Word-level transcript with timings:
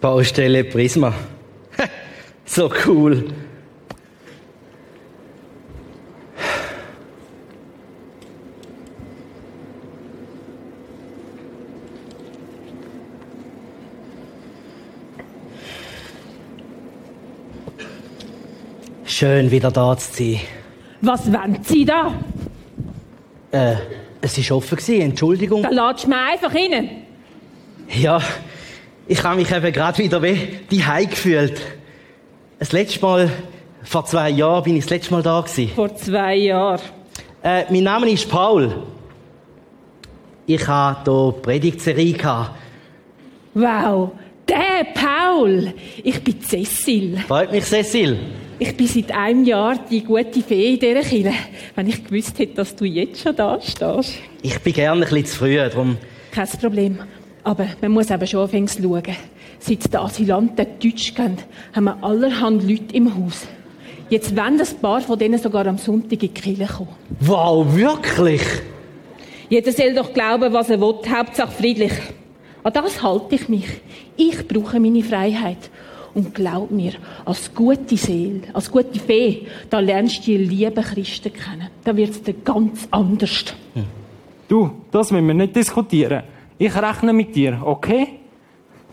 Baustelle 0.00 0.64
Prisma. 0.64 1.12
so 2.44 2.70
cool. 2.86 3.24
Schön, 19.04 19.50
wieder 19.50 19.72
da 19.72 19.96
zu 19.96 20.12
sein. 20.12 20.40
Was 21.00 21.32
wollen 21.32 21.58
Sie 21.64 21.84
da? 21.84 22.14
Äh, 23.50 23.74
es 24.20 24.50
war 24.50 24.58
offen, 24.58 24.76
gewesen, 24.76 25.00
Entschuldigung. 25.00 25.62
Da 25.64 25.70
latscht 25.70 26.06
mir 26.06 26.20
einfach 26.20 26.54
rein. 26.54 26.88
Ja, 28.00 28.20
ich 29.08 29.24
habe 29.24 29.36
mich 29.36 29.50
eben 29.50 29.72
gerade 29.72 29.98
wieder 29.98 30.22
wie 30.22 30.60
die 30.70 30.82
gefühlt. 31.08 31.60
Das 32.58 32.72
letzte 32.72 33.00
Mal, 33.00 33.30
vor 33.82 34.04
zwei 34.04 34.30
Jahren, 34.30 34.62
bin 34.64 34.76
ich 34.76 34.84
das 34.84 34.90
letzte 34.90 35.12
Mal 35.12 35.22
da 35.22 35.40
gewesen. 35.40 35.72
Vor 35.74 35.94
zwei 35.96 36.36
Jahren. 36.36 36.80
Äh, 37.42 37.64
mein 37.70 37.84
Name 37.84 38.10
ist 38.10 38.28
Paul. 38.28 38.82
Ich 40.46 40.66
hatte 40.66 41.10
hier 41.10 41.34
Predigtserie. 41.40 42.16
Wow, 43.54 44.10
der 44.46 44.86
Paul. 44.94 45.72
Ich 46.02 46.22
bin 46.22 46.42
Cecil. 46.42 47.18
Freut 47.26 47.50
mich, 47.50 47.64
Cecil. 47.64 48.18
Ich 48.58 48.76
bin 48.76 48.88
seit 48.88 49.12
einem 49.12 49.44
Jahr 49.44 49.76
die 49.90 50.02
gute 50.02 50.42
Fee 50.42 50.74
in 50.74 50.80
dieser 50.80 51.00
Kirche. 51.00 51.32
Wenn 51.76 51.86
ich 51.86 52.04
gewusst 52.04 52.38
hätte, 52.38 52.54
dass 52.54 52.74
du 52.74 52.84
jetzt 52.84 53.22
schon 53.22 53.36
da 53.36 53.58
stehst. 53.60 54.14
Ich 54.42 54.58
bin 54.58 54.72
gerne 54.72 55.00
ein 55.02 55.08
bisschen 55.08 55.26
zu 55.26 55.36
früh, 55.36 55.56
darum... 55.56 55.96
Kein 56.32 56.48
Problem. 56.60 56.98
Aber 57.48 57.66
man 57.80 57.92
muss 57.92 58.10
eben 58.10 58.26
schon 58.26 58.42
anfangs 58.42 58.76
schauen. 58.76 59.02
Seit 59.58 59.90
die 59.90 59.96
Asylanten 59.96 60.66
Deutsch 60.78 61.14
gehen, 61.14 61.38
haben 61.74 61.84
wir 61.84 62.04
allerhand 62.04 62.62
Leute 62.62 62.94
im 62.94 63.16
Haus. 63.16 63.46
Jetzt 64.10 64.36
wollen 64.36 64.60
ein 64.60 64.80
paar 64.82 65.00
von 65.00 65.18
denen 65.18 65.38
sogar 65.38 65.66
am 65.66 65.78
Sonntag 65.78 66.12
in 66.12 66.18
die 66.18 66.28
Kirche 66.28 66.66
kommen. 66.66 66.90
Wow, 67.20 67.74
wirklich? 67.74 68.42
Jeder 69.48 69.72
soll 69.72 69.94
doch 69.94 70.12
glauben, 70.12 70.52
was 70.52 70.68
er 70.68 70.78
will, 70.78 70.96
Hauptsache 71.08 71.50
friedlich. 71.50 71.92
An 72.64 72.72
das 72.74 73.02
halte 73.02 73.36
ich 73.36 73.48
mich. 73.48 73.80
Ich 74.18 74.46
brauche 74.46 74.78
meine 74.78 75.02
Freiheit. 75.02 75.70
Und 76.12 76.34
glaub 76.34 76.70
mir, 76.70 76.92
als 77.24 77.54
gute 77.54 77.96
Seele, 77.96 78.42
als 78.52 78.70
gute 78.70 78.98
Fee, 78.98 79.46
da 79.70 79.80
lernst 79.80 80.18
du 80.18 80.32
die 80.32 80.36
lieben 80.36 80.84
Christen 80.84 81.32
kennen. 81.32 81.68
Da 81.82 81.96
wird 81.96 82.10
es 82.10 82.22
dir 82.22 82.34
ganz 82.44 82.86
anders. 82.90 83.46
Hm. 83.72 83.84
Du, 84.48 84.70
das 84.90 85.10
müssen 85.10 85.26
wir 85.28 85.34
nicht 85.34 85.56
diskutieren. 85.56 86.24
Ich 86.60 86.74
rechne 86.74 87.12
mit 87.12 87.36
dir, 87.36 87.60
okay? 87.64 88.18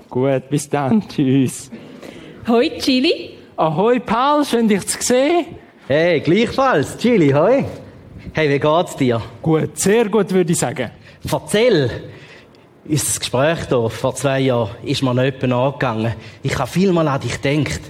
Gut, 0.07 0.49
bis 0.49 0.69
dann. 0.69 1.01
Tschüss. 1.09 1.71
Hoi, 2.47 2.69
Chili. 2.77 3.31
Ahoi, 3.57 3.99
Paul, 3.99 4.45
schön 4.45 4.67
dich 4.67 4.85
zu 4.85 5.01
sehen. 5.01 5.45
Hey, 5.87 6.19
gleichfalls. 6.19 6.95
Chili, 6.97 7.31
hoi. 7.31 7.65
Hey, 8.33 8.49
wie 8.49 8.59
geht's 8.59 8.95
dir? 8.95 9.19
Gut, 9.41 9.79
sehr 9.79 10.07
gut, 10.09 10.31
würde 10.31 10.51
ich 10.51 10.59
sagen. 10.59 10.91
Erzähl. 11.31 11.89
Unser 12.87 13.19
Gespräch 13.19 13.67
hier 13.67 13.89
vor 13.89 14.13
zwei 14.13 14.41
Jahren 14.41 14.69
ist 14.83 15.01
mir 15.01 15.15
noch 15.15 15.23
jemand 15.23 15.53
angegangen. 15.53 16.13
Ich 16.43 16.55
habe 16.59 16.69
viel 16.69 16.91
mal 16.91 17.07
an 17.07 17.19
dich 17.19 17.41
gedacht. 17.41 17.81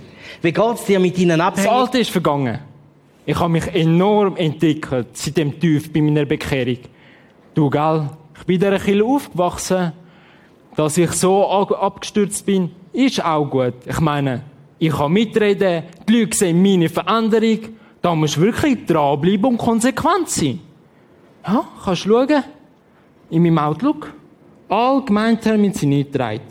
Wie 0.42 0.54
geht's 0.54 0.86
dir 0.86 1.02
mit 1.02 1.18
deinen 1.18 1.42
Abhängigen? 1.42 1.74
Das 1.74 1.82
Alte 1.82 2.00
ist 2.00 2.12
vergangen. 2.12 2.60
Ich 3.26 3.38
habe 3.38 3.50
mich 3.50 3.68
enorm 3.74 4.38
entwickelt 4.38 5.18
seit 5.18 5.36
dem 5.36 5.60
Tief 5.60 5.92
bei 5.92 6.00
meiner 6.00 6.24
Bekehrung. 6.24 6.78
Du, 7.54 7.70
gell? 7.70 8.10
Ich 8.38 8.46
bin 8.46 8.56
in 8.56 8.62
dieser 8.62 8.80
Kirche 8.80 9.06
aufgewachsen. 9.06 9.94
Dass 10.76 10.98
ich 10.98 11.12
so 11.12 11.48
abgestürzt 11.48 12.46
bin, 12.46 12.72
ist 12.92 13.24
auch 13.24 13.46
gut. 13.46 13.76
Ich 13.86 14.00
meine, 14.00 14.42
ich 14.78 14.92
kann 14.92 15.12
mitreden, 15.12 15.84
die 16.08 16.20
Leute 16.20 16.38
sehen 16.38 16.62
meine 16.62 16.90
Veränderung. 16.90 17.60
Da 18.02 18.14
musst 18.14 18.36
du 18.36 18.42
wirklich 18.42 18.86
dranbleiben 18.86 19.46
und 19.46 19.58
konsequent 19.58 20.30
sein. 20.30 20.60
Ja, 21.48 21.66
kannst 21.84 22.06
du 22.06 22.10
schauen? 22.10 22.44
In 23.30 23.44
meinem 23.44 23.58
Outlook. 23.58 24.12
Alle 24.68 25.04
Gemeindetermine 25.04 25.74
sind 25.74 25.90
nicht 25.90 26.12
getragen. 26.12 26.42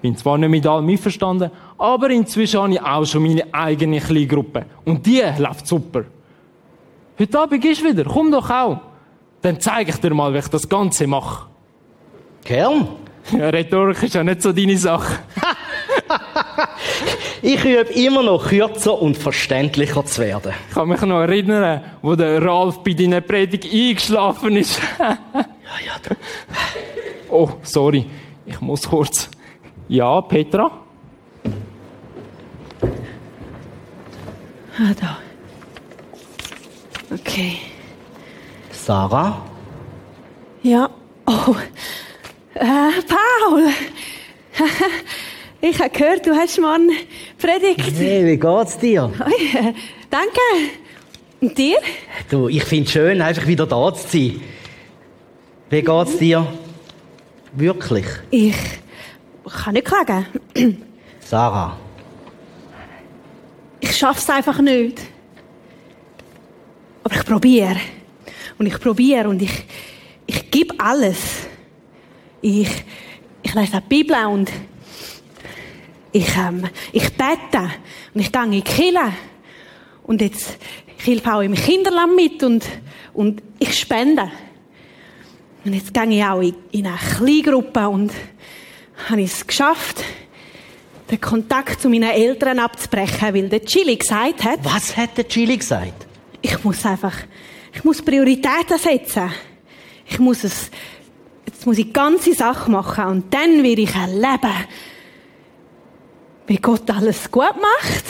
Bin 0.00 0.16
zwar 0.16 0.38
nicht 0.38 0.50
mit 0.50 0.66
allem 0.66 0.88
einverstanden, 0.88 1.50
aber 1.78 2.10
inzwischen 2.10 2.60
habe 2.60 2.72
ich 2.72 2.82
auch 2.82 3.04
schon 3.04 3.22
meine 3.22 3.44
eigene 3.52 4.00
Kleingruppe. 4.00 4.66
Und 4.84 5.04
die 5.04 5.22
läuft 5.38 5.66
super. 5.66 6.04
Heute 7.18 7.40
Abend 7.40 7.64
du 7.64 7.68
wieder. 7.68 8.04
Komm 8.04 8.30
doch 8.30 8.48
auch. 8.50 8.80
Dann 9.44 9.60
zeige 9.60 9.90
ich 9.90 9.96
dir 9.98 10.14
mal, 10.14 10.32
wie 10.32 10.38
ich 10.38 10.48
das 10.48 10.66
Ganze 10.66 11.06
mache. 11.06 11.48
Kern? 12.46 12.88
Ja, 13.30 13.50
Rhetorik 13.50 14.02
ist 14.02 14.14
ja 14.14 14.24
nicht 14.24 14.40
so 14.40 14.52
deine 14.52 14.78
Sache. 14.78 15.18
ich 17.42 17.62
übe 17.62 17.92
immer 17.92 18.22
noch 18.22 18.48
kürzer 18.48 18.98
und 18.98 19.18
verständlicher 19.18 20.02
zu 20.06 20.22
werden. 20.22 20.54
Ich 20.70 20.74
kann 20.74 20.88
mich 20.88 21.02
noch 21.02 21.20
erinnern, 21.20 21.82
wo 22.00 22.16
der 22.16 22.42
Ralf 22.42 22.78
bei 22.78 22.94
deiner 22.94 23.20
Predigt 23.20 23.66
eingeschlafen 23.70 24.56
ist. 24.56 24.80
ja, 24.98 25.18
ja. 25.84 25.92
Du. 26.02 26.16
Oh, 27.28 27.50
sorry. 27.62 28.06
Ich 28.46 28.58
muss 28.62 28.88
kurz. 28.88 29.28
Ja, 29.88 30.22
Petra? 30.22 30.70
Ah, 34.78 34.94
da. 34.98 35.18
Okay. 37.12 37.58
Sarah? 38.84 39.40
Ja. 40.62 40.90
Oh. 41.26 41.56
Äh, 42.52 42.90
Paul! 43.08 43.68
ich 45.62 45.78
habe 45.78 45.88
gehört, 45.88 46.26
du 46.26 46.34
hast 46.34 46.60
morgen 46.60 46.90
Predigt. 47.38 47.96
Hey, 47.96 48.26
wie 48.26 48.36
geht's 48.36 48.76
dir? 48.76 49.10
Ja. 49.54 49.72
Danke. 50.10 50.40
Und 51.40 51.56
dir? 51.56 51.78
Du, 52.28 52.48
ich 52.48 52.62
finde 52.64 52.84
es 52.84 52.92
schön, 52.92 53.22
einfach 53.22 53.46
wieder 53.46 53.66
da 53.66 53.94
zu 53.94 54.06
sein. 54.06 54.42
Wie 55.70 55.80
geht's 55.80 56.18
dir? 56.18 56.46
Wirklich? 57.54 58.06
Ich 58.30 58.54
kann 59.62 59.72
nicht 59.72 59.86
klagen. 59.86 60.26
Sarah? 61.20 61.78
Ich 63.80 63.96
schaff's 63.96 64.28
einfach 64.28 64.60
nicht. 64.60 65.00
Aber 67.02 67.14
ich 67.14 67.24
probiere. 67.24 67.76
Und 68.58 68.66
ich 68.66 68.78
probiere 68.78 69.28
und 69.28 69.42
ich, 69.42 69.64
ich 70.26 70.50
gebe 70.50 70.74
alles. 70.78 71.18
Ich, 72.40 72.68
ich 73.42 73.54
lese 73.54 73.82
die 73.82 73.88
Bibel 73.88 74.16
und 74.26 74.50
ich, 76.12 76.36
ähm, 76.36 76.68
ich 76.92 77.10
bete 77.12 77.70
und 78.14 78.20
ich 78.20 78.30
gehe 78.30 78.44
in 78.44 78.52
die 78.52 78.62
Kirche. 78.62 79.12
Und 80.04 80.20
jetzt, 80.20 80.58
ich 80.98 81.06
helfe 81.06 81.34
auch 81.34 81.40
im 81.40 81.54
Kinderland 81.54 82.14
mit 82.14 82.42
und, 82.42 82.64
und 83.12 83.42
ich 83.58 83.78
spende. 83.78 84.30
Und 85.64 85.72
jetzt 85.72 85.92
gehe 85.92 86.08
ich 86.08 86.24
auch 86.24 86.40
in, 86.40 86.54
in 86.72 86.86
eine 86.86 86.96
Kleingruppe 86.96 87.88
und 87.88 88.12
habe 89.08 89.22
es 89.22 89.46
geschafft, 89.46 90.04
den 91.10 91.20
Kontakt 91.20 91.80
zu 91.80 91.88
meinen 91.88 92.10
Eltern 92.10 92.58
abzubrechen, 92.58 93.34
weil 93.34 93.48
der 93.48 93.64
Chili 93.64 93.96
gesagt 93.96 94.44
hat. 94.44 94.60
Was 94.62 94.96
hat 94.96 95.16
der 95.16 95.26
Chili 95.26 95.56
gesagt? 95.56 96.06
Ich 96.40 96.62
muss 96.62 96.84
einfach 96.86 97.14
ich 97.74 97.84
muss 97.84 98.02
Prioritäten 98.02 98.78
setzen. 98.78 99.30
Ich 100.06 100.18
muss 100.18 100.44
es, 100.44 100.70
jetzt 101.46 101.66
muss 101.66 101.78
ich 101.78 101.92
ganze 101.92 102.32
Sachen 102.34 102.72
machen 102.72 103.04
und 103.06 103.34
dann 103.34 103.62
werde 103.62 103.82
ich 103.82 103.94
erleben, 103.94 104.52
wie 106.46 106.56
Gott 106.56 106.88
alles 106.90 107.30
gut 107.30 107.54
macht. 107.56 108.04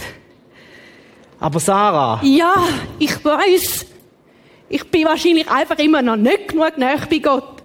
Aber 1.40 1.60
Sarah. 1.60 2.20
Ja, 2.22 2.54
ich 2.98 3.24
weiß. 3.24 3.86
Ich 4.68 4.90
bin 4.90 5.04
wahrscheinlich 5.04 5.48
einfach 5.48 5.78
immer 5.78 6.02
noch 6.02 6.16
nicht 6.16 6.48
genug 6.48 6.76
nah 6.78 6.96
bei 7.08 7.18
Gott. 7.18 7.62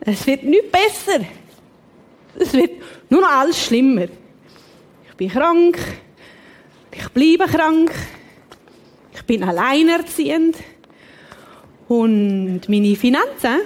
Es 0.00 0.26
wird 0.26 0.44
nicht 0.44 0.70
besser. 0.70 1.24
Es 2.38 2.52
wird 2.52 2.72
nur 3.08 3.22
noch 3.22 3.30
alles 3.30 3.64
schlimmer. 3.64 4.06
Ich 5.08 5.16
bin 5.16 5.30
krank. 5.30 5.78
Ich 6.92 7.08
bleibe 7.08 7.46
krank. 7.46 7.92
Ich 9.30 9.38
bin 9.38 9.48
alleinerziehend. 9.48 10.56
Und 11.86 12.62
meine 12.68 12.96
Finanzen? 12.96 13.60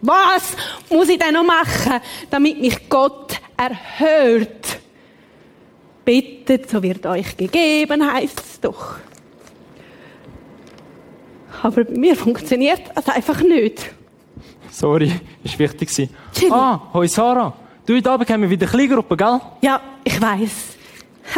Was 0.00 0.56
muss 0.88 1.10
ich 1.10 1.18
denn 1.18 1.34
noch 1.34 1.44
machen, 1.44 2.00
damit 2.30 2.58
mich 2.58 2.88
Gott 2.88 3.38
erhört? 3.54 4.78
Bittet, 6.06 6.70
so 6.70 6.82
wird 6.82 7.04
euch 7.04 7.36
gegeben, 7.36 8.10
heißt 8.14 8.40
es 8.40 8.60
doch. 8.60 8.94
Aber 11.62 11.84
bei 11.84 11.98
mir 11.98 12.16
funktioniert 12.16 12.80
das 12.94 13.10
einfach 13.10 13.42
nicht. 13.42 13.90
Sorry, 14.70 15.12
ist 15.44 15.58
wichtig 15.58 15.90
Chili. 15.90 16.50
Ah, 16.50 16.80
hoi 16.94 17.06
Sarah. 17.08 17.52
Du, 17.84 17.94
heute 17.94 18.10
Abend 18.10 18.30
haben 18.30 18.40
wir 18.40 18.48
wieder 18.48 18.66
eine 18.66 18.74
Kleingruppe, 18.74 19.18
gell? 19.18 19.38
Ja, 19.60 19.82
ich 20.02 20.18
weiß. 20.18 20.79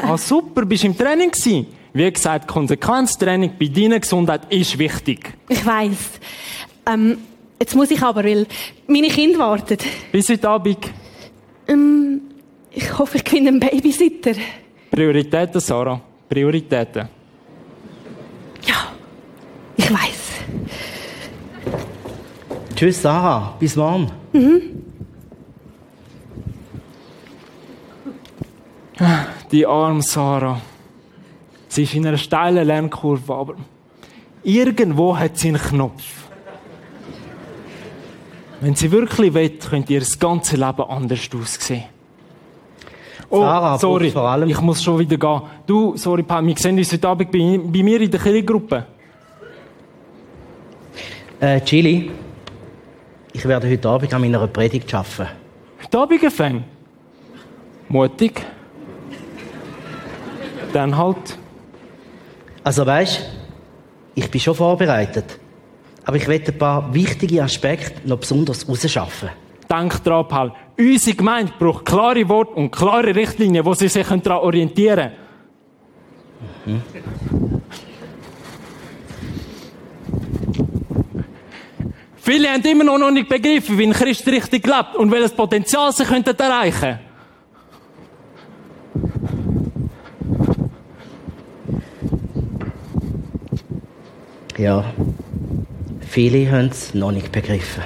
Ah, 0.02 0.16
super, 0.16 0.64
bist 0.64 0.82
du 0.82 0.88
im 0.88 0.96
Training 0.96 1.30
gewesen? 1.30 1.66
Wie 1.92 2.10
gesagt, 2.10 2.48
Konsequenztraining 2.48 3.52
bei 3.58 3.66
deiner 3.66 4.00
Gesundheit 4.00 4.50
ist 4.50 4.78
wichtig. 4.78 5.34
Ich 5.48 5.64
weiß. 5.64 6.20
Ähm, 6.86 7.18
jetzt 7.60 7.74
muss 7.74 7.90
ich 7.90 8.02
aber, 8.02 8.24
weil 8.24 8.46
meine 8.86 9.08
Kinder 9.08 9.40
warten. 9.40 9.76
Bis 10.10 10.28
heute 10.28 10.48
Abend. 10.48 10.78
Ähm, 11.68 12.20
ich 12.70 12.98
hoffe, 12.98 13.18
ich 13.18 13.28
finde 13.28 13.50
einen 13.50 13.60
Babysitter. 13.60 14.32
Prioritäten, 14.90 15.60
Sarah. 15.60 16.00
Prioritäten. 16.28 17.08
Ja, 18.66 18.92
ich 19.76 19.90
weiß. 19.90 20.22
Tschüss, 22.74 23.02
Sarah. 23.02 23.54
Bis 23.60 23.76
morgen. 23.76 24.10
Die 29.50 29.66
arme 29.66 30.02
Sarah. 30.02 30.60
Sie 31.68 31.84
ist 31.84 31.94
in 31.94 32.06
einer 32.06 32.18
steilen 32.18 32.66
Lernkurve, 32.66 33.34
aber 33.34 33.54
irgendwo 34.42 35.16
hat 35.16 35.38
sie 35.38 35.48
einen 35.48 35.60
Knopf. 35.60 36.02
Wenn 38.60 38.74
sie 38.74 38.90
wirklich 38.92 39.32
will, 39.34 39.50
könnte 39.58 39.92
ihr 39.94 40.00
das 40.00 40.18
ganze 40.18 40.56
Leben 40.56 40.82
anders 40.82 41.28
aussehen. 41.34 41.84
Oh, 43.28 43.40
Sarah 43.40 43.78
sorry, 43.78 44.10
vor 44.10 44.28
allem- 44.28 44.50
ich 44.50 44.60
muss 44.60 44.82
schon 44.82 44.98
wieder 44.98 45.16
gehen. 45.16 45.40
Du, 45.66 45.96
sorry, 45.96 46.22
Paul, 46.22 46.46
wir 46.46 46.56
sehen 46.58 46.76
uns 46.76 46.92
heute 46.92 47.08
Abend 47.08 47.32
bei, 47.32 47.38
bei 47.64 47.82
mir 47.82 48.00
in 48.00 48.10
der 48.10 48.20
Kirchengruppe. 48.20 48.84
Äh, 51.40 51.60
Chili, 51.62 52.10
ich 53.32 53.44
werde 53.46 53.68
heute 53.70 53.88
Abend 53.88 54.12
an 54.12 54.20
meiner 54.20 54.46
Predigt 54.46 54.94
arbeiten. 54.94 55.28
Heute 55.82 55.98
Abend 55.98 56.20
gefängt. 56.20 56.64
Mutig. 57.88 58.44
Dann 60.72 60.96
halt. 60.96 61.38
Also 62.64 62.86
weißt, 62.86 63.20
ich 64.14 64.30
bin 64.30 64.40
schon 64.40 64.54
vorbereitet. 64.54 65.38
Aber 66.04 66.16
ich 66.16 66.26
werde 66.26 66.52
ein 66.52 66.58
paar 66.58 66.94
wichtige 66.94 67.42
Aspekte 67.42 68.08
noch 68.08 68.19
besonders 68.19 68.69
rausschaffen. 68.69 69.30
Denk 69.70 70.02
dran, 70.02 70.26
Paul. 70.28 70.52
Unsere 70.78 71.16
Gemeinde 71.16 71.52
braucht 71.58 71.84
klare 71.84 72.28
Worte 72.28 72.52
und 72.52 72.70
klare 72.70 73.14
Richtlinien, 73.14 73.64
wo 73.64 73.74
sie 73.74 73.88
sich 73.88 74.06
daran 74.06 74.26
orientieren 74.26 75.12
können. 76.64 76.82
Viele 82.16 82.48
haben 82.48 82.62
immer 82.62 82.84
noch 82.84 83.10
nicht 83.10 83.28
begriffen, 83.28 83.76
wie 83.78 83.84
ein 83.84 83.92
Christ 83.92 84.26
richtig 84.28 84.64
lebt 84.66 84.97
und 84.97 85.11
welches 85.11 85.32
Potenzial 85.32 85.92
sie 85.92 86.04
könnten 86.04 86.37
erreichen 86.37 86.99
Ja, 94.59 94.85
viele 96.00 96.50
haben 96.50 96.68
es 96.68 96.92
noch 96.92 97.11
nicht 97.11 97.32
begriffen. 97.32 97.82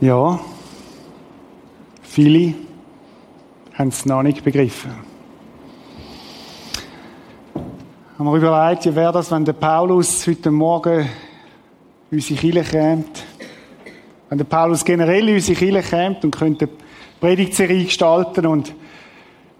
Ja, 0.00 0.38
viele 2.02 2.54
haben 3.74 3.88
es 3.88 4.06
noch 4.06 4.22
nicht 4.22 4.44
begriffen. 4.44 5.07
Haben 8.18 8.32
wir 8.32 8.36
überlegt, 8.38 8.84
wie 8.84 8.96
wäre 8.96 9.12
das, 9.12 9.30
wenn 9.30 9.44
der 9.44 9.52
Paulus 9.52 10.26
heute 10.26 10.50
Morgen 10.50 11.08
unsere 12.10 12.40
Kirche 12.40 12.64
kommt? 12.64 13.22
Wenn 14.28 14.38
der 14.38 14.44
Paulus 14.44 14.84
generell 14.84 15.32
unsere 15.32 15.56
Kirche 15.56 15.88
kommt 15.88 16.24
und 16.24 16.32
könnte 16.32 16.68
Predigtserie 17.20 17.84
gestalten 17.84 18.46
und 18.46 18.74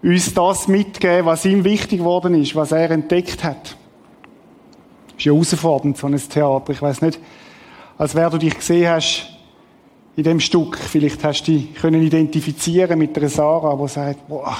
uns 0.03 0.33
das 0.33 0.67
mitgeben, 0.67 1.25
was 1.25 1.45
ihm 1.45 1.63
wichtig 1.63 1.99
geworden 1.99 2.33
ist, 2.35 2.53
was 2.53 2.73
er 2.73 2.91
entdeckt 2.91 3.45
hat. 3.45 3.77
Ist 5.17 5.23
ja 5.23 5.31
herausfordernd, 5.31 5.97
so 5.97 6.07
ein 6.07 6.17
Theater. 6.17 6.73
Ich 6.73 6.81
weiß 6.81 7.01
nicht, 7.01 7.17
als 7.97 8.13
wer 8.13 8.29
du 8.29 8.39
dich 8.39 8.57
gesehen 8.57 8.89
hast, 8.89 9.25
in 10.17 10.23
dem 10.23 10.41
Stück. 10.41 10.77
Vielleicht 10.77 11.23
hast 11.23 11.43
du 11.43 11.53
dich 11.53 11.75
können 11.75 12.01
identifizieren 12.01 12.99
mit 12.99 13.15
der 13.15 13.29
Sarah, 13.29 13.77
die 13.81 13.87
sagt, 13.87 14.27
boah, 14.27 14.57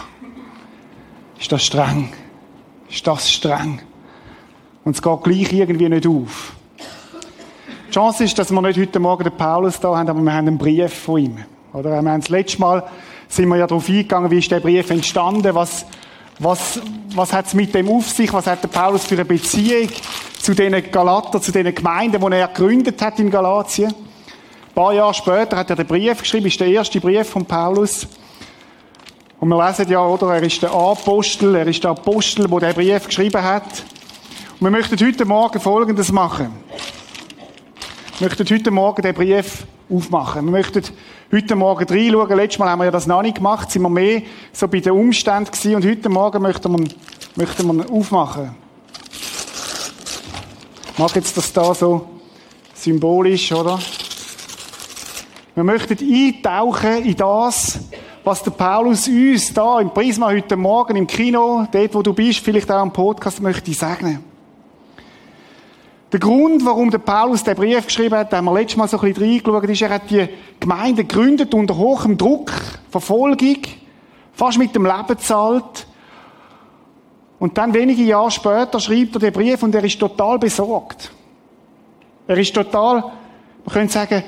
ist 1.37 1.51
das 1.51 1.65
streng? 1.65 2.13
Ist 2.89 3.05
das 3.05 3.29
streng? 3.29 3.81
Und 4.89 4.96
es 4.96 5.03
geht 5.03 5.24
gleich 5.24 5.53
irgendwie 5.53 5.88
nicht 5.88 6.08
auf. 6.08 6.53
Die 7.89 7.91
Chance 7.91 8.24
ist, 8.24 8.39
dass 8.39 8.50
wir 8.50 8.60
nicht 8.60 8.79
heute 8.79 9.00
Morgen 9.00 9.24
den 9.24 9.38
Paulus 9.38 9.79
da 9.79 9.96
haben, 9.96 10.10
aber 10.10 10.19
wir 10.19 10.34
haben 10.34 10.48
einen 10.48 10.58
Brief 10.58 10.91
von 10.91 11.19
ihm. 11.19 11.38
Oder? 11.74 12.01
Wir 12.01 12.12
haben 12.12 12.22
das 12.22 12.29
letzte 12.29 12.60
Mal 12.60 12.84
sind 13.27 13.48
wir 13.50 13.58
ja 13.58 13.67
darauf 13.67 13.88
eingegangen, 13.88 14.31
wie 14.31 14.39
ist 14.39 14.50
der 14.50 14.62
Brief 14.62 14.89
entstanden, 14.89 15.53
was, 15.53 15.86
was, 16.39 16.81
was 17.13 17.31
hat 17.31 17.46
es 17.46 17.53
mit 17.53 17.75
dem 17.75 17.88
auf 17.88 18.10
sich, 18.10 18.34
was 18.34 18.48
hat 18.48 18.63
der 18.63 18.69
Paulus 18.69 19.05
für 19.05 19.13
eine 19.13 19.25
Beziehung 19.25 19.89
zu 20.39 20.55
den 20.55 20.91
Galater, 20.91 21.39
zu 21.39 21.51
den 21.51 21.75
Gemeinden, 21.75 22.19
die 22.19 22.36
er 22.36 22.48
gegründet 22.48 23.00
hat 23.00 23.19
in 23.19 23.29
Galatien. 23.29 23.91
Ein 23.91 24.74
paar 24.74 24.93
Jahre 24.93 25.13
später 25.13 25.55
hat 25.55 25.69
er 25.69 25.75
den 25.75 25.86
Brief 25.86 26.19
geschrieben, 26.19 26.48
ist 26.48 26.60
der 26.60 26.67
erste 26.69 27.00
Brief 27.00 27.29
von 27.29 27.46
Paulus. 27.46 28.08
Und 29.39 29.50
wir 29.50 29.67
lesen 29.67 29.88
ja, 29.88 30.03
oder, 30.03 30.34
er 30.34 30.41
ist 30.41 30.63
der 30.63 30.72
Apostel, 30.72 31.53
er 31.53 31.67
ist 31.67 31.84
der 31.84 31.91
Apostel, 31.91 32.48
der 32.48 32.60
den 32.60 32.74
Brief 32.74 33.05
geschrieben 33.05 33.43
hat. 33.43 33.84
Wir 34.61 34.71
möchten 34.71 34.99
heute 34.99 35.23
Morgen 35.23 35.57
Folgendes 35.57 36.11
machen. 36.11 36.51
Wir 38.17 38.27
möchten 38.27 38.45
heute 38.53 38.71
Morgen 38.71 39.01
den 39.01 39.15
Brief 39.15 39.63
aufmachen. 39.89 40.43
Wir 40.43 40.51
möchten 40.51 40.83
heute 41.31 41.55
Morgen 41.55 41.87
reinschauen. 41.87 42.35
Letztes 42.35 42.59
Mal 42.59 42.67
haben 42.67 42.79
wir 42.79 42.85
ja 42.85 42.91
das 42.91 43.07
noch 43.07 43.21
nicht 43.21 43.35
gemacht, 43.35 43.71
sind 43.71 43.83
wir 43.83 43.89
mehr 43.89 44.21
so 44.51 44.67
bei 44.67 44.81
den 44.81 44.91
Umständen 44.91 45.49
gewesen. 45.49 45.75
Und 45.75 45.85
heute 45.85 46.09
Morgen 46.09 46.41
möchten 46.41 46.77
wir, 46.77 46.89
möchten 47.35 47.73
wir 47.73 47.89
aufmachen. 47.89 48.53
Ich 50.91 50.99
mag 50.99 51.15
jetzt 51.15 51.37
das 51.37 51.53
da 51.53 51.73
so 51.73 52.09
symbolisch, 52.73 53.53
oder? 53.53 53.79
Wir 55.55 55.63
möchten 55.63 55.97
eintauchen 55.97 57.05
in 57.05 57.15
das, 57.15 57.79
was 58.25 58.43
der 58.43 58.51
Paulus 58.51 59.07
uns 59.07 59.53
da 59.53 59.79
im 59.79 59.93
Prisma 59.93 60.27
heute 60.27 60.57
Morgen 60.57 60.97
im 60.97 61.07
Kino, 61.07 61.65
dort 61.71 61.95
wo 61.95 62.01
du 62.01 62.13
bist, 62.13 62.39
vielleicht 62.39 62.69
auch 62.69 62.83
im 62.83 62.91
Podcast, 62.91 63.41
möchte 63.41 63.73
sagen. 63.73 64.28
Der 66.11 66.19
Grund, 66.19 66.65
warum 66.65 66.89
der 66.89 66.97
Paulus 66.97 67.43
den 67.43 67.55
Brief 67.55 67.85
geschrieben 67.85 68.15
hat, 68.15 68.33
haben 68.33 68.45
wir 68.45 68.53
letztes 68.53 68.77
Mal 68.77 68.87
so 68.87 68.99
ein 68.99 69.13
bisschen 69.13 69.23
reingeschaut, 69.23 69.63
ist, 69.65 69.81
er 69.81 69.89
hat 69.89 70.09
die 70.09 70.27
Gemeinde 70.59 71.03
gegründet 71.03 71.53
unter 71.53 71.77
hohem 71.77 72.17
Druck, 72.17 72.51
Verfolgung, 72.89 73.57
fast 74.33 74.57
mit 74.57 74.73
dem 74.73 74.85
Leben 74.85 75.19
zahlt. 75.19 75.85
Und 77.37 77.57
dann 77.57 77.73
wenige 77.75 78.01
Jahre 78.01 78.31
später 78.31 78.79
schreibt 78.79 79.15
er 79.15 79.19
den 79.19 79.33
Brief 79.33 79.61
und 79.61 79.75
er 79.75 79.83
ist 79.83 79.99
total 79.99 80.39
besorgt. 80.39 81.11
Er 82.27 82.37
ist 82.37 82.55
total, 82.55 83.01
man 83.01 83.73
könnte 83.73 83.93
sagen, 83.93 84.23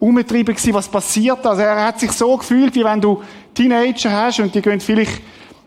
umgetrieben 0.00 0.54
gewesen, 0.54 0.74
was 0.74 0.88
passiert. 0.88 1.46
Also 1.46 1.62
er 1.62 1.86
hat 1.86 2.00
sich 2.00 2.12
so 2.12 2.36
gefühlt, 2.36 2.74
wie 2.74 2.84
wenn 2.84 3.00
du 3.00 3.22
Teenager 3.54 4.10
hast 4.10 4.40
und 4.40 4.54
die 4.54 4.62
gehen 4.62 4.80
vielleicht 4.80 5.20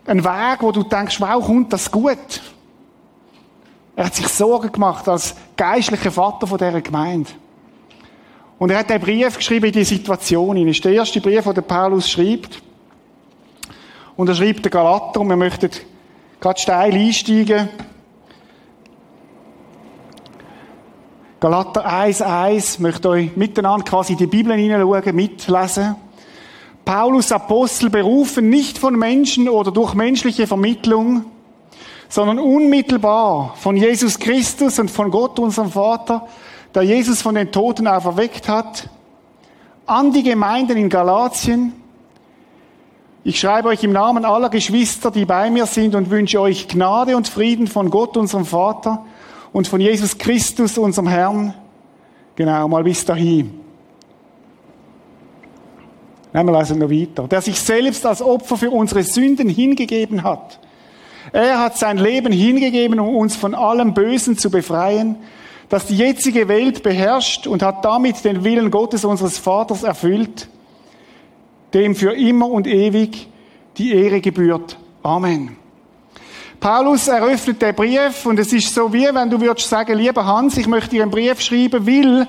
einen 0.07 0.23
Weg, 0.23 0.57
wo 0.61 0.71
du 0.71 0.83
denkst, 0.83 1.21
wow, 1.21 1.45
kommt 1.45 1.71
das 1.71 1.89
gut? 1.89 2.41
Er 3.95 4.05
hat 4.05 4.15
sich 4.15 4.27
Sorgen 4.27 4.71
gemacht 4.71 5.07
als 5.07 5.35
geistlicher 5.55 6.11
Vater 6.11 6.47
von 6.47 6.57
dieser 6.57 6.81
Gemeinde. 6.81 7.29
Und 8.57 8.69
er 8.71 8.79
hat 8.79 8.89
den 8.89 9.01
Brief 9.01 9.37
geschrieben 9.37 9.67
in 9.67 9.71
die 9.71 9.83
Situation. 9.83 10.55
Das 10.55 10.75
ist 10.75 10.85
der 10.85 10.93
erste 10.93 11.21
Brief, 11.21 11.43
den 11.43 11.63
Paulus 11.63 12.09
schreibt. 12.09 12.61
Und 14.15 14.29
er 14.29 14.35
schreibt 14.35 14.65
den 14.65 14.71
Galater 14.71 15.19
und 15.21 15.29
wir 15.29 15.35
möchten 15.35 15.69
gerade 16.39 16.59
steil 16.59 16.93
einsteigen. 16.93 17.69
Galater 21.39 21.85
1,1 21.85 22.81
möchte 22.81 23.09
euch 23.09 23.35
miteinander 23.35 23.85
quasi 23.85 24.13
in 24.13 24.19
die 24.19 24.27
Bibel 24.27 24.55
hineinschauen, 24.55 25.15
mitlesen. 25.15 25.95
Paulus 26.85 27.31
Apostel 27.31 27.89
berufen 27.89 28.49
nicht 28.49 28.77
von 28.77 28.95
Menschen 28.95 29.49
oder 29.49 29.71
durch 29.71 29.93
menschliche 29.95 30.47
Vermittlung, 30.47 31.25
sondern 32.09 32.39
unmittelbar 32.39 33.55
von 33.57 33.75
Jesus 33.75 34.19
Christus 34.19 34.79
und 34.79 34.91
von 34.91 35.11
Gott, 35.11 35.39
unserem 35.39 35.71
Vater, 35.71 36.27
der 36.73 36.83
Jesus 36.83 37.21
von 37.21 37.35
den 37.35 37.51
Toten 37.51 37.87
auferweckt 37.87 38.47
hat, 38.47 38.89
an 39.85 40.11
die 40.11 40.23
Gemeinden 40.23 40.77
in 40.77 40.89
Galatien. 40.89 41.73
Ich 43.23 43.39
schreibe 43.39 43.69
euch 43.69 43.83
im 43.83 43.91
Namen 43.91 44.25
aller 44.25 44.49
Geschwister, 44.49 45.09
die 45.09 45.25
bei 45.25 45.49
mir 45.49 45.65
sind 45.65 45.95
und 45.95 46.09
wünsche 46.09 46.39
euch 46.39 46.67
Gnade 46.67 47.15
und 47.17 47.27
Frieden 47.27 47.67
von 47.67 47.89
Gott, 47.89 48.17
unserem 48.17 48.45
Vater 48.45 49.05
und 49.51 49.67
von 49.67 49.81
Jesus 49.81 50.17
Christus, 50.17 50.77
unserem 50.77 51.07
Herrn. 51.07 51.53
Genau, 52.35 52.67
mal 52.67 52.83
bis 52.83 53.05
dahin. 53.05 53.61
Nehmen 56.33 56.49
wir 56.49 56.59
lesen 56.59 56.79
noch 56.79 56.89
weiter. 56.89 57.29
Der 57.29 57.41
sich 57.41 57.57
selbst 57.57 58.05
als 58.05 58.21
Opfer 58.21 58.57
für 58.57 58.69
unsere 58.69 59.03
Sünden 59.03 59.47
hingegeben 59.47 60.23
hat. 60.23 60.59
Er 61.31 61.59
hat 61.59 61.77
sein 61.77 61.97
Leben 61.97 62.31
hingegeben, 62.31 62.99
um 62.99 63.15
uns 63.15 63.35
von 63.35 63.55
allem 63.55 63.93
Bösen 63.93 64.37
zu 64.37 64.49
befreien, 64.49 65.17
das 65.69 65.87
die 65.87 65.97
jetzige 65.97 66.47
Welt 66.47 66.83
beherrscht 66.83 67.47
und 67.47 67.63
hat 67.63 67.83
damit 67.83 68.23
den 68.23 68.43
Willen 68.43 68.71
Gottes 68.71 69.03
unseres 69.05 69.37
Vaters 69.39 69.83
erfüllt, 69.83 70.47
dem 71.73 71.95
für 71.95 72.13
immer 72.15 72.49
und 72.49 72.67
ewig 72.67 73.27
die 73.77 73.93
Ehre 73.93 74.21
gebührt. 74.21 74.77
Amen. 75.03 75.57
Paulus 76.59 77.07
eröffnet 77.07 77.61
den 77.61 77.75
Brief 77.75 78.25
und 78.25 78.39
es 78.39 78.53
ist 78.53 78.73
so 78.73 78.91
wie, 78.93 79.07
wenn 79.11 79.29
du 79.29 79.39
würdest 79.41 79.69
sagen, 79.69 79.97
lieber 79.97 80.25
Hans, 80.25 80.57
ich 80.57 80.67
möchte 80.67 80.91
dir 80.91 81.03
einen 81.03 81.11
Brief 81.11 81.41
schreiben, 81.41 81.85
will 81.85 82.27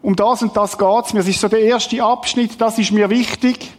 um 0.00 0.14
das 0.16 0.42
und 0.42 0.56
das 0.56 0.78
geht's 0.78 1.12
mir. 1.12 1.20
Das 1.20 1.28
ist 1.28 1.40
so 1.40 1.48
der 1.48 1.60
erste 1.60 2.02
Abschnitt, 2.02 2.60
das 2.60 2.78
ist 2.78 2.92
mir 2.92 3.10
wichtig. 3.10 3.72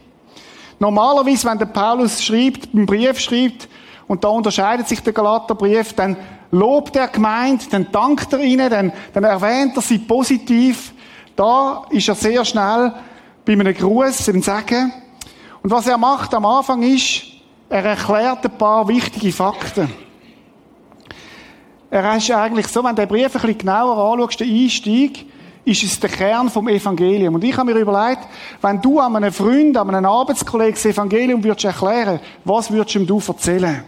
Normalerweise, 0.80 1.46
wenn 1.46 1.58
der 1.58 1.66
Paulus 1.66 2.24
schreibt, 2.24 2.74
einen 2.74 2.86
Brief 2.86 3.20
schreibt, 3.20 3.68
und 4.08 4.24
da 4.24 4.28
unterscheidet 4.28 4.88
sich 4.88 5.00
der 5.00 5.12
Galaterbrief, 5.12 5.92
dann 5.92 6.16
lobt 6.50 6.96
er 6.96 7.06
gemeint, 7.06 7.72
dann 7.72 7.92
dankt 7.92 8.32
er 8.32 8.40
ihnen, 8.40 8.68
dann, 8.68 8.92
dann 9.12 9.22
erwähnt 9.22 9.76
er 9.76 9.82
sie 9.82 9.98
positiv. 9.98 10.92
Da 11.36 11.84
ist 11.90 12.08
er 12.08 12.16
sehr 12.16 12.44
schnell 12.44 12.92
bei 13.44 13.52
einem 13.52 13.72
Gruß, 13.72 14.28
einem 14.28 14.42
Sagen. 14.42 14.92
Und 15.62 15.70
was 15.70 15.86
er 15.86 15.96
macht 15.96 16.34
am 16.34 16.44
Anfang 16.44 16.82
ist, 16.82 17.22
er 17.68 17.84
erklärt 17.84 18.44
ein 18.44 18.58
paar 18.58 18.88
wichtige 18.88 19.30
Fakten. 19.30 19.92
Er 21.88 22.16
ist 22.16 22.30
eigentlich 22.32 22.66
so, 22.66 22.82
wenn 22.82 22.96
du 22.96 23.02
den 23.02 23.08
Brief 23.08 23.26
ein 23.26 23.32
bisschen 23.32 23.58
genauer 23.58 24.12
anschaust, 24.12 24.40
der 24.40 24.46
Einstieg, 24.48 25.29
ist 25.64 25.82
es 25.82 26.00
der 26.00 26.10
Kern 26.10 26.48
vom 26.48 26.68
Evangelium. 26.68 27.34
Und 27.34 27.44
ich 27.44 27.56
habe 27.56 27.72
mir 27.72 27.80
überlegt, 27.80 28.26
wenn 28.62 28.80
du 28.80 28.98
an 28.98 29.16
einem 29.16 29.32
Freund, 29.32 29.76
an 29.76 29.94
einem 29.94 30.10
Arbeitskollegen 30.10 30.74
das 30.74 30.86
Evangelium 30.86 31.44
würdest 31.44 31.64
erklären, 31.64 32.20
was 32.44 32.70
würdest 32.70 32.94
du 32.94 33.00
ihm 33.00 33.22
erzählen? 33.26 33.84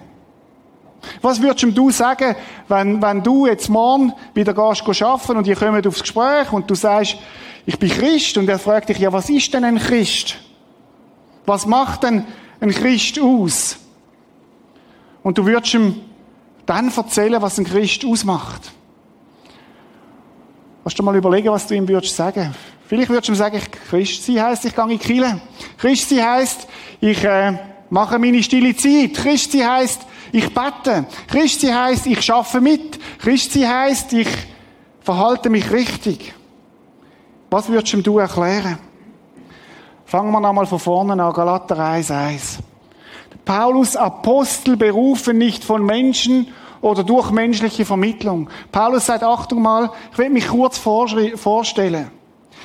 Was 1.21 1.43
würdest 1.43 1.77
du 1.77 1.91
sagen, 1.91 2.37
wenn, 2.69 3.03
wenn 3.03 3.23
du 3.23 3.47
jetzt 3.47 3.69
morgen 3.69 4.13
wieder 4.35 4.55
gehst 4.55 5.03
arbeiten 5.03 5.37
und 5.37 5.47
ihr 5.47 5.57
kommt 5.57 5.87
aufs 5.87 6.03
Gespräch 6.03 6.53
und 6.53 6.71
du 6.71 6.75
sagst, 6.75 7.17
ich 7.67 7.79
bin 7.79 7.91
Christ 7.91 8.37
und 8.39 8.49
er 8.49 8.59
fragt 8.59 8.89
dich, 8.89 8.99
ja, 8.99 9.13
was 9.13 9.29
ist 9.29 9.53
denn 9.53 9.65
ein 9.65 9.79
Christ? 9.79 10.37
Was 11.47 11.67
macht 11.67 12.05
denn 12.05 12.25
ein 12.61 12.71
Christ 12.71 13.21
aus? 13.21 13.79
Und 15.23 15.39
du 15.39 15.47
würdest 15.47 15.75
ihm 15.75 16.01
dann 16.67 16.93
erzählen, 16.95 17.43
was 17.43 17.59
ein 17.59 17.65
Christ 17.65 18.05
ausmacht. 18.05 18.73
Kannst 20.83 20.99
du 20.99 21.03
mal 21.03 21.15
überlegen, 21.15 21.49
was 21.51 21.67
du 21.67 21.75
ihm 21.75 21.87
würdest 21.87 22.17
sagen? 22.17 22.55
Vielleicht 22.87 23.09
würdest 23.09 23.29
du 23.29 23.33
ihm 23.33 23.37
sagen, 23.37 23.61
Christ 23.89 24.27
sein 24.27 24.43
heisst, 24.43 24.65
ich 24.65 24.75
gehe 24.75 24.85
in 24.85 24.91
die 24.91 24.99
Kirche. 24.99 25.41
Christ 25.79 26.11
heisst, 26.11 26.67
ich 27.01 27.25
äh, 27.25 27.53
mache 27.89 28.19
meine 28.19 28.43
stille 28.43 28.75
Zeit. 28.75 29.15
Christ 29.15 29.53
sein 29.53 29.71
heisst, 29.71 30.03
ich 30.33 30.53
bete. 30.53 31.07
Christ 31.29 31.61
sein 31.61 31.79
heisst, 31.79 32.07
ich 32.07 32.21
schaffe 32.21 32.61
mit. 32.61 32.99
Christ 33.19 33.53
sein 33.53 33.69
heisst, 33.69 34.13
ich 34.13 34.29
verhalte 35.01 35.51
mich 35.51 35.71
richtig. 35.71 36.35
Was 37.49 37.69
würdest 37.69 37.93
du 37.93 37.99
ihm 37.99 38.19
erklären? 38.19 38.79
Fangen 40.05 40.33
wir 40.33 40.41
nochmal 40.41 40.67
von 40.67 40.79
vorne 40.79 41.13
an, 41.13 41.33
Galater 41.33 41.79
1,1. 41.79 42.59
Paulus 43.45 43.97
Apostel 43.97 44.77
berufen 44.77 45.39
nicht 45.39 45.65
von 45.65 45.85
Menschen 45.87 46.49
oder 46.83 47.03
durch 47.03 47.31
menschliche 47.31 47.87
Vermittlung. 47.87 48.51
Paulus 48.71 49.07
sagt, 49.07 49.25
Achtung 49.25 49.63
mal, 49.63 49.91
ich 50.13 50.19
will 50.19 50.29
mich 50.29 50.49
kurz 50.49 50.77
vorstellen. 50.77 52.11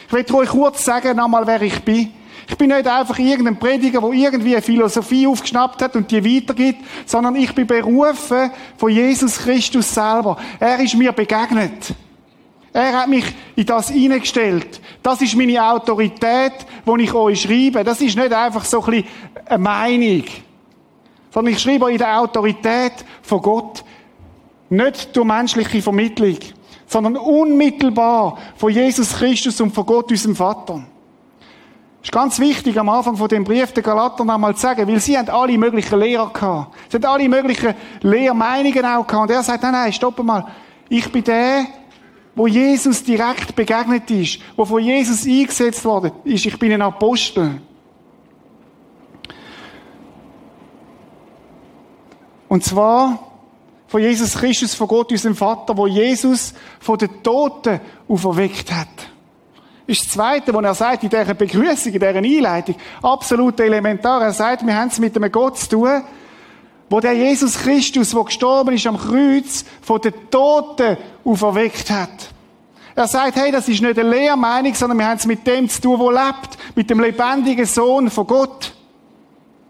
Ich 0.08 0.14
will 0.14 0.36
euch 0.36 0.50
kurz 0.50 0.84
sagen, 0.84 1.16
nochmal, 1.16 1.48
wer 1.48 1.62
ich 1.62 1.82
bin. 1.84 2.12
Ich 2.50 2.58
bin 2.58 2.70
nicht 2.70 2.88
einfach 2.88 3.20
irgendein 3.20 3.60
Prediger, 3.60 4.00
der 4.00 4.12
irgendwie 4.12 4.54
eine 4.54 4.62
Philosophie 4.62 5.28
aufgeschnappt 5.28 5.82
hat 5.82 5.96
und 5.98 6.10
die 6.10 6.24
weitergibt, 6.24 6.82
sondern 7.06 7.36
ich 7.36 7.54
bin 7.54 7.68
berufen 7.68 8.52
von 8.78 8.90
Jesus 8.90 9.38
Christus 9.40 9.94
selber. 9.94 10.38
Er 10.60 10.80
ist 10.80 10.96
mir 10.96 11.12
begegnet. 11.12 11.94
Er 12.72 13.02
hat 13.02 13.10
mich 13.10 13.26
in 13.56 13.66
das 13.66 13.90
hineingestellt. 13.90 14.80
Das 15.04 15.22
ist 15.22 15.36
meine 15.36 15.62
Autorität, 15.62 16.54
die 16.86 17.04
ich 17.04 17.14
euch 17.14 17.42
schreibe. 17.42 17.84
Das 17.84 18.00
ist 18.00 18.16
nicht 18.16 18.32
einfach 18.32 18.64
so 18.64 18.82
ein 18.82 18.92
bisschen 18.92 19.08
eine 19.46 19.58
Meinung. 19.58 20.24
Sondern 21.32 21.54
ich 21.54 21.60
schreibe 21.60 21.92
in 21.92 21.98
der 21.98 22.22
Autorität 22.22 22.94
von 23.24 23.42
Gott. 23.42 23.84
Nicht 24.70 25.16
durch 25.16 25.26
menschliche 25.26 25.82
Vermittlung, 25.82 26.38
sondern 26.88 27.18
unmittelbar 27.18 28.38
von 28.56 28.72
Jesus 28.72 29.14
Christus 29.14 29.60
und 29.62 29.72
von 29.72 29.86
Gott, 29.86 30.12
unserem 30.12 30.36
Vater. 30.36 30.84
Ist 32.02 32.12
ganz 32.12 32.40
wichtig, 32.40 32.80
am 32.80 32.88
Anfang 32.90 33.18
von 33.18 33.28
dem 33.28 33.44
Brief 33.44 33.74
der 33.74 33.84
Galater 33.84 34.22
einmal 34.22 34.56
zu 34.56 34.62
sagen, 34.62 34.88
weil 34.88 35.00
sie 35.00 35.18
haben 35.18 35.30
alle 35.30 35.58
möglichen 35.58 36.00
Lehrer 36.00 36.32
gehabt. 36.32 36.74
Sie 36.90 36.96
haben 36.96 37.06
alle 37.06 37.28
möglichen 37.28 37.74
Lehrmeinungen 38.02 38.86
auch 38.86 39.06
gehabt. 39.06 39.30
Und 39.30 39.36
er 39.36 39.44
sagt, 39.44 39.64
nein, 39.64 39.74
nein, 39.74 39.92
stopp 39.92 40.24
mal. 40.24 40.46
Ich 40.88 41.12
bin 41.12 41.24
der, 41.24 41.66
wo 42.34 42.48
Jesus 42.48 43.04
direkt 43.04 43.56
begegnet 43.56 44.10
ist, 44.12 44.40
wo 44.56 44.64
von 44.64 44.82
Jesus 44.82 45.26
eingesetzt 45.26 45.84
worden 45.84 46.12
ist. 46.24 46.46
Ich 46.46 46.58
bin 46.58 46.72
ein 46.72 46.82
Apostel. 46.82 47.60
Und 52.48 52.64
zwar 52.64 53.27
von 53.88 54.02
Jesus 54.02 54.38
Christus, 54.38 54.76
von 54.76 54.88
Gott, 54.88 55.12
unserem 55.12 55.36
Vater, 55.36 55.76
wo 55.78 55.88
Jesus 55.88 56.54
von 56.80 56.98
den 56.98 57.24
Toten 57.24 57.80
auferweckt 58.08 58.72
hat. 58.72 58.88
Das 59.88 59.98
ist 59.98 60.06
das 60.06 60.14
Zweite, 60.14 60.54
was 60.54 60.64
er 60.64 60.76
sagt 60.76 61.04
in 61.04 61.10
dieser 61.10 61.34
Begrüßung, 61.34 61.94
in 61.94 62.00
dieser 62.00 62.16
Einleitung. 62.16 62.76
Absolut 63.02 63.58
elementar. 63.62 64.22
Er 64.22 64.34
sagt, 64.34 64.66
wir 64.66 64.76
haben 64.76 64.90
es 64.90 65.00
mit 65.00 65.16
einem 65.16 65.32
Gott 65.32 65.58
zu 65.58 65.70
tun, 65.70 66.04
wo 66.90 67.00
der 67.00 67.14
Jesus 67.14 67.58
Christus, 67.58 68.12
der 68.12 68.24
gestorben 68.24 68.76
ist 68.76 68.86
am 68.86 68.98
Kreuz, 68.98 69.64
von 69.82 70.02
den 70.02 70.14
Toten 70.30 70.98
auferweckt 71.24 71.90
hat. 71.90 72.10
Er 72.96 73.08
sagt, 73.08 73.38
hey, 73.38 73.52
das 73.52 73.70
ist 73.70 73.82
nicht 73.82 73.98
eine 73.98 74.10
Lehrmeinung, 74.10 74.74
sondern 74.74 74.98
wir 74.98 75.08
haben 75.08 75.18
es 75.18 75.26
mit 75.26 75.46
dem 75.46 75.70
zu 75.70 75.82
tun, 75.82 76.00
der 76.00 76.26
lebt, 76.26 76.58
mit 76.76 76.90
dem 76.90 77.00
lebendigen 77.00 77.66
Sohn 77.66 78.10
von 78.10 78.28
Gott. 78.28 78.74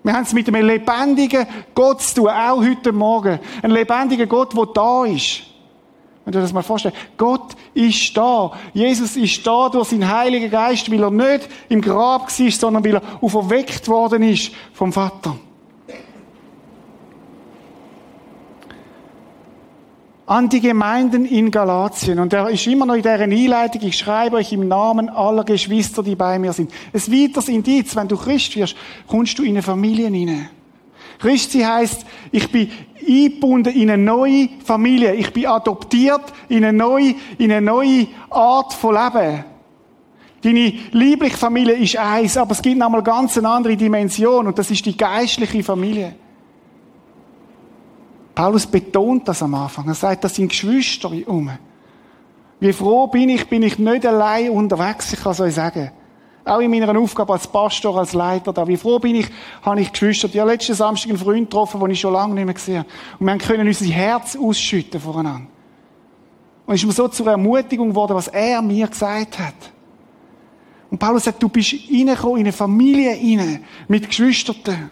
Wir 0.07 0.13
haben 0.13 0.23
es 0.23 0.31
mit 0.31 0.47
einem 0.47 0.65
lebendigen 0.65 1.45
Gott 1.75 2.01
zu 2.01 2.15
tun, 2.15 2.29
auch 2.29 2.63
heute 2.63 2.93
Morgen. 2.93 3.39
Ein 3.61 3.71
lebendiger 3.71 4.25
Gott, 4.25 4.55
der 4.55 4.65
da 4.67 5.03
ist. 5.03 5.41
Wenn 6.23 6.31
du 6.31 6.39
das 6.39 6.53
mal 6.53 6.63
vorstellst. 6.63 6.97
Gott 7.17 7.57
ist 7.73 8.15
da. 8.15 8.53
Jesus 8.73 9.17
ist 9.17 9.45
da 9.45 9.67
durch 9.67 9.89
seinen 9.89 10.09
Heiligen 10.09 10.49
Geist, 10.49 10.89
weil 10.89 11.03
er 11.03 11.11
nicht 11.11 11.49
im 11.67 11.81
Grab 11.81 12.21
war, 12.21 12.51
sondern 12.51 12.85
weil 12.85 12.95
er 12.95 13.01
auferweckt 13.19 13.89
worden 13.89 14.23
ist 14.23 14.53
vom 14.71 14.93
Vater. 14.93 15.35
An 20.27 20.49
die 20.49 20.59
Gemeinden 20.59 21.25
in 21.25 21.49
Galatien. 21.49 22.19
Und 22.19 22.33
er 22.33 22.49
ist 22.49 22.67
immer 22.67 22.85
noch 22.85 22.95
in 22.95 23.01
dieser 23.01 23.21
Einleitung, 23.21 23.81
ich 23.81 23.97
schreibe 23.97 24.35
euch 24.35 24.51
im 24.51 24.67
Namen 24.67 25.09
aller 25.09 25.45
Geschwister, 25.45 26.03
die 26.03 26.15
bei 26.15 26.37
mir 26.37 26.51
sind. 26.51 26.71
Ein 26.93 26.99
weiteres 26.99 27.47
Indiz, 27.47 27.95
wenn 27.95 28.09
du 28.09 28.17
Christ 28.17 28.55
wirst, 28.57 28.75
kommst 29.07 29.39
du 29.39 29.43
in 29.43 29.51
eine 29.51 29.63
Familie 29.63 30.09
hinein. 30.09 30.49
Christi 31.19 31.61
heißt, 31.61 32.05
ich 32.31 32.51
bin 32.51 32.69
eingebunden 32.99 33.73
in 33.73 33.89
eine 33.89 34.03
neue 34.03 34.49
Familie. 34.63 35.15
Ich 35.15 35.31
bin 35.31 35.47
adoptiert 35.47 36.21
in 36.49 36.63
eine 36.63 36.77
neue, 36.77 37.15
in 37.37 37.51
eine 37.51 37.61
neue 37.61 38.07
Art 38.29 38.73
von 38.73 38.95
Leben. 38.95 39.45
Deine 40.41 40.73
liebliche 40.91 41.37
Familie 41.37 41.73
ist 41.73 41.97
eins, 41.97 42.37
aber 42.37 42.51
es 42.51 42.61
gibt 42.61 42.77
nochmal 42.77 43.01
ganz 43.01 43.37
eine 43.37 43.49
andere 43.49 43.77
Dimension 43.77 44.45
und 44.45 44.59
das 44.59 44.69
ist 44.69 44.85
die 44.85 44.95
geistliche 44.95 45.63
Familie. 45.63 46.15
Paulus 48.37 48.67
betont 48.67 49.27
das 49.27 49.41
am 49.41 49.55
Anfang. 49.55 49.87
Er 49.87 49.95
sagt, 49.95 50.23
das 50.23 50.35
sind 50.35 50.49
Geschwister 50.49 51.09
um. 51.25 51.49
Wie 52.59 52.71
froh 52.71 53.07
bin 53.07 53.29
ich, 53.29 53.49
bin 53.49 53.63
ich 53.63 53.79
nicht 53.79 54.05
allein 54.05 54.51
unterwegs, 54.51 55.11
ich 55.11 55.19
kann 55.19 55.31
es 55.31 55.41
euch 55.41 55.55
sagen. 55.55 55.89
Auch 56.45 56.59
in 56.59 56.69
meiner 56.69 56.95
Aufgabe 56.99 57.33
als 57.33 57.47
Pastor, 57.47 57.97
als 57.97 58.13
Leiter 58.13 58.53
da. 58.53 58.67
Wie 58.67 58.77
froh 58.77 58.99
bin 58.99 59.15
ich, 59.15 59.27
habe 59.63 59.81
ich 59.81 59.91
Geschwister. 59.91 60.29
Ich 60.31 60.37
habe 60.39 60.51
letzten 60.51 60.75
Samstag 60.75 61.09
einen 61.09 61.17
Freund 61.17 61.49
getroffen, 61.49 61.79
den 61.79 61.89
ich 61.89 61.99
schon 61.99 62.13
lange 62.13 62.35
nicht 62.35 62.45
mehr 62.45 62.53
gesehen 62.53 62.77
habe. 62.77 62.89
Und 63.17 63.25
wir 63.25 63.37
können 63.39 63.67
unser 63.67 63.85
Herz 63.85 64.35
ausschütten 64.35 65.01
voreinander. 65.01 65.47
Und 66.67 66.75
es 66.75 66.81
ist 66.81 66.85
mir 66.85 66.93
so 66.93 67.07
zur 67.07 67.25
Ermutigung 67.25 67.89
geworden, 67.89 68.13
was 68.13 68.27
er 68.27 68.61
mir 68.61 68.87
gesagt 68.87 69.39
hat. 69.39 69.55
Und 70.91 70.99
Paulus 70.99 71.23
sagt, 71.23 71.41
du 71.41 71.49
bist 71.49 71.73
reingekommen 71.73 72.37
in 72.37 72.45
eine 72.45 72.53
Familie 72.53 73.13
rein, 73.13 73.63
mit 73.87 74.07
Geschwistern. 74.07 74.91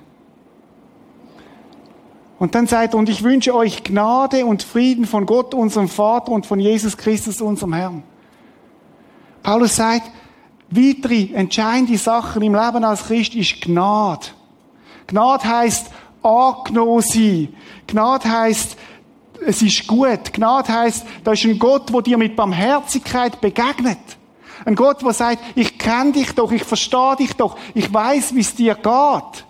Und 2.45 2.53
dann 2.53 2.67
sagt 2.67 2.93
er, 2.93 2.99
und 2.99 3.09
ich 3.09 3.23
wünsche 3.23 3.55
euch 3.55 3.83
Gnade 3.83 4.45
und 4.45 4.61
Frieden 4.61 5.07
von 5.07 5.25
Gott, 5.25 5.55
unserem 5.55 5.89
Vater 5.89 6.31
und 6.31 6.45
von 6.45 6.59
Jesus 6.59 6.95
Christus, 6.95 7.41
unserem 7.41 7.73
Herrn. 7.73 8.03
Paulus 9.41 9.77
sagt, 9.77 10.11
weitere 10.69 11.33
entscheidende 11.33 11.97
Sachen 11.97 12.43
im 12.43 12.53
Leben 12.53 12.83
als 12.83 13.05
Christ 13.07 13.33
ist 13.33 13.61
Gnade. 13.61 14.27
Gnade 15.07 15.43
heißt 15.43 15.87
angenommen. 16.21 17.49
Gnade 17.87 18.29
heißt, 18.29 18.77
es 19.47 19.63
ist 19.63 19.87
gut. 19.87 20.31
Gnade 20.31 20.71
heißt, 20.71 21.03
da 21.23 21.31
ist 21.31 21.45
ein 21.45 21.57
Gott, 21.57 21.91
der 21.91 22.01
dir 22.03 22.19
mit 22.19 22.35
Barmherzigkeit 22.35 23.41
begegnet. 23.41 23.97
Ein 24.65 24.75
Gott, 24.75 25.01
der 25.01 25.13
sagt, 25.13 25.39
ich 25.55 25.79
kenne 25.79 26.11
dich 26.11 26.31
doch, 26.35 26.51
ich 26.51 26.63
verstehe 26.63 27.15
dich 27.15 27.33
doch, 27.33 27.57
ich 27.74 27.91
weiß, 27.91 28.35
wie 28.35 28.41
es 28.41 28.53
dir 28.53 28.75
geht. 28.75 29.45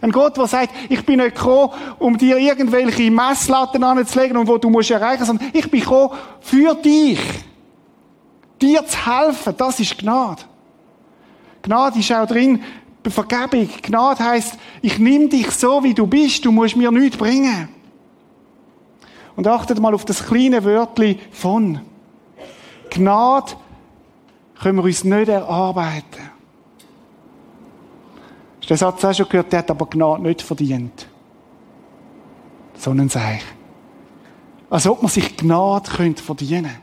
Ein 0.00 0.12
Gott, 0.12 0.36
der 0.36 0.46
sagt, 0.46 0.74
ich 0.88 1.04
bin 1.04 1.18
nicht 1.18 1.36
gekommen, 1.36 1.72
um 1.98 2.16
dir 2.16 2.38
irgendwelche 2.38 3.10
Messlatten 3.10 3.82
anzulegen 3.82 4.36
und 4.36 4.48
wo 4.48 4.58
du 4.58 4.70
musst 4.70 4.90
erreichen, 4.90 5.24
sondern 5.24 5.48
ich 5.52 5.70
bin 5.70 5.80
gekommen, 5.80 6.10
für 6.40 6.74
dich. 6.74 7.20
Dir 8.60 8.86
zu 8.86 9.06
helfen, 9.06 9.54
das 9.56 9.80
ist 9.80 9.98
Gnade. 9.98 10.42
Gnade 11.62 11.98
ist 11.98 12.12
auch 12.12 12.26
drin, 12.26 12.62
Vergebung. 13.10 13.68
Gnade 13.82 14.24
heisst, 14.24 14.58
ich 14.80 14.98
nehme 14.98 15.28
dich 15.28 15.50
so, 15.50 15.82
wie 15.82 15.94
du 15.94 16.06
bist, 16.06 16.44
du 16.44 16.52
musst 16.52 16.76
mir 16.76 16.90
nichts 16.90 17.16
bringen. 17.16 17.68
Und 19.36 19.46
achtet 19.46 19.80
mal 19.80 19.94
auf 19.94 20.04
das 20.04 20.24
kleine 20.24 20.62
Wörtchen 20.64 21.18
von. 21.32 21.80
Gnade 22.90 23.52
können 24.60 24.78
wir 24.78 24.84
uns 24.84 25.04
nicht 25.04 25.28
erarbeiten. 25.28 26.23
Hast 28.64 28.70
du 28.70 28.74
den 28.76 28.78
Satz 28.78 29.04
auch 29.04 29.14
schon 29.14 29.28
gehört? 29.28 29.52
Der 29.52 29.58
hat 29.58 29.70
aber 29.70 29.84
Gnade 29.84 30.22
nicht 30.22 30.40
verdient. 30.40 31.06
Sondern 32.78 33.10
Seich. 33.10 33.42
Als 34.70 34.86
ob 34.86 35.02
man 35.02 35.10
sich 35.10 35.36
Gnade 35.36 35.90
könnte 35.90 36.22
verdienen 36.22 36.74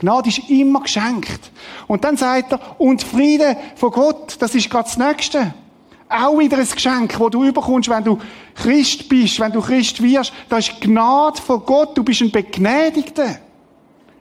Gnade 0.00 0.28
ist 0.28 0.50
immer 0.50 0.82
geschenkt. 0.82 1.50
Und 1.86 2.04
dann 2.04 2.18
sagt 2.18 2.52
er, 2.52 2.60
und 2.78 3.02
Friede 3.02 3.56
von 3.76 3.90
Gott, 3.90 4.36
das 4.38 4.54
ist 4.54 4.68
gerade 4.68 4.84
das 4.84 4.98
Nächste. 4.98 5.54
Auch 6.10 6.38
wieder 6.38 6.58
ein 6.58 6.68
Geschenk, 6.68 7.18
das 7.18 7.30
du 7.30 7.44
überkommst, 7.44 7.88
wenn 7.88 8.04
du 8.04 8.18
Christ 8.54 9.08
bist, 9.08 9.40
wenn 9.40 9.52
du 9.52 9.62
Christ 9.62 10.02
wirst. 10.02 10.34
Das 10.50 10.68
ist 10.68 10.80
Gnade 10.82 11.40
von 11.40 11.64
Gott. 11.64 11.96
Du 11.96 12.04
bist 12.04 12.20
ein 12.20 12.30
Begnädigter. 12.30 13.38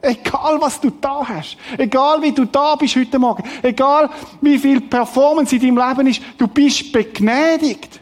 Egal, 0.02 0.62
was 0.62 0.80
du 0.80 0.90
da 0.90 1.28
hast. 1.28 1.58
Egal, 1.78 2.22
wie 2.22 2.32
du 2.32 2.46
da 2.46 2.76
bist 2.76 2.96
heute 2.96 3.20
Morgen. 3.20 3.44
Egal, 3.62 4.10
wie 4.40 4.58
viel 4.58 4.80
Performance 4.80 5.56
in 5.56 5.62
deinem 5.62 5.90
Leben 5.90 6.08
ist. 6.08 6.22
Du 6.38 6.48
bist 6.48 6.92
begnädigt. 6.94 8.00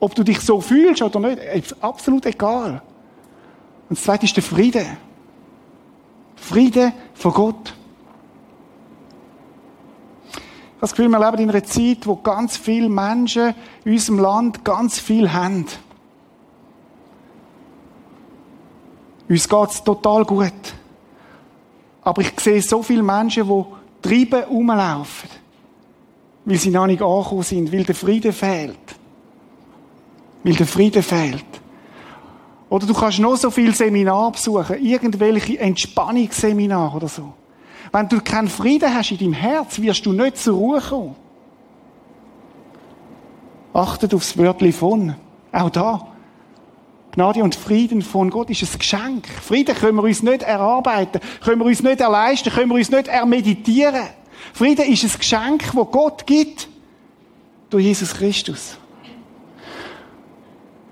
Ob 0.00 0.14
du 0.14 0.24
dich 0.24 0.40
so 0.40 0.60
fühlst 0.60 1.02
oder 1.02 1.20
nicht, 1.20 1.38
ist 1.38 1.82
absolut 1.82 2.26
egal. 2.26 2.82
Und 3.88 3.98
das 3.98 4.04
zweite 4.04 4.26
ist 4.26 4.36
der 4.36 4.42
Friede. 4.42 4.84
Friede 6.36 6.92
von 7.14 7.32
Gott. 7.32 7.74
Ich 10.32 10.34
habe 10.34 10.80
das 10.80 10.90
Gefühl, 10.92 11.08
wir 11.08 11.18
leben 11.18 11.42
in 11.42 11.50
einer 11.50 11.64
Zeit, 11.64 12.06
wo 12.06 12.16
ganz 12.16 12.56
viele 12.56 12.88
Menschen 12.88 13.54
in 13.84 13.92
unserem 13.92 14.18
Land 14.18 14.64
ganz 14.64 14.98
viel 14.98 15.32
haben. 15.32 15.66
Uns 19.28 19.48
geht 19.48 19.70
es 19.70 19.84
total 19.84 20.24
gut. 20.24 20.52
Aber 22.02 22.22
ich 22.22 22.32
sehe 22.40 22.62
so 22.62 22.82
viele 22.82 23.02
Menschen, 23.02 23.46
die 23.46 23.64
treiben 24.00 24.44
rumlaufen, 24.44 25.28
weil 26.44 26.56
sie 26.56 26.70
noch 26.70 26.86
nicht 26.86 27.02
angekommen 27.02 27.42
sind, 27.42 27.72
weil 27.72 27.84
der 27.84 27.94
Friede 27.94 28.32
fehlt. 28.32 28.78
Weil 30.42 30.54
der 30.54 30.66
Friede 30.66 31.02
fehlt. 31.02 31.44
Oder 32.70 32.86
du 32.86 32.94
kannst 32.94 33.18
noch 33.18 33.36
so 33.36 33.50
viel 33.50 33.74
Seminar 33.74 34.32
besuchen, 34.32 34.82
irgendwelche 34.82 35.58
Entspannungsseminare 35.58 36.96
oder 36.96 37.08
so. 37.08 37.32
Wenn 37.92 38.08
du 38.08 38.20
keinen 38.20 38.48
Frieden 38.48 38.94
hast 38.94 39.10
in 39.10 39.18
deinem 39.18 39.32
Herz, 39.32 39.80
wirst 39.80 40.04
du 40.04 40.12
nicht 40.12 40.36
zur 40.36 40.56
Ruhe 40.56 40.80
kommen. 40.80 41.16
Achtet 43.72 44.12
aufs 44.14 44.36
Wörtchen 44.36 44.72
von. 44.72 45.14
Auch 45.52 45.70
da. 45.70 46.06
Gnade 47.18 47.42
und 47.42 47.56
Frieden 47.56 48.00
von 48.00 48.30
Gott 48.30 48.48
ist 48.48 48.62
ein 48.62 48.78
Geschenk. 48.78 49.26
Frieden 49.26 49.74
können 49.74 49.96
wir 49.96 50.04
uns 50.04 50.22
nicht 50.22 50.44
erarbeiten, 50.44 51.20
können 51.42 51.60
wir 51.60 51.64
uns 51.64 51.82
nicht 51.82 52.00
erleisten, 52.00 52.52
können 52.52 52.68
wir 52.68 52.76
uns 52.76 52.92
nicht 52.92 53.08
ermeditieren. 53.08 54.04
Frieden 54.54 54.86
ist 54.86 55.02
ein 55.02 55.18
Geschenk, 55.18 55.74
wo 55.74 55.84
Gott 55.84 56.28
gibt 56.28 56.68
durch 57.70 57.86
Jesus 57.86 58.14
Christus. 58.14 58.78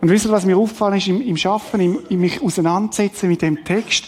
Und 0.01 0.11
wisst 0.11 0.27
ihr, 0.27 0.33
was 0.33 0.45
mir 0.45 0.57
aufgefallen 0.57 0.97
ist 0.97 1.07
im, 1.07 1.21
im 1.21 1.37
Schaffen, 1.37 1.79
im, 1.79 2.01
im 2.09 2.21
mich 2.21 2.43
auseinandersetzen 2.43 3.29
mit 3.29 3.41
dem 3.41 3.65
Text? 3.65 4.07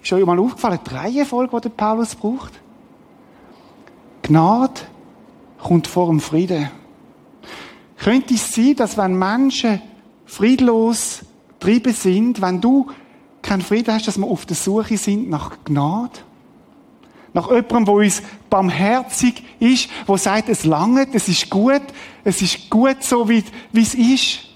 Ist 0.00 0.12
euch 0.12 0.24
mal 0.24 0.38
aufgefallen, 0.38 0.78
die 0.88 0.94
Reihenfolge, 0.94 1.60
die 1.62 1.68
Paulus 1.70 2.14
braucht? 2.14 2.52
Gnade 4.22 4.82
kommt 5.58 5.88
vor 5.88 6.06
dem 6.06 6.20
Frieden. 6.20 6.70
Könnte 7.98 8.34
es 8.34 8.54
sein, 8.54 8.76
dass 8.76 8.96
wenn 8.96 9.18
Menschen 9.18 9.82
friedlos 10.26 11.25
getrieben 11.58 11.92
sind, 11.92 12.40
wenn 12.40 12.60
du 12.60 12.90
keinen 13.42 13.62
Frieden 13.62 13.94
hast, 13.94 14.08
dass 14.08 14.18
wir 14.18 14.26
auf 14.26 14.46
der 14.46 14.56
Suche 14.56 14.96
sind 14.96 15.28
nach 15.28 15.56
Gnade? 15.64 16.18
Nach 17.32 17.48
jemandem, 17.48 17.84
der 17.84 17.94
uns 17.94 18.22
barmherzig 18.48 19.42
ist, 19.60 19.90
der 20.08 20.18
sagt, 20.18 20.48
es 20.48 20.64
langt, 20.64 21.14
es 21.14 21.28
ist 21.28 21.50
gut, 21.50 21.82
es 22.24 22.40
ist 22.40 22.70
gut 22.70 23.02
so, 23.02 23.28
wie, 23.28 23.44
wie 23.72 23.82
es 23.82 23.94
ist 23.94 24.46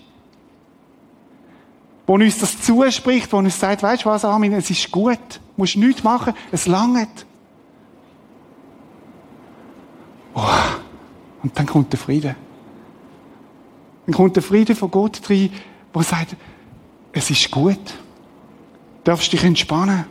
wo 2.10 2.14
uns 2.14 2.38
das 2.38 2.60
zuspricht, 2.60 3.32
wo 3.32 3.36
uns 3.36 3.60
sagt, 3.60 3.84
weißt 3.84 4.04
du 4.04 4.08
was, 4.08 4.24
Armin, 4.24 4.52
es 4.54 4.68
ist 4.68 4.90
gut, 4.90 5.16
du 5.36 5.40
musst 5.58 5.76
nichts 5.76 6.02
machen, 6.02 6.34
es 6.50 6.66
langt. 6.66 7.24
Oh. 10.34 10.40
Und 11.44 11.56
dann 11.56 11.66
kommt 11.66 11.92
der 11.92 12.00
Friede. 12.00 12.34
Dann 14.06 14.14
kommt 14.16 14.34
der 14.34 14.42
Friede 14.42 14.74
von 14.74 14.90
Gott 14.90 15.20
rein, 15.30 15.52
der 15.94 16.02
sagt, 16.02 16.34
es 17.12 17.30
ist 17.30 17.50
gut. 17.50 17.76
Du 17.76 19.04
darfst 19.04 19.32
dich 19.32 19.42
entspannen. 19.44 20.04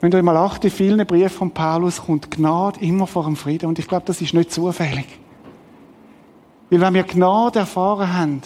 Wenn 0.00 0.10
du 0.10 0.18
einmal 0.18 0.36
achte, 0.36 0.68
in 0.68 0.72
vielen 0.72 1.06
Briefen 1.06 1.36
von 1.36 1.50
Paulus 1.50 2.02
kommt 2.02 2.30
Gnade 2.30 2.80
immer 2.80 3.06
vor 3.06 3.24
dem 3.24 3.36
Frieden. 3.36 3.66
Und 3.66 3.78
ich 3.78 3.88
glaube, 3.88 4.04
das 4.06 4.20
ist 4.20 4.34
nicht 4.34 4.52
zufällig. 4.52 5.06
Weil 6.70 6.80
wenn 6.80 6.94
wir 6.94 7.04
Gnade 7.04 7.60
erfahren 7.60 8.12
haben, 8.12 8.42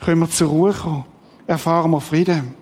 können 0.00 0.20
wir 0.20 0.30
zur 0.30 0.48
Ruhe 0.48 0.72
kommen, 0.72 1.04
erfahren 1.46 1.90
wir 1.90 2.00
Frieden. 2.00 2.54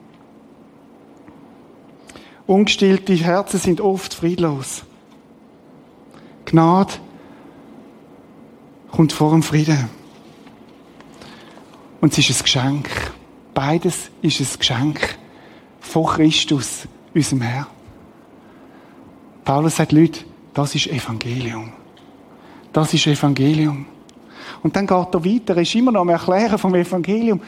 Ungestillte 2.46 3.12
Herzen 3.14 3.60
sind 3.60 3.80
oft 3.80 4.14
friedlos. 4.14 4.82
Gnade 6.46 6.94
kommt 8.90 9.12
vor 9.12 9.32
dem 9.32 9.42
Frieden. 9.42 9.88
Und 12.00 12.16
es 12.16 12.30
ist 12.30 12.40
ein 12.40 12.42
Geschenk. 12.42 13.07
Beides 13.58 14.12
ist 14.22 14.38
ein 14.38 14.58
Geschenk 14.60 15.18
von 15.80 16.06
Christus, 16.06 16.86
unserem 17.12 17.40
Herr. 17.40 17.66
Paulus 19.44 19.74
sagt, 19.74 19.90
Leute, 19.90 20.20
das 20.54 20.76
ist 20.76 20.86
Evangelium. 20.86 21.72
Das 22.72 22.94
ist 22.94 23.08
Evangelium. 23.08 23.84
Und 24.62 24.76
dann 24.76 24.86
geht 24.86 25.12
er 25.12 25.24
weiter, 25.24 25.56
er 25.56 25.62
ist 25.62 25.74
immer 25.74 25.90
noch 25.90 26.02
am 26.02 26.08
Erklären 26.10 26.56
vom 26.56 26.72
Evangelium 26.76 27.40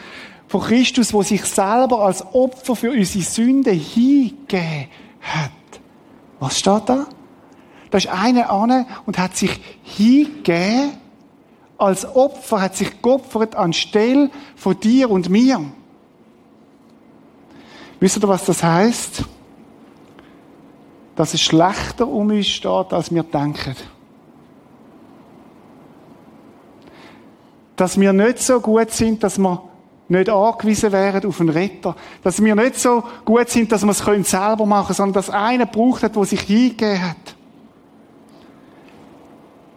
von 0.49 0.59
Christus, 0.59 1.13
wo 1.13 1.23
sich 1.23 1.45
selber 1.45 1.99
als 2.01 2.25
Opfer 2.33 2.75
für 2.75 2.91
unsere 2.91 3.23
Sünde 3.23 3.71
hingegeben 3.71 4.87
hat. 5.21 5.51
Was 6.41 6.59
steht 6.59 6.89
da? 6.89 7.05
Da 7.89 7.97
ist 7.97 8.07
einer 8.07 8.49
an 8.49 8.85
und 9.05 9.17
hat 9.17 9.37
sich 9.37 9.61
hingegeben 9.83 10.91
als 11.77 12.05
Opfer, 12.05 12.59
hat 12.59 12.75
sich 12.75 13.01
geopfert 13.01 13.55
anstelle 13.55 14.29
von 14.57 14.77
dir 14.77 15.09
und 15.09 15.29
mir. 15.29 15.71
Wisst 18.01 18.21
ihr, 18.21 18.27
was 18.27 18.43
das 18.43 18.61
heißt? 18.61 19.23
Dass 21.15 21.33
es 21.33 21.41
schlechter 21.41 22.05
um 22.05 22.29
uns 22.29 22.47
steht, 22.47 22.91
als 22.91 23.13
wir 23.13 23.23
denken. 23.23 23.75
dass 27.81 27.99
wir 27.99 28.13
nicht 28.13 28.37
so 28.37 28.59
gut 28.59 28.91
sind, 28.91 29.23
dass 29.23 29.39
wir 29.39 29.59
nicht 30.07 30.29
angewiesen 30.29 30.91
wären 30.91 31.25
auf 31.25 31.39
einen 31.39 31.49
Retter. 31.49 31.95
Dass 32.21 32.43
wir 32.43 32.53
nicht 32.53 32.79
so 32.79 33.03
gut 33.25 33.49
sind, 33.49 33.71
dass 33.71 33.83
wir 33.83 33.89
es 33.89 34.29
selber 34.29 34.67
machen 34.67 34.85
können, 34.85 34.95
sondern 34.95 35.13
dass 35.13 35.31
einer 35.31 35.65
braucht 35.65 36.03
hat, 36.03 36.15
der 36.15 36.25
sich 36.25 36.41
hingegeben 36.41 37.01
hat. 37.01 37.35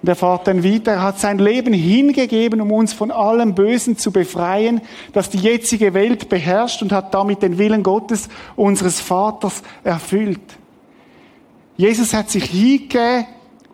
Und 0.05 0.09
er 0.09 0.17
fährt 0.17 0.47
dann 0.49 0.63
er 0.87 1.01
hat 1.01 1.19
sein 1.19 1.39
Leben 1.39 1.73
hingegeben, 1.73 2.61
um 2.61 2.71
uns 2.73 2.93
von 2.93 3.11
allem 3.11 3.55
Bösen 3.55 3.97
zu 3.97 4.13
befreien, 4.13 4.83
das 5.15 5.31
die 5.31 5.39
jetzige 5.39 5.95
Welt 5.95 6.29
beherrscht 6.29 6.83
und 6.83 6.93
hat 6.93 7.15
damit 7.15 7.41
den 7.41 7.57
Willen 7.57 7.83
Gottes, 7.83 8.29
unseres 8.55 9.01
Vaters, 9.01 9.63
erfüllt. 9.83 10.43
Jesus 11.79 12.13
hat 12.13 12.29
sich 12.29 12.51
hingegeben, 12.51 13.25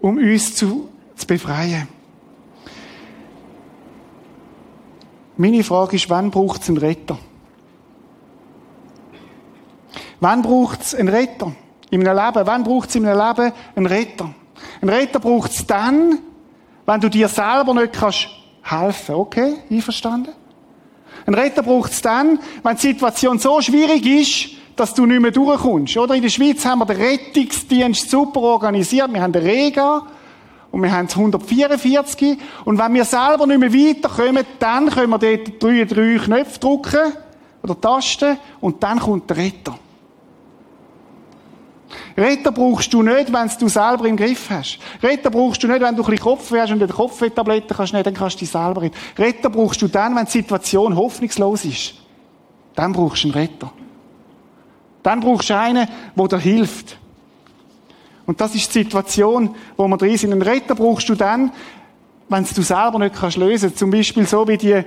um 0.01 0.19
uns 0.19 0.55
zu, 0.55 0.88
zu 1.16 1.27
befreien. 1.27 1.88
Meine 5.37 5.64
Frage 5.64 5.97
ist, 5.97 6.09
wann 6.11 6.31
braucht 6.31 6.62
es 6.62 6.69
einen 6.69 6.79
Retter? 6.79 7.19
Wann 10.21 10.43
braucht 10.43 10.83
es 10.83 10.95
einen 10.95 11.09
Retter? 11.09 11.51
In 11.90 12.07
einem 12.07 12.16
Leben. 12.16 12.47
Wann 12.47 12.62
braucht 12.62 12.90
es 12.90 12.95
in 12.95 13.05
einem 13.05 13.19
Leben 13.19 13.53
einen 13.75 13.87
Retter? 13.87 14.33
Einen 14.81 14.90
Retter 14.90 15.20
braucht 15.20 15.53
es 15.53 15.66
dann, 15.66 16.18
wenn 16.87 17.01
du 17.01 17.09
dir 17.09 17.29
selber 17.29 17.75
nicht 17.75 17.92
kannst 17.92 18.29
helfen. 18.62 19.14
Okay? 19.14 19.55
Einverstanden? 19.70 20.33
Einen 21.27 21.35
Retter 21.35 21.62
braucht 21.62 21.92
es 21.92 22.03
dann, 22.03 22.38
wenn 22.62 22.77
die 22.77 22.83
Situation 22.83 23.38
so 23.38 23.61
schwierig 23.61 24.07
ist, 24.07 24.51
dass 24.77 24.94
du 24.94 25.05
nicht 25.05 25.20
mehr 25.20 25.31
durchkommst. 25.31 25.96
Oder? 25.96 26.14
In 26.14 26.23
der 26.23 26.31
Schweiz 26.31 26.64
haben 26.64 26.79
wir 26.79 26.87
den 26.87 26.96
Rettungsdienst 26.96 28.11
super 28.11 28.40
organisiert. 28.40 29.12
Wir 29.12 29.20
haben 29.20 29.33
den 29.33 29.42
Rega. 29.42 30.07
Und 30.70 30.83
wir 30.83 30.92
haben 30.92 31.07
es 31.07 31.16
144. 31.16 32.38
Und 32.64 32.79
wenn 32.79 32.94
wir 32.94 33.05
selber 33.05 33.46
nicht 33.46 33.61
mehr 33.61 33.73
weiterkommen, 33.73 34.46
dann 34.59 34.88
können 34.88 35.11
wir 35.11 35.18
dort 35.18 35.62
drei, 35.62 35.85
drei 35.85 36.18
Knöpfe 36.18 36.59
drücken. 36.59 37.12
Oder 37.62 37.81
Tasten. 37.81 38.38
Und 38.61 38.83
dann 38.83 39.01
kommt 39.01 39.29
der 39.29 39.37
Retter. 39.37 39.79
Retter 42.20 42.52
brauchst 42.52 42.92
du 42.92 43.02
nicht, 43.02 43.33
wenn 43.33 43.50
du 43.59 43.68
selber 43.68 44.04
im 44.04 44.16
Griff 44.16 44.50
hast. 44.50 44.78
Retter 45.02 45.30
brauchst 45.30 45.62
du 45.62 45.66
nicht, 45.66 45.80
wenn 45.80 45.96
du 45.96 46.02
ein 46.02 46.06
bisschen 46.11 46.22
Kopfweh 46.22 46.61
hast 46.61 46.70
und 46.70 46.83
eine 46.83 46.92
Kopfwehtablette 46.92 47.74
kannst 47.74 47.94
nehmen, 47.94 48.04
dann 48.04 48.14
kannst 48.14 48.37
du 48.37 48.40
dich 48.40 48.50
selber 48.50 48.83
retten. 48.83 48.96
Retter 49.16 49.48
brauchst 49.48 49.80
du 49.80 49.88
dann, 49.88 50.14
wenn 50.14 50.26
die 50.26 50.30
Situation 50.30 50.94
hoffnungslos 50.94 51.64
ist. 51.64 51.94
Dann 52.74 52.92
brauchst 52.92 53.24
du 53.24 53.28
einen 53.28 53.35
Retter. 53.35 53.72
Dann 55.02 55.20
brauchst 55.20 55.48
du 55.48 55.56
einen, 55.56 55.88
der 56.14 56.28
dir 56.28 56.38
hilft. 56.38 56.98
Und 58.26 58.38
das 58.38 58.54
ist 58.54 58.74
die 58.74 58.83
Situation, 58.83 59.54
wo 59.78 59.88
wir 59.88 59.96
drin 59.96 60.18
sind. 60.18 60.33
Einen 60.33 60.42
Retter 60.42 60.74
brauchst 60.74 61.09
du 61.09 61.14
dann, 61.14 61.50
wenn 62.28 62.44
du 62.44 62.62
selber 62.62 62.98
nicht 62.98 63.14
kannst 63.14 63.38
lösen. 63.38 63.74
Zum 63.74 63.90
Beispiel 63.90 64.26
so 64.26 64.46
wie 64.46 64.59
die 64.59 64.85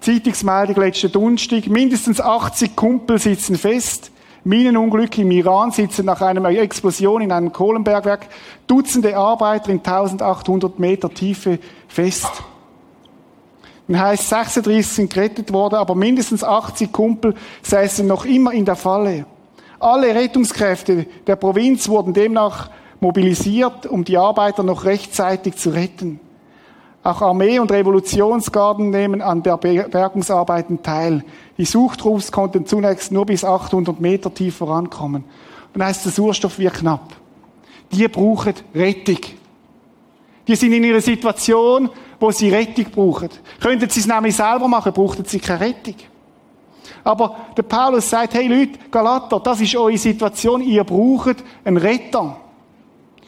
Zeitungsmeldung 0.00 0.76
letzten 0.76 1.10
Donnerstag. 1.10 1.66
Mindestens 1.66 2.20
80 2.20 2.76
Kumpel 2.76 3.18
sitzen 3.18 3.56
fest. 3.56 4.11
Minenunglück 4.44 5.16
im 5.18 5.30
Iran 5.30 5.70
sitzen 5.70 6.04
nach 6.06 6.20
einer 6.20 6.48
Explosion 6.50 7.22
in 7.22 7.30
einem 7.30 7.52
Kohlenbergwerk 7.52 8.26
Dutzende 8.66 9.16
Arbeiter 9.16 9.70
in 9.70 9.78
1800 9.78 10.78
Meter 10.80 11.10
Tiefe 11.10 11.60
fest. 11.86 12.42
Dann 13.86 14.00
heißt 14.00 14.28
36 14.28 14.86
sind 14.86 15.12
gerettet 15.12 15.52
worden, 15.52 15.76
aber 15.76 15.94
mindestens 15.94 16.42
80 16.42 16.90
Kumpel 16.92 17.34
säßen 17.62 18.06
noch 18.06 18.24
immer 18.24 18.52
in 18.52 18.64
der 18.64 18.76
Falle. 18.76 19.26
Alle 19.78 20.14
Rettungskräfte 20.14 21.06
der 21.26 21.36
Provinz 21.36 21.88
wurden 21.88 22.12
demnach 22.12 22.70
mobilisiert, 23.00 23.86
um 23.86 24.04
die 24.04 24.16
Arbeiter 24.16 24.62
noch 24.62 24.84
rechtzeitig 24.84 25.56
zu 25.56 25.70
retten. 25.70 26.20
Auch 27.04 27.20
Armee 27.20 27.58
und 27.58 27.72
Revolutionsgarden 27.72 28.90
nehmen 28.90 29.22
an 29.22 29.42
Bergungsarbeiten 29.42 30.82
teil. 30.82 31.24
Die 31.58 31.64
Suchtrupps 31.64 32.30
konnten 32.30 32.64
zunächst 32.64 33.10
nur 33.10 33.26
bis 33.26 33.44
800 33.44 34.00
Meter 34.00 34.32
tief 34.32 34.56
vorankommen. 34.56 35.24
Dann 35.72 35.84
heißt 35.84 36.04
der 36.04 36.12
Sauerstoff 36.12 36.58
wird 36.58 36.74
knapp. 36.74 37.12
Die 37.90 38.06
brauchen 38.06 38.54
Rettung. 38.74 39.18
Die 40.46 40.56
sind 40.56 40.72
in 40.72 40.84
einer 40.84 41.00
Situation, 41.00 41.90
wo 42.20 42.30
sie 42.30 42.50
Rettung 42.50 42.86
brauchen. 42.92 43.30
Könnten 43.60 43.88
sie 43.88 44.00
es 44.00 44.06
nämlich 44.06 44.36
selber 44.36 44.68
machen, 44.68 44.92
brauchten 44.92 45.24
sie 45.24 45.40
keine 45.40 45.60
Rettung. 45.60 45.96
Aber 47.04 47.36
der 47.56 47.62
Paulus 47.62 48.08
sagt, 48.08 48.34
hey 48.34 48.46
Leute, 48.46 48.78
Galater, 48.90 49.40
das 49.40 49.60
ist 49.60 49.74
eure 49.74 49.98
Situation, 49.98 50.62
ihr 50.62 50.84
braucht 50.84 51.42
einen 51.64 51.76
Retter. 51.76 52.36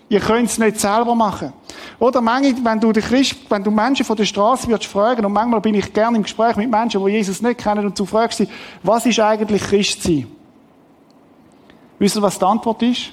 Ihr 0.08 0.20
könnt 0.20 0.50
es 0.50 0.58
nicht 0.58 0.78
selber 0.78 1.14
machen. 1.14 1.52
Oder 1.98 2.20
manchmal, 2.20 2.72
wenn 2.72 2.80
du, 2.80 2.92
Christ, 2.92 3.36
wenn 3.48 3.64
du 3.64 3.70
Menschen 3.70 4.04
von 4.04 4.16
der 4.16 4.24
Straße 4.24 4.68
würdest 4.68 4.90
fragen, 4.90 5.24
und 5.24 5.32
manchmal 5.32 5.60
bin 5.60 5.74
ich 5.74 5.92
gerne 5.92 6.16
im 6.18 6.22
Gespräch 6.22 6.56
mit 6.56 6.70
Menschen, 6.70 7.04
die 7.04 7.12
Jesus 7.12 7.40
nicht 7.40 7.58
kennen, 7.58 7.86
und 7.86 7.98
du 7.98 8.04
fragst 8.04 8.38
sie, 8.38 8.48
was 8.82 9.06
ist 9.06 9.18
eigentlich 9.20 9.62
Christ 9.62 10.02
sein? 10.02 10.26
Wisst 11.98 12.16
ihr, 12.16 12.22
was 12.22 12.38
die 12.38 12.44
Antwort 12.44 12.82
ist? 12.82 13.12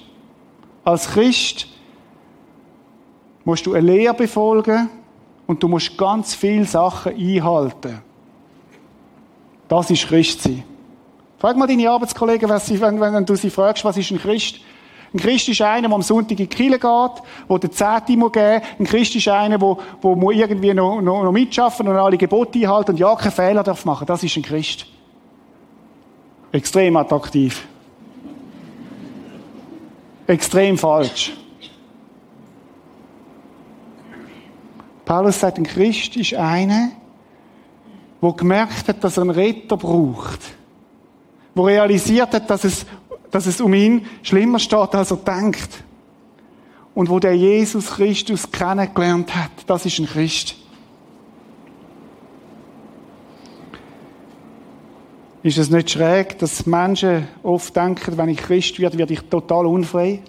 Als 0.84 1.08
Christ 1.08 1.68
musst 3.46 3.66
du 3.66 3.74
eine 3.74 3.86
Lehre 3.86 4.14
befolgen 4.14 4.90
und 5.48 5.62
du 5.62 5.68
musst 5.68 5.98
ganz 5.98 6.34
viele 6.34 6.66
Sachen 6.66 7.14
einhalten. 7.14 8.02
Das 9.68 9.90
ist 9.90 10.08
Christ 10.08 10.42
sein. 10.44 10.64
Frag 11.38 11.56
mal 11.56 11.68
deine 11.68 11.90
Arbeitskollegen, 11.90 12.50
wenn, 12.50 13.00
wenn 13.00 13.26
du 13.26 13.36
sie 13.36 13.50
fragst, 13.50 13.86
was 13.86 13.98
ist 13.98 14.12
ein 14.12 14.20
Christ? 14.20 14.60
Ein 15.14 15.20
Christ 15.20 15.50
ist 15.50 15.62
einer, 15.62 15.90
der 15.90 15.96
am 15.96 16.02
Sonntag 16.02 16.32
in 16.32 16.38
die 16.38 16.48
Kirche 16.48 16.80
geht, 16.80 17.24
der 17.50 17.60
den 17.60 17.72
Zehnte 17.72 18.18
muss 18.18 18.32
Ein 18.36 18.86
Christ 18.86 19.16
ist 19.16 19.28
einer, 19.28 19.58
der, 19.58 19.78
der 20.02 20.30
irgendwie 20.32 20.74
noch, 20.74 21.02
noch, 21.02 21.24
noch 21.24 21.32
mitschaffen 21.34 21.88
und 21.88 21.98
alle 21.98 22.18
Gebote 22.18 22.60
einhalten 22.60 22.92
und 22.92 22.98
ja, 22.98 23.14
keine 23.16 23.32
Fehler 23.32 23.64
darf 23.64 23.84
machen. 23.84 24.08
Das 24.08 24.24
ist 24.24 24.38
ein 24.38 24.44
Christ. 24.44 24.86
Extrem 26.54 26.96
attraktiv. 26.96 27.68
Extrem 30.28 30.78
falsch. 30.78 31.34
Paulus 35.04 35.42
sagt, 35.42 35.58
ein 35.58 35.66
Christ 35.66 36.16
ist 36.16 36.34
einer, 36.36 36.92
der 38.22 38.32
gemerkt 38.32 38.88
hat, 38.88 39.04
dass 39.04 39.18
er 39.18 39.24
einen 39.24 39.32
Retter 39.32 39.76
braucht. 39.76 40.40
Der 41.54 41.66
realisiert 41.66 42.34
hat, 42.34 42.50
dass 42.50 42.64
es 42.64 42.86
dass 43.32 43.48
es 43.48 43.62
um 43.62 43.74
ihn 43.74 44.06
schlimmer 44.24 44.60
steht, 44.60 44.94
als 44.94 45.12
er 45.12 45.18
denkt. 45.18 45.84
Und 46.94 47.10
wo 47.10 47.20
der 47.20 47.36
Jesus 47.36 47.92
Christus 47.92 48.52
kennengelernt 48.52 49.34
hat, 49.34 49.52
das 49.66 49.86
ist 49.86 50.00
ein 50.00 50.06
Christ. 50.06 50.56
Ist 55.44 55.58
es 55.58 55.72
nicht 55.72 55.90
schräg, 55.90 56.38
dass 56.38 56.66
Menschen 56.68 57.28
oft 57.42 57.76
denken, 57.76 58.18
wenn 58.18 58.30
ich 58.30 58.38
Christ 58.38 58.80
werde, 58.80 58.98
werde 58.98 59.14
ich 59.14 59.22
total 59.22 59.66
unfrei? 59.66 60.22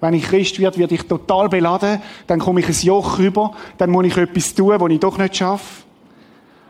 Wenn 0.00 0.14
ich 0.14 0.24
Christ 0.24 0.60
werde, 0.60 0.78
werde 0.78 0.94
ich 0.94 1.02
total 1.02 1.48
beladen, 1.48 2.00
dann 2.28 2.38
komme 2.38 2.60
ich 2.60 2.68
ein 2.68 2.86
Joch 2.86 3.18
rüber, 3.18 3.52
dann 3.78 3.90
muss 3.90 4.06
ich 4.06 4.16
etwas 4.16 4.54
tun, 4.54 4.78
was 4.78 4.92
ich 4.92 5.00
doch 5.00 5.18
nicht 5.18 5.36
schaffe. 5.36 5.82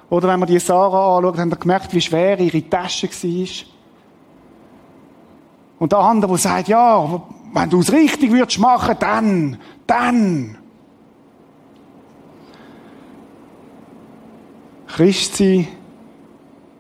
Oder 0.09 0.29
wenn 0.29 0.41
man 0.41 0.49
die 0.49 0.59
Sarah 0.59 1.19
anschaut, 1.19 1.37
haben 1.37 1.51
wir 1.51 1.59
gemerkt, 1.59 1.93
wie 1.93 2.01
schwer 2.01 2.41
ihre 2.41 2.67
Tasche 2.71 3.09
war. 3.09 3.49
Und 5.79 5.93
der 5.93 6.01
andere, 6.01 6.33
der 6.33 6.39
sagt, 6.39 6.69
ja, 6.69 7.23
wenn 7.53 7.71
du 7.71 7.81
es 7.81 7.93
richtig 7.93 8.33
würdest 8.33 8.59
machen, 8.59 8.97
dann, 8.99 9.57
dann. 9.87 10.59
Christsein 14.87 15.69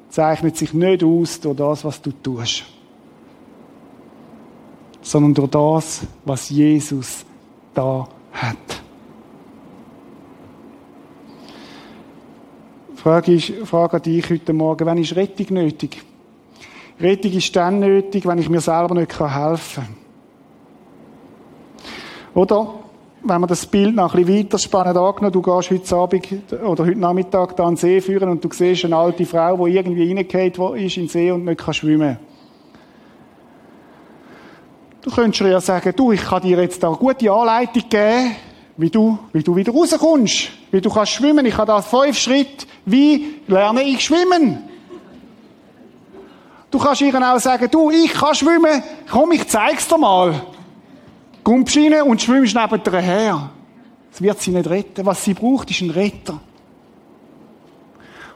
zeichnet 0.08 0.56
sich 0.56 0.72
nicht 0.74 1.04
aus 1.04 1.40
durch 1.40 1.56
das, 1.56 1.84
was 1.84 2.02
du 2.02 2.10
tust, 2.10 2.64
sondern 5.00 5.34
durch 5.34 5.50
das, 5.50 6.00
was 6.24 6.50
Jesus 6.50 7.24
da 7.74 8.08
hat. 8.32 8.56
Frage, 12.96 13.34
ist, 13.34 13.52
Frage 13.64 13.96
an 13.98 14.02
dich 14.02 14.28
heute 14.28 14.52
Morgen, 14.52 14.84
wann 14.84 14.98
ist 14.98 15.14
Rettung 15.14 15.46
nötig? 15.50 16.04
Rettung 17.00 17.32
ist 17.32 17.54
dann 17.54 17.80
nötig, 17.80 18.26
wenn 18.26 18.38
ich 18.38 18.48
mir 18.48 18.60
selber 18.60 18.94
nicht 18.94 19.18
helfen 19.18 19.84
kann. 19.84 19.96
Oder, 22.34 22.74
wenn 23.22 23.40
wir 23.40 23.46
das 23.46 23.66
Bild 23.66 23.94
noch 23.94 24.14
ein 24.14 24.24
bisschen 24.24 24.44
weiter 24.44 24.58
spannen, 24.58 24.96
angenommen, 24.96 25.32
du 25.32 25.42
gehst 25.42 25.70
heute 25.70 25.96
Abend 25.96 26.28
oder 26.64 26.86
heute 26.86 26.98
Nachmittag 26.98 27.56
da 27.56 27.64
an 27.64 27.74
den 27.74 27.76
See 27.76 28.00
führen 28.00 28.28
und 28.28 28.44
du 28.44 28.48
siehst 28.52 28.84
eine 28.84 28.96
alte 28.96 29.26
Frau, 29.26 29.66
die 29.66 29.74
irgendwie 29.74 30.12
reingeht 30.12 30.58
ist 30.58 30.96
in 30.96 31.04
den 31.04 31.08
See 31.08 31.30
und 31.30 31.44
nicht 31.44 31.58
kann 31.58 31.74
schwimmen 31.74 32.18
Du 35.00 35.10
könntest 35.10 35.40
ihr 35.40 35.48
ja 35.48 35.60
sagen, 35.60 35.92
du, 35.96 36.12
ich 36.12 36.22
kann 36.22 36.42
dir 36.42 36.60
jetzt 36.60 36.82
da 36.82 36.88
eine 36.88 36.96
gute 36.96 37.30
Anleitung 37.32 37.82
geben, 37.88 38.36
wie 38.76 38.90
du, 38.90 39.18
wie 39.32 39.42
du 39.42 39.56
wieder 39.56 39.72
rauskommst, 39.72 40.50
wie 40.70 40.80
du 40.80 40.90
kannst 40.90 41.12
schwimmen. 41.12 41.46
Ich 41.46 41.56
habe 41.56 41.66
da 41.66 41.80
fünf 41.80 42.18
Schritte, 42.18 42.66
wie 42.84 43.36
lerne 43.46 43.82
ich 43.84 44.04
schwimmen. 44.04 44.67
Du 46.70 46.78
kannst 46.78 47.00
ihr 47.00 47.14
auch 47.14 47.38
sagen, 47.38 47.68
du, 47.70 47.90
ich 47.90 48.12
kann 48.12 48.34
schwimmen, 48.34 48.82
komm, 49.10 49.32
ich 49.32 49.48
zeig's 49.48 49.88
dir 49.88 49.98
mal. 49.98 50.42
Kommst 51.42 51.76
rein 51.76 52.02
und 52.02 52.20
schwimmst 52.20 52.54
neben 52.54 52.82
dir 52.82 53.00
her. 53.00 53.50
Das 54.10 54.20
wird 54.20 54.40
sie 54.40 54.50
nicht 54.50 54.68
retten. 54.68 55.06
Was 55.06 55.24
sie 55.24 55.34
braucht, 55.34 55.70
ist 55.70 55.80
ein 55.80 55.90
Retter. 55.90 56.40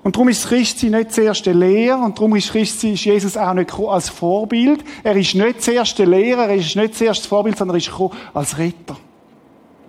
Und 0.03 0.17
darum 0.17 0.29
ist 0.31 0.49
Christsein 0.49 0.93
nicht 0.93 1.13
zuerst 1.13 1.47
der 1.47 1.55
Lehrer 1.55 2.05
und 2.05 2.19
darum 2.19 2.35
ist 2.35 2.51
Christsein, 2.51 2.95
ist 2.95 3.05
Jesus 3.05 3.37
auch 3.37 3.55
nicht 3.55 3.73
als 3.73 4.09
Vorbild. 4.09 4.83
Er 5.05 5.15
ist 5.15 5.35
nicht 5.35 5.63
zuerst 5.63 5.99
der 5.99 6.07
Lehrer, 6.07 6.49
er 6.49 6.57
ist 6.57 6.75
nicht 6.75 7.01
das 7.01 7.27
Vorbild, 7.27 7.57
sondern 7.57 7.77
er 7.77 7.79
ist 7.79 7.93
als 8.35 8.59
Retter. 8.59 8.97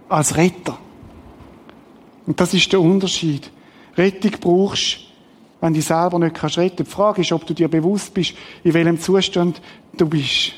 Als 0.09 0.37
Retter. 0.37 0.77
Und 2.27 2.39
das 2.39 2.53
ist 2.53 2.71
der 2.71 2.79
Unterschied. 2.79 3.49
Rettung 3.97 4.31
brauchst 4.39 4.99
wenn 5.63 5.73
du 5.73 5.81
selber 5.81 6.19
nicht 6.19 6.35
kannst 6.35 6.57
retten. 6.57 6.83
Die 6.83 6.91
Frage 6.91 7.21
ist, 7.21 7.31
ob 7.31 7.47
du 7.47 7.53
dir 7.53 7.69
bewusst 7.69 8.13
bist, 8.13 8.33
in 8.65 8.73
welchem 8.73 8.99
Zustand 8.99 9.61
du 9.93 10.05
bist. 10.05 10.51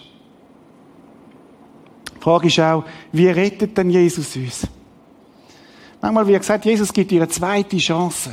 Die 2.16 2.22
Frage 2.22 2.48
ist 2.48 2.60
auch, 2.60 2.84
wie 3.12 3.28
rettet 3.28 3.78
denn 3.78 3.92
Jesus 3.92 4.36
uns? 4.36 4.68
Manchmal 6.02 6.26
wird 6.26 6.40
gesagt, 6.40 6.66
Jesus 6.66 6.92
gibt 6.92 7.12
dir 7.12 7.22
eine 7.22 7.30
zweite 7.30 7.78
Chance. 7.78 8.32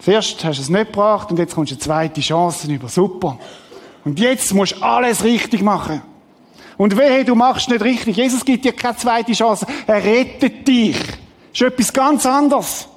Zuerst 0.00 0.44
hast 0.44 0.58
du 0.58 0.62
es 0.62 0.68
nicht 0.68 0.86
gebracht 0.86 1.30
und 1.30 1.38
jetzt 1.38 1.54
kommst 1.54 1.70
du 1.70 1.76
eine 1.76 1.80
zweite 1.80 2.20
Chance 2.20 2.72
über. 2.72 2.88
Super. 2.88 3.38
Und 4.04 4.18
jetzt 4.18 4.52
musst 4.52 4.78
du 4.78 4.82
alles 4.82 5.22
richtig 5.22 5.62
machen. 5.62 6.02
Und 6.76 6.96
wehe, 6.98 7.24
du 7.24 7.36
machst 7.36 7.68
nicht 7.68 7.82
richtig. 7.82 8.16
Jesus 8.16 8.44
gibt 8.44 8.64
dir 8.64 8.72
keine 8.72 8.96
zweite 8.96 9.32
Chance. 9.32 9.64
Er 9.86 10.02
rettet 10.02 10.66
dich. 10.66 10.96
Das 10.96 11.60
ist 11.60 11.62
etwas 11.62 11.92
ganz 11.92 12.26
anderes. 12.26 12.88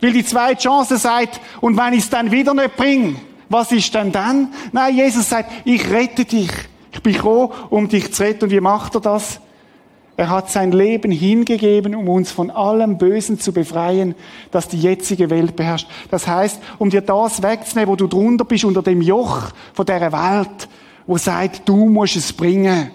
Weil 0.00 0.12
die 0.12 0.24
zweite 0.24 0.62
Chance 0.62 0.96
sagt, 0.98 1.40
und 1.60 1.76
wenn 1.76 1.92
ich 1.92 2.00
es 2.00 2.10
dann 2.10 2.30
wieder 2.30 2.54
nicht 2.54 2.76
bringe, 2.76 3.16
was 3.48 3.72
ist 3.72 3.94
denn 3.94 4.12
dann? 4.12 4.52
Nein, 4.72 4.96
Jesus 4.96 5.28
sagt, 5.28 5.50
ich 5.64 5.90
rette 5.90 6.24
dich. 6.24 6.50
Ich 6.92 7.02
bin 7.02 7.14
froh, 7.14 7.52
um 7.70 7.88
dich 7.88 8.12
zu 8.12 8.22
retten. 8.22 8.44
Und 8.44 8.50
wie 8.50 8.60
macht 8.60 8.94
er 8.94 9.00
das? 9.00 9.40
Er 10.16 10.30
hat 10.30 10.48
sein 10.48 10.70
Leben 10.70 11.10
hingegeben, 11.10 11.94
um 11.94 12.08
uns 12.08 12.30
von 12.30 12.50
allem 12.50 12.98
Bösen 12.98 13.40
zu 13.40 13.52
befreien, 13.52 14.14
das 14.52 14.68
die 14.68 14.80
jetzige 14.80 15.28
Welt 15.28 15.56
beherrscht. 15.56 15.88
Das 16.10 16.28
heißt, 16.28 16.60
um 16.78 16.88
dir 16.88 17.00
das 17.00 17.42
wegzunehmen, 17.42 17.90
wo 17.90 17.96
du 17.96 18.06
drunter 18.06 18.44
bist, 18.44 18.64
unter 18.64 18.82
dem 18.82 19.02
Joch 19.02 19.50
von 19.72 19.86
der 19.86 20.12
Welt, 20.12 20.68
wo 21.06 21.18
sagt, 21.18 21.68
du 21.68 21.88
musst 21.88 22.16
es 22.16 22.32
bringen. 22.32 22.92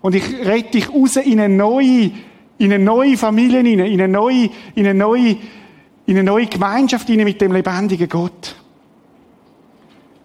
Und 0.00 0.14
ich 0.14 0.24
rette 0.44 0.72
dich 0.72 0.92
raus 0.92 1.16
in 1.16 1.40
eine 1.40 1.54
neue, 1.54 2.12
in 2.58 2.72
eine 2.72 2.82
neue 2.82 3.16
Familie 3.16 3.60
in 3.60 3.80
eine 3.80 4.08
neue, 4.08 4.50
in 4.74 4.86
eine 4.86 4.94
neue, 4.94 5.36
in 6.06 6.16
eine 6.16 6.24
neue 6.24 6.46
Gemeinschaft 6.46 7.08
mit 7.08 7.40
dem 7.40 7.52
lebendigen 7.52 8.08
Gott. 8.08 8.56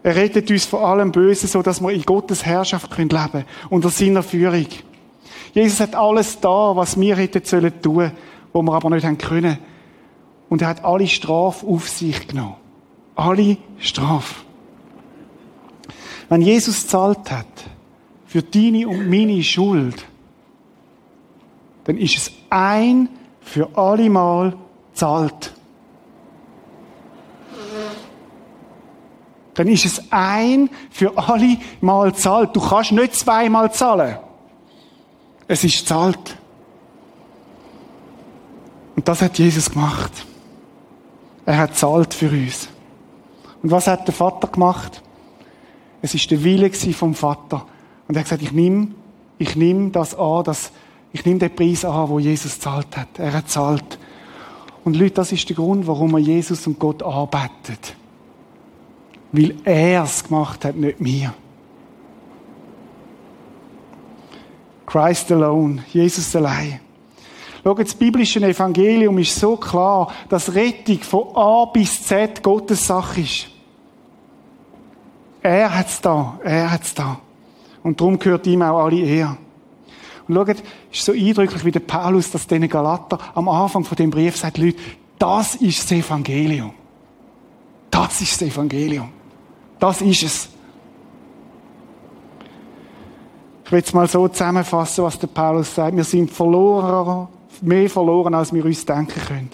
Er 0.04 0.16
rettet 0.16 0.50
uns 0.50 0.66
vor 0.66 0.88
allem 0.88 1.12
Bösen, 1.12 1.50
so 1.50 1.62
dass 1.62 1.82
wir 1.82 1.92
in 1.92 2.04
Gottes 2.04 2.46
Herrschaft 2.46 2.98
leben 2.98 3.10
können, 3.10 3.46
unter 3.70 3.90
seiner 3.90 4.24
Führung. 4.24 4.68
Jesus 5.54 5.80
hat 5.80 5.96
alles 5.96 6.40
da, 6.40 6.76
was 6.76 7.00
wir 7.00 7.16
hätten 7.16 7.44
sollen 7.44 7.82
tun, 7.82 8.12
wo 8.54 8.62
wir 8.62 8.74
aber 8.74 8.90
nicht 8.92 9.06
haben 9.06 9.18
können. 9.18 9.58
Und 10.48 10.62
er 10.62 10.70
hat 10.70 10.84
alle 10.84 11.08
Strafe 11.08 11.66
auf 11.66 11.90
sich 11.90 12.28
genommen. 12.28 12.56
Alle 13.16 13.58
Strafe. 13.78 14.36
Wenn 16.30 16.42
Jesus 16.42 16.88
zahlt 16.88 17.32
hat 17.32 17.48
für 18.26 18.42
deine 18.42 18.88
und 18.88 19.10
meine 19.10 19.44
Schuld, 19.44 20.06
dann 21.90 21.98
ist 21.98 22.18
es 22.18 22.32
ein 22.52 23.10
für 23.42 23.68
alle 23.76 24.12
Mal 24.12 24.56
zahlt. 24.94 25.56
Dann 29.56 29.68
ist 29.68 29.86
es 29.86 30.04
ein 30.12 30.70
für 30.92 31.18
alle 31.18 31.58
Mal 31.82 32.14
zahlt. 32.14 32.56
Du 32.56 32.62
kannst 32.62 32.92
nicht 32.92 33.16
zweimal 33.16 33.74
zahlen. 33.74 34.20
Es 35.48 35.64
ist 35.64 35.88
zahlt. 35.88 36.38
Und 38.96 39.08
das 39.08 39.24
hat 39.24 39.40
Jesus 39.40 39.72
gemacht. 39.72 40.12
Er 41.48 41.58
hat 41.58 41.76
zahlt 41.76 42.14
für 42.14 42.30
uns. 42.30 42.70
Und 43.64 43.72
was 43.72 43.88
hat 43.88 44.08
der 44.08 44.14
Vater 44.14 44.48
gemacht? 44.48 45.02
Es 46.04 46.14
ist 46.14 46.30
der 46.30 46.44
Wille 46.44 46.72
vom 46.72 47.16
Vater. 47.16 47.66
Und 48.08 48.14
er 48.14 48.20
hat 48.20 48.26
gesagt, 48.26 48.44
ich 48.44 48.52
nehme, 48.52 48.90
ich 49.40 49.56
nehme 49.56 49.90
das 49.90 50.14
an, 50.14 50.44
das, 50.44 50.72
ich 51.12 51.26
nehme 51.26 51.40
den 51.40 51.56
Preis 51.56 51.84
an, 51.86 52.10
wo 52.10 52.20
Jesus 52.20 52.60
zahlt 52.60 52.96
hat. 52.96 53.18
Er 53.18 53.34
hat 53.34 53.50
zahlt. 53.50 53.98
Und 54.84 54.96
Leute, 54.96 55.16
das 55.16 55.32
ist 55.32 55.48
der 55.50 55.56
Grund, 55.56 55.88
warum 55.88 56.12
man 56.12 56.24
Jesus 56.24 56.66
und 56.68 56.80
Gott 56.80 57.04
arbeitet. 57.04 57.96
Weil 59.32 59.56
er 59.64 60.04
es 60.04 60.24
gemacht 60.24 60.66
hat, 60.66 60.76
nicht 60.76 61.00
mir. 61.00 61.34
Christ 64.86 65.32
alone, 65.32 65.84
Jesus 65.92 66.36
allein. 66.36 66.80
Schau, 67.64 67.74
das 67.74 67.94
biblische 67.94 68.40
Evangelium 68.40 69.18
ist 69.20 69.36
so 69.36 69.56
klar, 69.58 70.12
dass 70.30 70.54
Rettung 70.56 71.00
von 71.00 71.36
A 71.36 71.66
bis 71.66 72.04
Z 72.04 72.42
Gottes 72.42 72.88
Sache 72.88 73.22
ist. 73.22 73.48
Er 75.42 75.78
hat's 75.78 76.02
da, 76.02 76.40
er 76.44 76.72
hat's 76.72 76.94
da. 76.94 77.20
Und 77.84 78.00
darum 78.00 78.18
gehört 78.18 78.48
ihm 78.48 78.62
auch 78.62 78.86
alle 78.86 79.00
Ehre. 79.00 79.38
Und 80.30 80.36
schaut, 80.36 80.64
ist 80.92 81.06
so 81.06 81.12
eindrücklich, 81.12 81.66
wie 81.66 81.72
der 81.72 81.80
Paulus 81.80 82.30
das 82.30 82.46
den 82.46 82.70
Galater 82.70 83.18
am 83.34 83.50
Anfang 83.50 83.84
von 83.84 83.96
dem 83.96 84.12
Brief 84.12 84.38
sagt, 84.38 84.60
Leute, 84.60 84.78
das 85.18 85.56
ist 85.56 85.84
das 85.84 85.92
Evangelium. 85.92 86.72
Das 87.90 88.22
ist 88.22 88.40
das 88.40 88.48
Evangelium. 88.48 89.10
Das 89.80 90.02
ist 90.02 90.24
es. 90.24 90.50
Ich 93.66 93.72
will 93.72 93.80
es 93.80 93.94
mal 93.94 94.08
so 94.08 94.28
zusammenfassen, 94.28 95.04
was 95.04 95.18
der 95.18 95.28
Paulus 95.28 95.74
sagt. 95.74 95.96
Wir 95.96 96.04
sind 96.04 96.32
verloren, 96.32 97.28
mehr 97.62 97.90
verloren, 97.90 98.36
als 98.36 98.54
wir 98.54 98.64
uns 98.64 98.86
denken 98.86 99.22
können. 99.28 99.50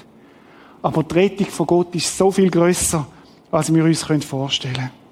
Aber 0.81 1.03
die 1.03 1.15
Rettung 1.15 1.47
von 1.47 1.67
Gott 1.67 1.95
ist 1.95 2.17
so 2.17 2.31
viel 2.31 2.49
größer, 2.49 3.07
als 3.51 3.73
wir 3.73 3.83
uns 3.83 4.03
vorstellen 4.03 4.73
können. 4.75 5.04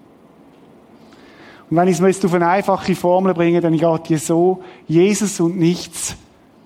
Und 1.69 1.77
wenn 1.77 1.87
ich 1.87 1.99
es 1.99 2.05
jetzt 2.05 2.25
auf 2.25 2.33
eine 2.33 2.47
einfache 2.47 2.95
Formel 2.95 3.33
bringe, 3.33 3.61
dann 3.61 3.77
geht 3.77 4.09
die 4.09 4.17
so, 4.17 4.63
Jesus 4.87 5.39
und 5.39 5.57
nichts 5.57 6.15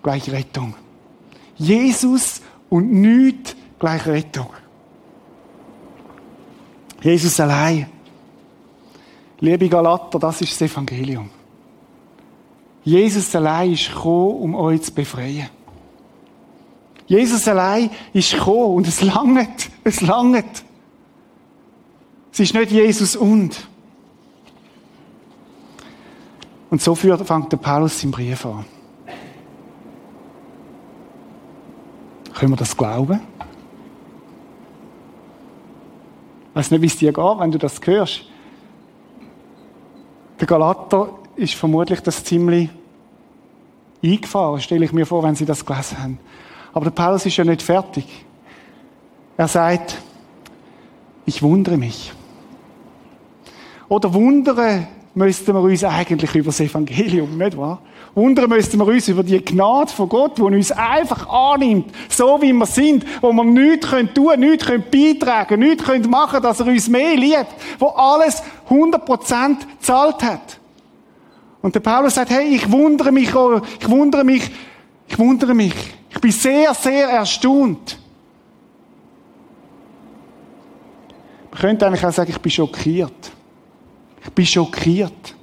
gleich 0.03 0.29
Rettung. 0.31 0.73
Jesus 1.55 2.41
und 2.69 2.91
nichts 2.91 3.55
gleich 3.79 4.05
Rettung. 4.05 4.49
Jesus 7.01 7.39
allein 7.39 7.87
Liebe 9.39 9.69
Galater, 9.69 10.17
das 10.17 10.41
ist 10.41 10.59
das 10.59 10.71
Evangelium. 10.71 11.29
Jesus 12.83 13.35
allein 13.35 13.73
ist 13.73 13.89
gekommen, 13.89 14.39
um 14.39 14.55
euch 14.55 14.81
zu 14.81 14.91
befreien. 14.93 15.49
Jesus 17.05 17.47
allein 17.47 17.89
ist 18.13 18.31
gekommen 18.33 18.75
und 18.75 18.87
es 18.87 19.01
langt, 19.01 19.69
es 19.83 20.01
langt. 20.01 20.63
Es 22.31 22.39
ist 22.39 22.53
nicht 22.53 22.71
Jesus 22.71 23.15
und. 23.15 23.67
Und 26.69 26.81
so 26.81 26.95
fängt 26.95 27.51
der 27.51 27.57
Paulus 27.57 28.01
seinen 28.01 28.11
Brief 28.11 28.45
an. 28.45 28.65
Können 32.33 32.51
wir 32.51 32.57
das 32.57 32.75
glauben? 32.75 33.19
Ich 36.49 36.55
weiß 36.55 36.71
nicht, 36.71 36.81
wie 36.81 36.87
es 36.87 36.97
dir 36.97 37.13
geht, 37.13 37.39
wenn 37.39 37.51
du 37.51 37.57
das 37.57 37.79
hörst. 37.83 38.25
Der 40.39 40.47
Galater 40.47 41.09
ist 41.35 41.55
vermutlich 41.55 42.01
das 42.01 42.23
ziemlich 42.23 42.69
eingefahren, 44.03 44.61
stelle 44.61 44.85
ich 44.85 44.93
mir 44.93 45.05
vor, 45.05 45.23
wenn 45.23 45.35
sie 45.35 45.45
das 45.45 45.65
gelesen 45.65 45.97
haben. 45.99 46.19
Aber 46.73 46.85
der 46.85 46.91
Paulus 46.91 47.25
ist 47.25 47.37
ja 47.37 47.43
nicht 47.43 47.61
fertig. 47.61 48.25
Er 49.35 49.47
sagt, 49.47 49.97
ich 51.25 51.41
wundere 51.41 51.77
mich. 51.77 52.13
Oder 53.89 54.13
wundere 54.13 54.87
müssten 55.17 55.53
wir 55.53 55.61
uns 55.61 55.83
eigentlich 55.83 56.33
über 56.35 56.47
das 56.47 56.59
Evangelium, 56.59 57.37
nicht 57.37 57.57
wahr? 57.57 57.81
Wundern 58.13 58.49
müssten 58.49 58.77
wir 58.77 58.87
uns 58.87 59.07
über 59.07 59.23
die 59.23 59.43
Gnade 59.43 59.91
von 59.91 60.07
Gott, 60.07 60.37
die 60.37 60.41
uns 60.43 60.71
einfach 60.71 61.27
annimmt, 61.27 61.91
so 62.09 62.41
wie 62.41 62.53
wir 62.53 62.65
sind, 62.65 63.05
wo 63.21 63.33
wir 63.33 63.43
nichts 63.43 63.89
tun 63.89 64.09
können, 64.13 64.39
nichts 64.39 64.65
können 64.65 64.83
beitragen, 64.91 65.59
nichts 65.59 65.83
können 65.83 66.09
machen, 66.09 66.41
dass 66.41 66.59
er 66.59 66.67
uns 66.67 66.87
mehr 66.87 67.15
liebt, 67.15 67.47
wo 67.79 67.87
alles 67.87 68.41
100% 68.69 69.57
zahlt 69.79 70.23
hat. 70.23 70.59
Und 71.61 71.75
der 71.75 71.79
Paulus 71.79 72.15
sagt, 72.15 72.29
hey, 72.29 72.55
ich 72.55 72.71
wundere 72.71 73.11
mich, 73.11 73.35
oh, 73.35 73.59
ich 73.79 73.89
wundere 73.89 74.23
mich, 74.23 74.49
ich 75.07 75.19
wundere 75.19 75.53
mich. 75.53 75.73
Ich 76.09 76.21
bin 76.21 76.31
sehr, 76.31 76.73
sehr 76.73 77.09
erstaunt. 77.09 77.99
Man 81.51 81.59
könnte 81.59 81.87
eigentlich 81.87 82.05
auch 82.05 82.13
sagen, 82.13 82.29
ich 82.29 82.39
bin 82.39 82.51
schockiert. 82.51 83.31
Ich 84.27 84.33
bin 84.33 84.45
schockiert. 84.45 85.35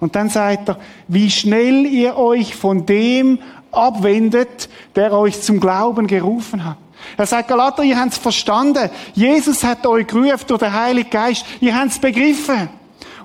Und 0.00 0.16
dann 0.16 0.30
sagt 0.30 0.70
er, 0.70 0.78
wie 1.08 1.30
schnell 1.30 1.84
ihr 1.84 2.16
euch 2.16 2.54
von 2.54 2.86
dem 2.86 3.38
abwendet, 3.70 4.68
der 4.96 5.12
euch 5.12 5.42
zum 5.42 5.60
Glauben 5.60 6.06
gerufen 6.06 6.64
hat. 6.64 6.78
Er 7.16 7.26
sagt, 7.26 7.48
Galater, 7.48 7.82
ihr 7.82 7.98
habt 7.98 8.12
es 8.12 8.18
verstanden. 8.18 8.90
Jesus 9.14 9.62
hat 9.62 9.86
euch 9.86 10.06
gerufen 10.06 10.44
durch 10.46 10.60
den 10.60 10.72
Heiligen 10.72 11.10
Geist. 11.10 11.44
Ihr 11.60 11.78
habt 11.78 11.90
es 11.90 11.98
begriffen. 11.98 12.68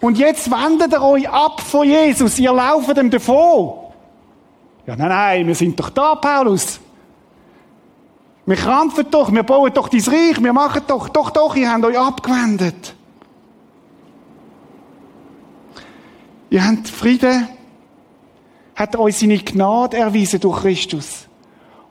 Und 0.02 0.18
jetzt 0.18 0.52
wendet 0.52 0.94
ihr 0.94 1.02
euch 1.02 1.30
ab 1.30 1.62
von 1.62 1.88
Jesus. 1.88 2.38
Ihr 2.40 2.54
lauft 2.54 2.98
ihm 2.98 3.10
davon. 3.10 3.74
Ja, 4.86 4.96
nein, 4.96 5.10
nein, 5.10 5.48
wir 5.48 5.56
sind 5.56 5.80
doch 5.80 5.90
da, 5.90 6.16
Paulus. 6.16 6.80
Wir 8.46 8.56
krampfen 8.56 9.08
doch, 9.10 9.32
wir 9.32 9.44
bauen 9.44 9.74
doch 9.74 9.90
dein 9.90 10.02
Reich, 10.02 10.44
wir 10.44 10.54
machen 10.54 10.84
doch, 10.88 11.10
doch, 11.10 11.32
doch, 11.32 11.56
ihr 11.56 11.72
habt 11.72 11.84
euch 11.84 11.98
abgewendet. 11.98 12.94
Ihr 16.50 16.66
habt 16.66 16.88
Frieden, 16.88 17.48
hat 18.76 18.96
euch 18.96 19.18
seine 19.18 19.38
Gnade 19.40 19.98
erwiesen 19.98 20.40
durch 20.40 20.62
Christus. 20.62 21.28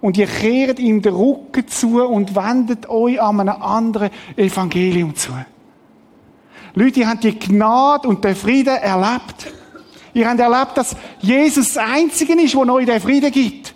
Und 0.01 0.19
ihr 0.19 0.27
kehrt 0.27 0.79
ihm 0.79 1.01
den 1.01 1.14
Rücken 1.14 1.67
zu 1.67 2.03
und 2.03 2.37
wendet 2.37 2.88
euch 2.88 3.21
an 3.21 3.40
einem 3.40 3.62
anderen 3.62 4.11
Evangelium 4.37 5.17
zu. 5.17 5.33
Leute, 6.75 7.01
ihr 7.01 7.09
habt 7.09 7.25
die 7.25 7.38
Gnade 7.38 8.09
und 8.09 8.25
den 8.25 8.35
Frieden 8.35 8.77
erlebt. 8.77 9.53
Ihr 10.12 10.29
habt 10.29 10.40
erlebt, 10.40 10.77
dass 10.77 10.97
Jesus 11.21 11.75
das 11.75 11.79
Einzige 11.79 12.35
ist, 12.35 12.55
der 12.55 12.69
euch 12.69 12.87
den 12.87 13.01
Frieden 13.01 13.33
gibt. 13.33 13.75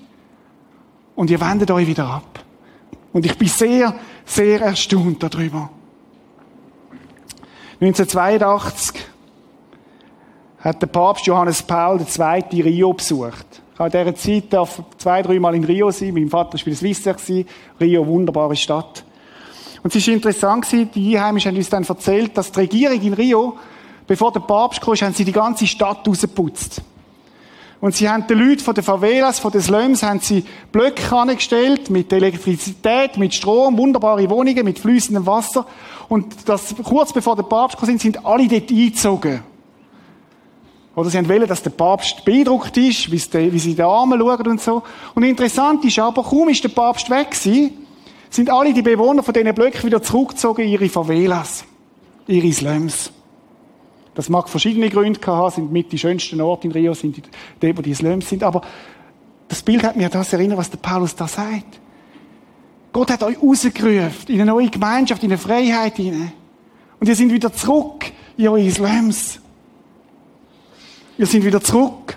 Und 1.15 1.31
ihr 1.31 1.41
wendet 1.41 1.71
euch 1.71 1.87
wieder 1.87 2.07
ab. 2.07 2.45
Und 3.13 3.25
ich 3.25 3.37
bin 3.39 3.49
sehr, 3.49 3.95
sehr 4.25 4.61
erstaunt 4.61 5.23
darüber. 5.23 5.71
1982 7.81 8.95
hat 10.61 10.83
der 10.83 10.87
Papst 10.89 11.27
Johannes 11.27 11.63
Paul 11.63 12.01
II. 12.01 12.63
Rio 12.63 12.93
besucht. 12.93 13.63
Ich 13.75 13.79
habe 13.79 13.97
in 13.97 14.15
dieser 14.15 14.17
Zeit 14.17 14.53
darf 14.53 14.83
zwei, 14.97 15.23
dreimal 15.23 15.55
in 15.55 15.65
Rio 15.65 15.91
sein. 15.91 16.13
Mein 16.13 16.29
Vater 16.29 16.55
war 16.55 16.65
bei 16.65 16.71
der 16.71 16.77
Swissair. 16.77 17.17
Rio, 17.81 18.07
wunderbare 18.07 18.57
Stadt. 18.57 19.05
Und 19.83 19.95
es 19.95 20.07
war 20.07 20.15
interessant, 20.15 20.67
die 20.95 21.17
Einheimischen 21.17 21.51
haben 21.51 21.57
uns 21.59 21.71
dann 21.71 21.85
erzählt, 21.85 22.37
dass 22.37 22.51
die 22.51 22.59
Regierung 22.61 23.01
in 23.01 23.13
Rio, 23.15 23.57
bevor 24.07 24.33
der 24.33 24.41
Papst 24.41 24.81
kam, 24.81 24.95
haben 24.97 25.15
sie 25.15 25.25
die 25.25 25.33
ganze 25.33 25.67
Stadt 25.67 26.07
rausgeputzt. 26.07 26.83
Und 27.81 27.95
sie 27.95 28.09
haben 28.09 28.27
den 28.27 28.39
Leuten 28.41 28.59
von 28.61 28.75
den 28.75 28.83
Favelas, 28.83 29.39
von 29.39 29.53
den 29.53 29.61
Slums, 29.61 30.03
haben 30.03 30.19
sie 30.19 30.45
Blöcke 30.73 31.15
angestellt, 31.15 31.91
mit 31.91 32.13
Elektrizität, 32.13 33.17
mit 33.17 33.33
Strom, 33.33 33.79
wunderbare 33.79 34.29
Wohnungen, 34.29 34.65
mit 34.65 34.81
fließendem 34.81 35.25
Wasser. 35.25 35.65
Und 36.09 36.49
das, 36.49 36.75
kurz 36.83 37.13
bevor 37.13 37.37
der 37.37 37.45
Papst 37.45 37.79
kam, 37.79 37.97
sind 37.97 38.27
alle 38.27 38.49
dort 38.49 38.71
eingezogen. 38.71 39.43
Oder 40.99 41.11
sie 41.11 41.29
wollen, 41.29 41.47
dass 41.47 41.63
der 41.63 41.71
Papst 41.71 42.25
beeindruckt 42.25 42.77
ist, 42.77 43.09
wie 43.13 43.19
sie, 43.19 43.57
sie 43.57 43.77
den 43.77 43.85
Armen 43.85 44.19
schauen 44.19 44.49
und 44.49 44.61
so. 44.61 44.83
Und 45.15 45.23
interessant 45.23 45.85
ist 45.85 45.97
aber, 46.01 46.25
kaum 46.25 46.49
ist 46.49 46.65
der 46.65 46.71
Papst 46.71 47.09
weg 47.09 47.31
gewesen, 47.31 47.71
sind 48.29 48.51
alle 48.51 48.75
die 48.75 48.83
Bewohner 48.83 49.23
von 49.23 49.33
diesen 49.33 49.55
Blöcken 49.55 49.85
wieder 49.85 50.03
zurückgezogen 50.03 50.65
in 50.65 50.73
ihre 50.73 50.89
Favelas, 50.89 51.65
ihre 52.27 52.53
Slums. 52.53 53.13
Das 54.17 54.29
mag 54.29 54.49
verschiedene 54.49 54.91
Gründe 54.91 55.21
haben, 55.25 55.55
sind 55.55 55.71
mit 55.71 55.93
die 55.93 55.99
schönsten 55.99 56.41
Orte 56.41 56.67
in 56.67 56.73
Rio, 56.73 56.95
sind 56.95 57.23
die, 57.63 57.79
wo 57.79 57.81
die 57.81 57.95
Slums 57.95 58.29
sind. 58.29 58.43
Aber 58.43 58.63
das 59.47 59.63
Bild 59.63 59.85
hat 59.85 59.95
mir 59.95 60.09
das 60.09 60.33
erinnert, 60.33 60.59
was 60.59 60.69
der 60.69 60.79
Paulus 60.79 61.15
da 61.15 61.29
sagt. 61.29 61.79
Gott 62.93 63.13
hat 63.13 63.23
euch 63.23 63.41
rausgerufen, 63.41 64.11
in 64.27 64.41
eine 64.41 64.51
neue 64.51 64.69
Gemeinschaft, 64.69 65.23
in 65.23 65.31
eine 65.31 65.39
Freiheit 65.39 65.95
hinein. 65.95 66.33
Und 66.99 67.09
ihr 67.09 67.15
seid 67.15 67.31
wieder 67.31 67.53
zurück 67.53 68.07
in 68.37 68.49
eure 68.49 68.69
Slums. 68.69 69.39
Wir 71.19 71.27
sind 71.27 71.45
wieder 71.45 71.61
zurück. 71.61 72.17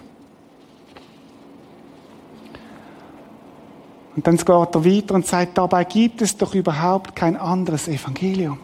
Und 4.15 4.27
dann 4.27 4.37
geht 4.37 4.47
er 4.47 4.85
weiter 4.85 5.15
und 5.15 5.25
sagt, 5.25 5.57
dabei 5.57 5.83
gibt 5.85 6.21
es 6.21 6.37
doch 6.37 6.53
überhaupt 6.53 7.15
kein 7.15 7.35
anderes 7.35 7.87
Evangelium. 7.87 8.59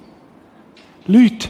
Leute, 1.08 1.50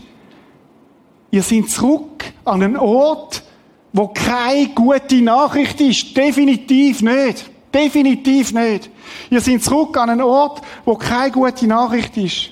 ihr 1.31 1.43
seid 1.43 1.69
zurück 1.69 2.23
an 2.45 2.63
einen 2.63 2.77
Ort, 2.77 3.43
wo 3.91 4.07
keine 4.07 4.69
gute 4.69 5.21
Nachricht 5.21 5.81
ist. 5.81 6.15
Definitiv 6.15 7.01
nicht. 7.01 7.49
Definitiv 7.73 8.53
nicht. 8.53 8.89
Ihr 9.29 9.41
seid 9.41 9.63
zurück 9.63 9.97
an 9.97 10.11
einen 10.11 10.21
Ort, 10.21 10.61
wo 10.85 10.95
keine 10.95 11.31
gute 11.31 11.67
Nachricht 11.67 12.15
ist. 12.15 12.51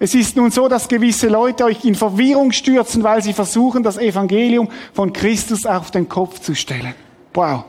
Es 0.00 0.14
ist 0.14 0.36
nun 0.36 0.50
so, 0.50 0.68
dass 0.68 0.86
gewisse 0.86 1.28
Leute 1.28 1.64
euch 1.64 1.84
in 1.84 1.96
Verwirrung 1.96 2.52
stürzen, 2.52 3.02
weil 3.02 3.22
sie 3.22 3.32
versuchen, 3.32 3.82
das 3.82 3.98
Evangelium 3.98 4.68
von 4.92 5.12
Christus 5.12 5.66
auf 5.66 5.90
den 5.90 6.08
Kopf 6.08 6.40
zu 6.40 6.54
stellen. 6.54 6.94
Wow. 7.34 7.64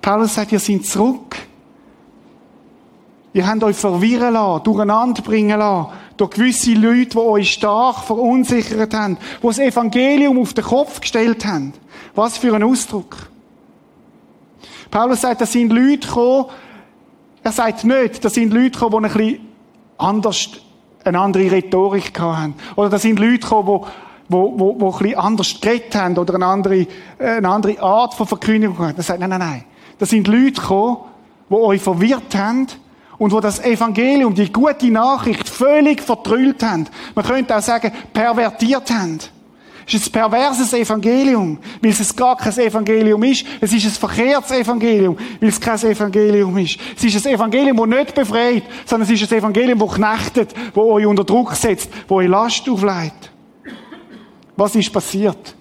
Paulus 0.00 0.34
sagt, 0.34 0.50
ihr 0.50 0.58
seid 0.58 0.84
zurück. 0.84 1.36
Ihr 3.32 3.46
habt 3.46 3.62
euch 3.62 3.76
verwirren 3.76 4.34
lassen, 4.34 4.64
durcheinander 4.64 5.22
bringen 5.22 5.58
lassen, 5.58 5.92
durch 6.16 6.32
gewisse 6.32 6.74
Leute, 6.74 7.10
die 7.10 7.18
euch 7.18 7.52
stark 7.52 7.98
verunsichert 8.00 8.92
haben, 8.92 9.16
die 9.40 9.46
das 9.46 9.58
Evangelium 9.58 10.38
auf 10.38 10.52
den 10.52 10.64
Kopf 10.64 11.00
gestellt 11.00 11.46
haben. 11.46 11.72
Was 12.14 12.36
für 12.36 12.54
ein 12.54 12.62
Ausdruck. 12.62 13.30
Paulus 14.90 15.22
sagt, 15.22 15.40
da 15.40 15.46
sind 15.46 15.72
Leute 15.72 16.06
gekommen, 16.06 16.46
er 17.42 17.52
sagt 17.52 17.84
nicht, 17.84 18.22
da 18.22 18.28
sind 18.28 18.52
Leute 18.52 18.72
gekommen, 18.72 19.04
die 19.04 19.08
ein 19.08 19.16
bisschen 19.16 19.48
anders 19.96 20.50
eine 21.04 21.18
andere 21.18 21.50
Rhetorik 21.50 22.18
haben. 22.18 22.54
Oder 22.76 22.90
da 22.90 22.98
sind 22.98 23.18
Leute 23.18 23.38
gekommen, 23.38 23.80
die 23.82 23.90
wo, 24.28 24.54
wo, 24.56 24.80
wo 24.80 24.92
ein 24.92 24.98
bisschen 24.98 25.18
anders 25.18 25.60
geredet 25.60 25.94
haben 25.94 26.16
oder 26.18 26.34
eine 26.34 26.46
andere, 26.46 26.86
eine 27.18 27.48
andere 27.48 27.80
Art 27.80 28.14
von 28.14 28.26
Verkündigung 28.26 28.78
haben. 28.78 28.96
Das 28.96 29.06
sagt, 29.06 29.20
nein, 29.20 29.30
nein, 29.30 29.40
nein. 29.40 29.64
Da 29.98 30.06
sind 30.06 30.26
Leute 30.26 30.60
gekommen, 30.60 30.98
die 31.48 31.54
euch 31.54 31.82
verwirrt 31.82 32.34
haben 32.34 32.66
und 33.18 33.32
wo 33.32 33.40
das 33.40 33.62
Evangelium, 33.62 34.34
die 34.34 34.50
gute 34.50 34.90
Nachricht 34.90 35.48
völlig 35.48 36.02
vertrüllt 36.02 36.62
haben. 36.62 36.86
Man 37.14 37.24
könnte 37.24 37.56
auch 37.56 37.62
sagen, 37.62 37.92
pervertiert 38.12 38.90
haben. 38.90 39.18
Es 39.86 39.94
ist 39.94 40.08
ein 40.08 40.12
perverses 40.12 40.72
Evangelium, 40.72 41.58
weil 41.80 41.90
es 41.90 42.14
gar 42.14 42.36
kein 42.36 42.52
Evangelium 42.58 43.22
ist. 43.22 43.44
Es 43.60 43.72
ist 43.72 43.84
ein 43.84 43.90
verkehrtes 43.90 44.50
Evangelium, 44.52 45.16
weil 45.40 45.48
es 45.48 45.60
kein 45.60 45.78
Evangelium 45.78 46.56
ist. 46.58 46.78
Es 46.96 47.04
ist 47.04 47.26
ein 47.26 47.34
Evangelium, 47.34 47.76
das 47.76 47.86
nicht 47.86 48.14
befreit, 48.14 48.62
sondern 48.86 49.08
es 49.08 49.20
ist 49.20 49.32
ein 49.32 49.38
Evangelium, 49.38 49.78
das 49.78 49.94
knechtet, 49.94 50.54
das 50.74 50.76
euch 50.76 51.06
unter 51.06 51.24
Druck 51.24 51.54
setzt, 51.54 51.90
das 51.92 52.10
euch 52.10 52.28
Last 52.28 52.68
aufleitet. 52.68 53.30
Was 54.56 54.74
ist 54.74 54.92
passiert? 54.92 55.56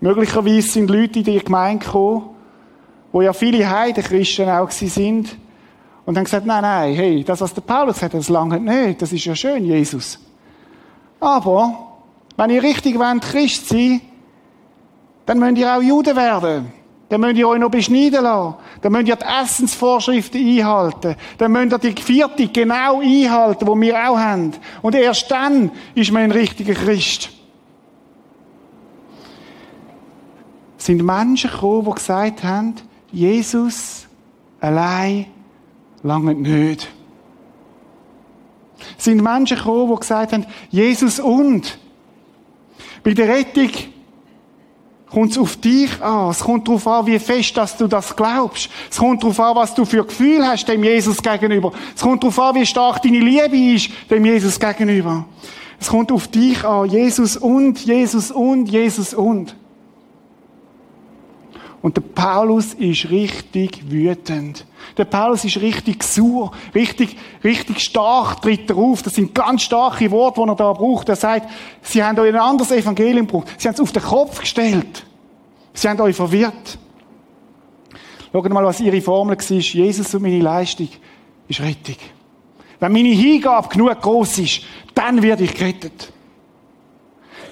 Möglicherweise 0.00 0.68
sind 0.68 0.88
Leute 0.88 1.18
in 1.18 1.24
die 1.24 1.38
Gemeinde 1.38 1.84
gekommen, 1.84 2.30
wo 3.12 3.22
ja 3.22 3.32
viele 3.32 3.68
Heidenchristen 3.68 4.48
auch 4.48 4.70
sind, 4.70 5.36
und 6.06 6.16
haben 6.16 6.24
gesagt, 6.24 6.46
nein, 6.46 6.62
nein, 6.62 6.94
hey, 6.94 7.22
das, 7.22 7.40
was 7.40 7.54
der 7.54 7.60
Paulus 7.60 7.98
sagt, 7.98 8.14
das 8.14 8.28
lange 8.28 8.58
nicht, 8.58 9.00
das 9.00 9.12
ist 9.12 9.24
ja 9.24 9.34
schön, 9.36 9.64
Jesus. 9.64 10.18
Aber, 11.20 11.89
wenn 12.40 12.50
ihr 12.50 12.62
richtig 12.62 12.98
wollt, 12.98 13.20
Christ 13.20 13.68
sein 13.68 14.00
dann 15.26 15.38
müsst 15.38 15.58
ihr 15.58 15.76
auch 15.76 15.82
Juden 15.82 16.16
werden. 16.16 16.72
Dann 17.08 17.20
müsst 17.20 17.36
ihr 17.36 17.46
euch 17.46 17.60
noch 17.60 17.70
beschneiden 17.70 18.24
lassen. 18.24 18.54
Dann 18.80 18.92
müsst 18.92 19.08
ihr 19.08 19.14
die 19.14 19.24
Essensvorschriften 19.24 20.40
einhalten. 20.40 21.14
Dann 21.38 21.52
müsst 21.52 21.84
ihr 21.84 21.92
die 21.92 22.02
vierte 22.02 22.48
genau 22.48 23.00
einhalten, 23.00 23.64
die 23.64 23.80
wir 23.80 23.94
auch 23.94 24.18
haben. 24.18 24.52
Und 24.82 24.94
erst 24.96 25.30
dann 25.30 25.70
ist 25.94 26.10
man 26.10 26.22
ein 26.22 26.32
richtiger 26.32 26.74
Christ. 26.74 27.30
Es 30.78 30.86
sind 30.86 31.04
Menschen 31.04 31.50
gekommen, 31.50 31.84
die 31.84 31.94
gesagt 31.94 32.42
haben, 32.42 32.74
Jesus 33.12 34.08
allein 34.60 35.26
lange 36.02 36.34
nicht. 36.34 36.88
Es 38.98 39.04
sind 39.04 39.22
Menschen 39.22 39.58
gekommen, 39.58 39.92
die 39.94 40.00
gesagt 40.00 40.32
haben, 40.32 40.46
Jesus 40.70 41.20
und 41.20 41.78
bei 43.02 43.14
der 43.14 43.28
Rettung 43.28 43.70
kommt 45.10 45.32
es 45.32 45.38
auf 45.38 45.56
dich 45.56 46.00
an. 46.00 46.30
Es 46.30 46.40
kommt 46.40 46.68
darauf 46.68 46.86
an, 46.86 47.06
wie 47.06 47.18
fest 47.18 47.56
dass 47.56 47.76
du 47.76 47.86
das 47.86 48.14
glaubst. 48.14 48.70
Es 48.90 48.98
kommt 48.98 49.22
darauf 49.22 49.40
an, 49.40 49.56
was 49.56 49.74
du 49.74 49.84
für 49.84 50.04
Gefühl 50.04 50.46
hast 50.46 50.66
dem 50.68 50.84
Jesus 50.84 51.22
gegenüber. 51.22 51.72
Es 51.94 52.02
kommt 52.02 52.22
darauf 52.22 52.38
an, 52.38 52.54
wie 52.54 52.66
stark 52.66 53.02
deine 53.02 53.18
Liebe 53.18 53.56
ist 53.56 53.90
dem 54.08 54.24
Jesus 54.24 54.58
gegenüber. 54.58 55.24
Es 55.80 55.88
kommt 55.88 56.12
auf 56.12 56.28
dich 56.28 56.64
an. 56.64 56.88
Jesus 56.88 57.36
und, 57.36 57.84
Jesus 57.84 58.30
und, 58.30 58.68
Jesus 58.68 59.14
und. 59.14 59.56
Und 61.82 61.96
der 61.96 62.02
Paulus 62.02 62.74
ist 62.74 63.10
richtig 63.10 63.90
wütend. 63.90 64.66
Der 64.98 65.06
Paulus 65.06 65.44
ist 65.44 65.56
richtig 65.60 66.02
sauer, 66.02 66.52
richtig, 66.74 67.16
richtig 67.42 67.80
stark 67.80 68.42
tritt 68.42 68.68
er 68.68 68.76
auf. 68.76 69.02
Das 69.02 69.14
sind 69.14 69.34
ganz 69.34 69.62
starke 69.62 70.10
Worte, 70.10 70.42
die 70.42 70.48
er 70.48 70.54
da 70.56 70.72
braucht. 70.72 71.08
Er 71.08 71.16
sagt, 71.16 71.48
sie 71.80 72.02
haben 72.02 72.18
euch 72.18 72.34
ein 72.34 72.40
anderes 72.40 72.70
Evangelium 72.70 73.26
gebraucht. 73.26 73.48
Sie 73.56 73.66
haben 73.66 73.74
es 73.74 73.80
auf 73.80 73.92
den 73.92 74.02
Kopf 74.02 74.40
gestellt. 74.40 75.06
Sie 75.72 75.88
haben 75.88 76.00
euch 76.00 76.16
verwirrt. 76.16 76.78
Schaut 78.32 78.48
mal, 78.50 78.64
was 78.64 78.80
ihre 78.80 79.00
Formel 79.00 79.36
war. 79.36 79.56
Jesus 79.56 80.14
und 80.14 80.22
meine 80.22 80.40
Leistung 80.40 80.88
ist 81.48 81.60
Rettung. 81.60 81.96
Wenn 82.78 82.92
meine 82.92 83.08
Hingabe 83.08 83.68
genug 83.68 84.00
groß 84.00 84.38
ist, 84.38 84.62
dann 84.94 85.22
werde 85.22 85.44
ich 85.44 85.54
gerettet. 85.54 86.12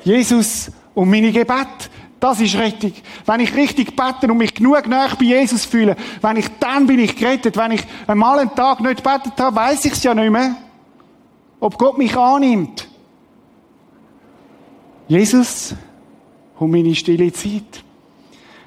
Jesus 0.05 0.71
und 0.95 1.11
meine 1.11 1.33
Gebet 1.33 1.91
das 2.21 2.41
ist 2.41 2.57
Rettung. 2.57 2.93
Wenn 3.27 3.41
ich 3.41 3.55
richtig 3.55 3.95
bete 3.95 4.31
und 4.31 4.39
mich 4.39 4.55
genug 4.55 4.87
nach 4.89 5.15
bei 5.17 5.27
Jesus 5.27 5.65
fühle, 5.65 5.97
wenn 6.21 6.37
ich, 6.37 6.47
dann 6.59 6.87
bin 6.87 6.99
ich 6.99 7.15
gerettet. 7.15 7.57
Wenn 7.57 7.73
ich 7.73 7.85
einmal 8.07 8.41
einen 8.41 8.55
Tag 8.55 8.81
nicht 8.81 9.03
betet 9.03 9.39
habe, 9.39 9.57
weiß 9.57 9.85
ich 9.85 9.93
es 9.93 10.03
ja 10.03 10.15
nicht 10.15 10.31
mehr. 10.31 10.57
Ob 11.61 11.79
Gott 11.79 11.99
mich 11.99 12.17
annimmt. 12.17 12.89
Jesus 15.07 15.75
und 16.59 16.71
meine 16.71 16.95
stille 16.95 17.33
Zeit. 17.33 17.85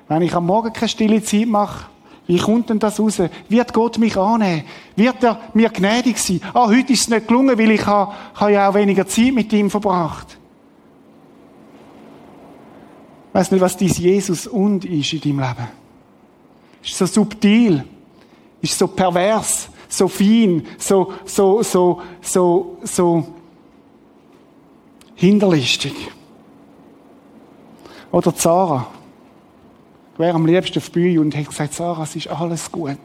Wenn 0.08 0.22
ich 0.24 0.34
am 0.34 0.46
Morgen 0.46 0.74
keine 0.74 0.90
stille 0.90 1.22
Zeit 1.22 1.48
mache, 1.48 1.86
wie 2.28 2.38
kommt 2.38 2.70
denn 2.70 2.80
das 2.80 3.00
raus? 3.00 3.22
Wird 3.50 3.74
Gott 3.74 3.98
mich 3.98 4.16
annehmen? 4.16 4.64
Wird 4.96 5.24
er 5.24 5.40
mir 5.54 5.70
gnädig 5.70 6.18
sein? 6.18 6.42
Ah, 6.54 6.68
heute 6.68 6.94
ist 6.94 7.02
es 7.02 7.10
nicht 7.10 7.28
gelungen, 7.28 7.58
weil 7.58 7.72
ich 7.72 7.86
habe, 7.86 8.14
habe 8.36 8.54
ja 8.54 8.70
auch 8.70 8.74
weniger 8.74 9.06
Zeit 9.06 9.34
mit 9.34 9.52
ihm 9.52 9.70
verbracht. 9.70 10.38
Ich 13.32 13.36
weiss 13.36 13.50
nicht, 13.50 13.62
was 13.62 13.78
dies 13.78 13.98
Jesus 13.98 14.46
und 14.46 14.84
ist 14.84 15.14
in 15.14 15.22
deinem 15.22 15.40
Leben. 15.40 15.68
Ist 16.84 16.98
so 16.98 17.06
subtil, 17.06 17.86
ist 18.62 18.78
so 18.78 18.88
pervers, 18.88 19.70
so 19.88 20.10
fein, 20.10 20.68
so, 20.78 21.14
so, 21.24 21.64
so, 21.64 22.02
so, 22.22 22.78
so 22.84 23.26
hinterlistig. 25.16 25.94
Oder 28.12 28.36
Zara. 28.36 28.88
Ich 30.14 30.20
wäre 30.20 30.36
am 30.36 30.46
liebsten 30.46 30.80
auf 30.80 30.90
die 30.90 31.00
Bühne 31.00 31.22
und 31.22 31.34
hätte 31.34 31.52
gesagt, 31.52 31.74
Sarah, 31.74 32.04
es 32.04 32.18
ist 32.18 32.28
alles 32.28 32.70
gut. 32.70 32.98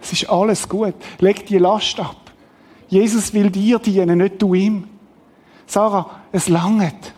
Es 0.00 0.12
ist 0.12 0.28
alles 0.28 0.68
gut. 0.68 0.94
Leg 1.20 1.46
die 1.46 1.58
Last 1.58 2.00
ab. 2.00 2.16
Jesus 2.88 3.32
will 3.32 3.48
dir 3.48 3.78
dienen, 3.78 4.18
nicht 4.18 4.42
du 4.42 4.54
ihm. 4.54 4.88
Sarah, 5.66 6.10
es 6.32 6.48
langt. 6.48 7.14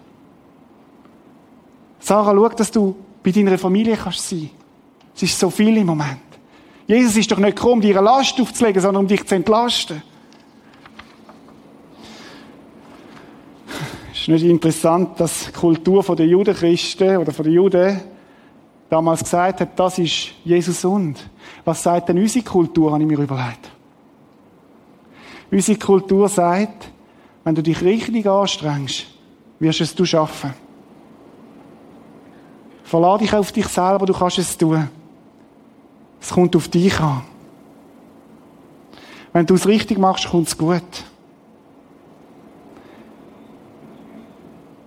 Sarah, 2.05 2.35
schau, 2.35 2.49
dass 2.51 2.71
du 2.71 2.95
bei 3.23 3.31
deiner 3.31 3.57
Familie 3.57 3.97
kannst 3.97 4.29
sein. 4.29 4.51
Es 5.17 5.23
ist 5.23 5.39
so 5.39 5.49
viel 5.49 5.75
im 5.79 5.87
Moment. 5.87 6.21
Jesus 6.87 7.17
ist 7.17 7.33
doch 7.33 7.39
nicht 7.39 7.57
gekommen, 7.57 7.77
um 7.77 7.81
dir 7.81 7.97
eine 7.97 8.05
Last 8.05 8.39
aufzulegen, 8.39 8.83
sondern 8.83 9.05
um 9.05 9.09
dich 9.09 9.25
zu 9.25 9.35
entlasten. 9.35 10.03
Es 14.13 14.21
ist 14.21 14.29
nicht 14.29 14.45
interessant, 14.45 15.19
dass 15.19 15.47
die 15.47 15.53
Kultur 15.53 16.03
der 16.15 16.27
Judenchristen 16.27 17.17
oder 17.17 17.33
der 17.33 17.51
Juden 17.51 18.01
damals 18.91 19.25
gesagt 19.25 19.61
hat, 19.63 19.81
das 19.81 19.99
ist 19.99 20.33
Jesus 20.45 20.85
und. 20.85 21.19
Was 21.65 21.83
sagt 21.83 22.11
denn 22.11 22.19
unsere 22.19 22.45
Kultur, 22.45 22.93
habe 22.93 23.03
ich 23.03 23.09
mir 23.09 23.19
überlegt. 23.19 23.71
Unsere 25.51 25.79
Kultur 25.79 26.29
sagt, 26.29 26.91
wenn 27.45 27.55
du 27.55 27.63
dich 27.63 27.81
richtig 27.81 28.27
anstrengst, 28.27 29.07
wirst 29.59 29.81
es 29.81 29.95
du 29.95 30.05
schaffen. 30.05 30.64
Verlade 32.85 33.24
dich 33.24 33.35
auf 33.35 33.51
dich 33.51 33.66
selber, 33.66 34.07
du 34.07 34.12
kannst 34.12 34.39
es 34.39 34.57
tun. 34.57 34.89
Es 36.20 36.30
kommt 36.30 36.55
auf 36.55 36.68
dich 36.68 36.99
an. 37.01 37.22
Wenn 39.32 39.47
du 39.47 39.55
es 39.55 39.66
richtig 39.66 39.99
machst, 39.99 40.28
kommt 40.28 40.49
es 40.49 40.57
gut. 40.57 40.82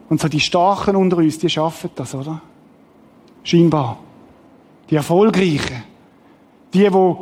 Und 0.09 0.21
so 0.21 0.29
die 0.29 0.39
Starken 0.39 0.95
unter 0.95 1.17
uns, 1.17 1.37
die 1.37 1.49
schaffen 1.49 1.89
das, 1.95 2.15
oder? 2.15 2.41
Scheinbar. 3.43 3.97
Die 4.89 4.95
Erfolgreichen. 4.95 5.83
Die, 6.73 6.89
die 6.89 7.15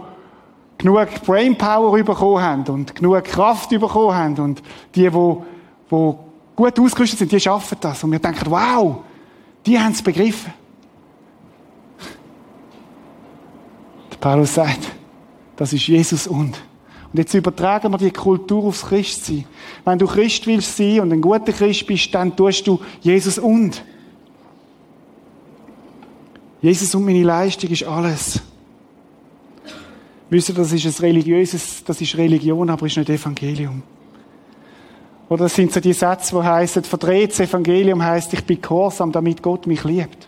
genug 0.77 1.07
Brainpower 1.25 2.03
bekommen 2.03 2.43
haben 2.43 2.63
und 2.67 2.93
genug 2.95 3.23
Kraft 3.23 3.69
bekommen 3.69 4.13
haben 4.13 4.39
und 4.39 4.61
die, 4.93 5.09
die, 5.09 5.09
die 5.09 6.15
gut 6.55 6.79
ausgerüstet 6.79 7.19
sind, 7.19 7.31
die 7.31 7.39
schaffen 7.39 7.77
das. 7.81 8.03
Und 8.03 8.11
wir 8.11 8.19
denken, 8.19 8.45
wow, 8.49 8.97
die 9.65 9.79
haben 9.79 9.93
es 9.93 10.01
begriffen. 10.01 10.53
Paulus 14.25 14.55
sagt, 14.55 14.79
das 15.55 15.71
ist 15.71 15.85
Jesus 15.85 16.25
und. 16.25 16.59
Und 17.13 17.19
jetzt 17.19 17.35
übertragen 17.35 17.91
wir 17.91 17.99
die 17.99 18.09
Kultur 18.09 18.63
aufs 18.63 18.83
Christsein. 18.83 19.45
Wenn 19.83 19.99
du 19.99 20.07
Christ 20.07 20.47
willst 20.47 20.75
sein 20.75 21.01
und 21.01 21.13
ein 21.13 21.21
guter 21.21 21.53
Christ 21.53 21.85
bist, 21.85 22.11
dann 22.15 22.35
tust 22.35 22.65
du 22.65 22.79
Jesus 23.01 23.37
und. 23.37 23.83
Jesus 26.59 26.95
und 26.95 27.05
meine 27.05 27.21
Leistung 27.21 27.69
ist 27.69 27.83
alles. 27.83 28.41
Wisst 30.31 30.49
ihr, 30.49 30.55
das 30.55 30.73
ist 30.73 30.85
ein 30.87 31.05
religiöses, 31.05 31.83
das 31.83 32.01
ist 32.01 32.17
Religion, 32.17 32.67
aber 32.71 32.87
ist 32.87 32.97
nicht 32.97 33.11
Evangelium. 33.11 33.83
Oder 35.29 35.43
das 35.43 35.53
sind 35.53 35.71
so 35.71 35.79
die 35.79 35.93
Sätze, 35.93 36.35
die 36.35 36.41
heißen, 36.41 36.83
verdrehtes 36.83 37.41
Evangelium 37.41 38.03
heißt, 38.03 38.33
ich 38.33 38.43
bin 38.43 38.59
gehorsam, 38.59 39.11
damit 39.11 39.43
Gott 39.43 39.67
mich 39.67 39.83
liebt. 39.83 40.27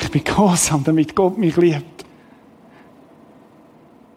Ich 0.00 0.10
bin 0.10 0.24
gehorsam, 0.24 0.82
damit 0.82 1.14
Gott 1.14 1.38
mich 1.38 1.56
liebt. 1.56 2.04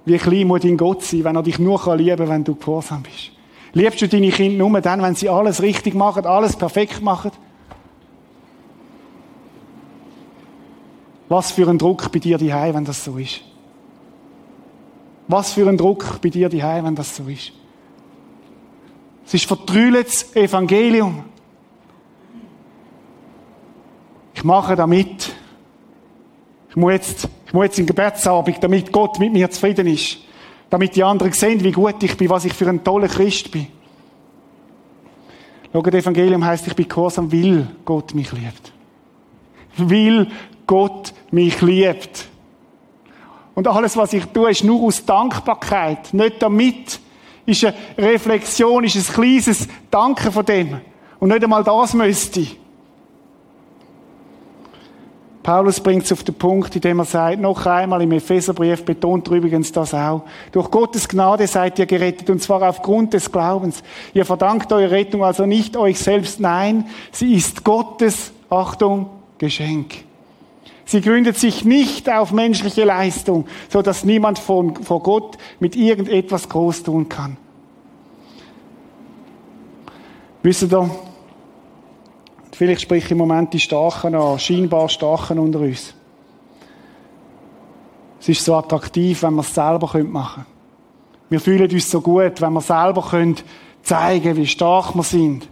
Wie 0.05 0.17
klein 0.17 0.47
muss 0.47 0.61
dein 0.61 0.77
Gott 0.77 1.03
sein, 1.03 1.23
wenn 1.23 1.36
er 1.36 1.43
dich 1.43 1.59
nur 1.59 1.95
lieben 1.95 2.17
kann, 2.17 2.29
wenn 2.29 2.43
du 2.43 2.55
gehorsam 2.55 3.03
bist? 3.03 3.31
Liebst 3.73 4.01
du 4.01 4.07
deine 4.07 4.29
Kinder 4.29 4.67
nur 4.67 4.81
dann, 4.81 5.01
wenn 5.01 5.15
sie 5.15 5.29
alles 5.29 5.61
richtig 5.61 5.93
machen, 5.93 6.25
alles 6.25 6.55
perfekt 6.55 7.01
machen? 7.01 7.31
Was 11.29 11.51
für 11.51 11.67
ein 11.67 11.77
Druck 11.77 12.11
bei 12.11 12.19
dir 12.19 12.38
die 12.38 12.51
wenn 12.53 12.86
das 12.86 13.03
so 13.03 13.17
ist? 13.17 13.41
Was 15.27 15.53
für 15.53 15.67
ein 15.67 15.77
Druck 15.77 16.21
bei 16.21 16.29
dir 16.29 16.49
die 16.49 16.61
wenn 16.61 16.95
das 16.95 17.15
so 17.15 17.23
ist? 17.27 17.51
Es 19.25 19.34
ist 19.34 19.45
vertrülltes 19.45 20.36
Evangelium. 20.36 21.23
Ich 24.34 24.43
mache 24.43 24.75
damit. 24.75 25.34
Ich 26.74 26.76
muss 26.76 26.91
jetzt 26.91 27.30
ich 27.53 27.55
muss 27.55 27.65
jetzt 27.65 27.78
in 27.78 27.86
Gebetsabend, 27.86 28.63
damit 28.63 28.91
Gott 28.91 29.19
mit 29.19 29.32
mir 29.32 29.47
zufrieden 29.51 29.86
ist. 29.86 30.17
Damit 30.71 30.95
die 30.95 31.03
anderen 31.03 31.32
sehen, 31.32 31.63
wie 31.63 31.71
gut 31.71 32.01
ich 32.01 32.17
bin, 32.17 32.28
was 32.32 32.45
ich 32.45 32.53
für 32.53 32.67
ein 32.67 32.84
toller 32.84 33.07
Christ 33.07 33.51
bin. 33.51 33.67
Schau, 35.71 35.84
das 35.84 35.93
Evangelium 35.93 36.43
heißt, 36.43 36.65
ich 36.65 36.76
bin 36.76 36.88
gehorsam, 36.88 37.32
weil 37.32 37.67
Gott 37.86 38.15
mich 38.15 38.32
liebt. 38.32 38.74
Weil 39.78 40.28
Gott 40.65 41.13
mich 41.30 41.61
liebt. 41.61 42.28
Und 43.53 43.67
alles, 43.67 43.95
was 43.95 44.13
ich 44.13 44.26
tue, 44.26 44.49
ist 44.49 44.63
nur 44.63 44.82
aus 44.82 45.05
Dankbarkeit. 45.05 46.11
Nicht 46.11 46.41
damit. 46.41 46.99
Ist 47.45 47.65
eine 47.65 47.76
Reflexion, 47.99 48.84
ist 48.84 48.95
ein 48.95 49.13
kleines 49.13 49.67
Danke 49.91 50.32
von 50.32 50.43
dem. 50.43 50.82
Und 51.19 51.30
nicht 51.30 51.43
einmal 51.43 51.63
das 51.63 51.93
müsste 51.93 52.39
ich. 52.39 52.59
Paulus 55.43 55.81
bringt 55.81 56.05
es 56.05 56.11
auf 56.13 56.23
den 56.23 56.35
Punkt, 56.35 56.73
indem 56.73 56.99
er 56.99 57.05
sagt, 57.05 57.41
noch 57.41 57.65
einmal 57.65 58.01
im 58.01 58.13
Epheserbrief 58.13 58.85
betont 58.85 59.27
er 59.27 59.33
übrigens 59.33 59.73
das 59.73 59.93
auch. 59.93 60.23
Durch 60.53 60.71
Gottes 60.71 61.09
Gnade 61.09 61.45
seid 61.47 61.77
ihr 61.79 61.85
gerettet, 61.85 62.29
und 62.29 62.41
zwar 62.41 62.61
aufgrund 62.67 63.13
des 63.13 63.29
Glaubens. 63.29 63.83
Ihr 64.13 64.25
verdankt 64.25 64.71
eure 64.71 64.89
Rettung 64.89 65.21
also 65.21 65.45
nicht 65.45 65.75
euch 65.75 65.99
selbst, 65.99 66.39
nein, 66.39 66.87
sie 67.11 67.33
ist 67.33 67.65
Gottes, 67.65 68.31
Achtung, 68.49 69.09
Geschenk. 69.37 70.05
Sie 70.85 71.01
gründet 71.01 71.37
sich 71.37 71.65
nicht 71.65 72.09
auf 72.09 72.31
menschliche 72.31 72.85
Leistung, 72.85 73.45
so 73.69 73.81
dass 73.81 74.05
niemand 74.05 74.39
vor, 74.39 74.73
vor 74.81 75.03
Gott 75.03 75.37
mit 75.59 75.75
irgendetwas 75.75 76.47
groß 76.47 76.83
tun 76.83 77.09
kann. 77.09 77.35
Wisst 80.41 80.63
ihr, 80.63 80.89
Vielleicht 82.55 82.81
spreche 82.81 83.05
ich 83.05 83.11
im 83.11 83.17
Moment 83.17 83.53
die 83.53 83.59
Starken 83.59 84.15
an, 84.15 84.39
scheinbar 84.39 84.87
Starken 84.89 85.39
unter 85.39 85.59
uns. 85.59 85.93
Es 88.19 88.29
ist 88.29 88.45
so 88.45 88.55
attraktiv, 88.55 89.23
wenn 89.23 89.33
wir 89.33 89.41
es 89.41 89.53
selber 89.53 89.89
machen 90.03 90.43
können. 90.43 90.53
Wir 91.29 91.39
fühlen 91.39 91.69
uns 91.69 91.89
so 91.89 91.99
gut, 91.99 92.39
wenn 92.39 92.53
wir 92.53 92.61
selber 92.61 93.01
können 93.01 93.37
zeigen 93.81 94.37
wie 94.37 94.47
stark 94.47 94.95
wir 94.95 95.03
sind. 95.03 95.47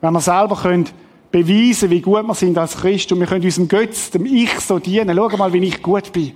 Wenn 0.00 0.12
wir 0.12 0.20
selber 0.20 0.56
können 0.56 0.88
beweisen, 1.30 1.90
wie 1.90 2.00
gut 2.00 2.24
wir 2.24 2.34
sind 2.34 2.56
als 2.56 2.76
Christ 2.76 3.10
und 3.10 3.20
wir 3.20 3.26
können 3.26 3.44
unserem 3.44 3.66
Götz, 3.66 4.10
dem 4.10 4.26
Ich 4.26 4.60
so 4.60 4.78
dienen. 4.78 5.16
Schau 5.16 5.36
mal, 5.36 5.52
wie 5.52 5.64
ich 5.64 5.82
gut 5.82 6.12
bin. 6.12 6.32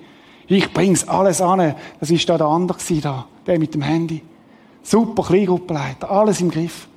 Ich 0.48 0.72
bring's 0.72 1.06
alles 1.06 1.40
an. 1.40 1.74
Das 2.00 2.10
ist 2.10 2.28
da 2.28 2.36
der 2.36 2.48
andere 2.48 2.78
da, 3.00 3.26
der 3.46 3.58
mit 3.58 3.74
dem 3.74 3.82
Handy. 3.82 4.22
Super 4.82 5.22
Kleingruppenleiter, 5.22 6.10
alles 6.10 6.40
im 6.40 6.50
Griff. 6.50 6.88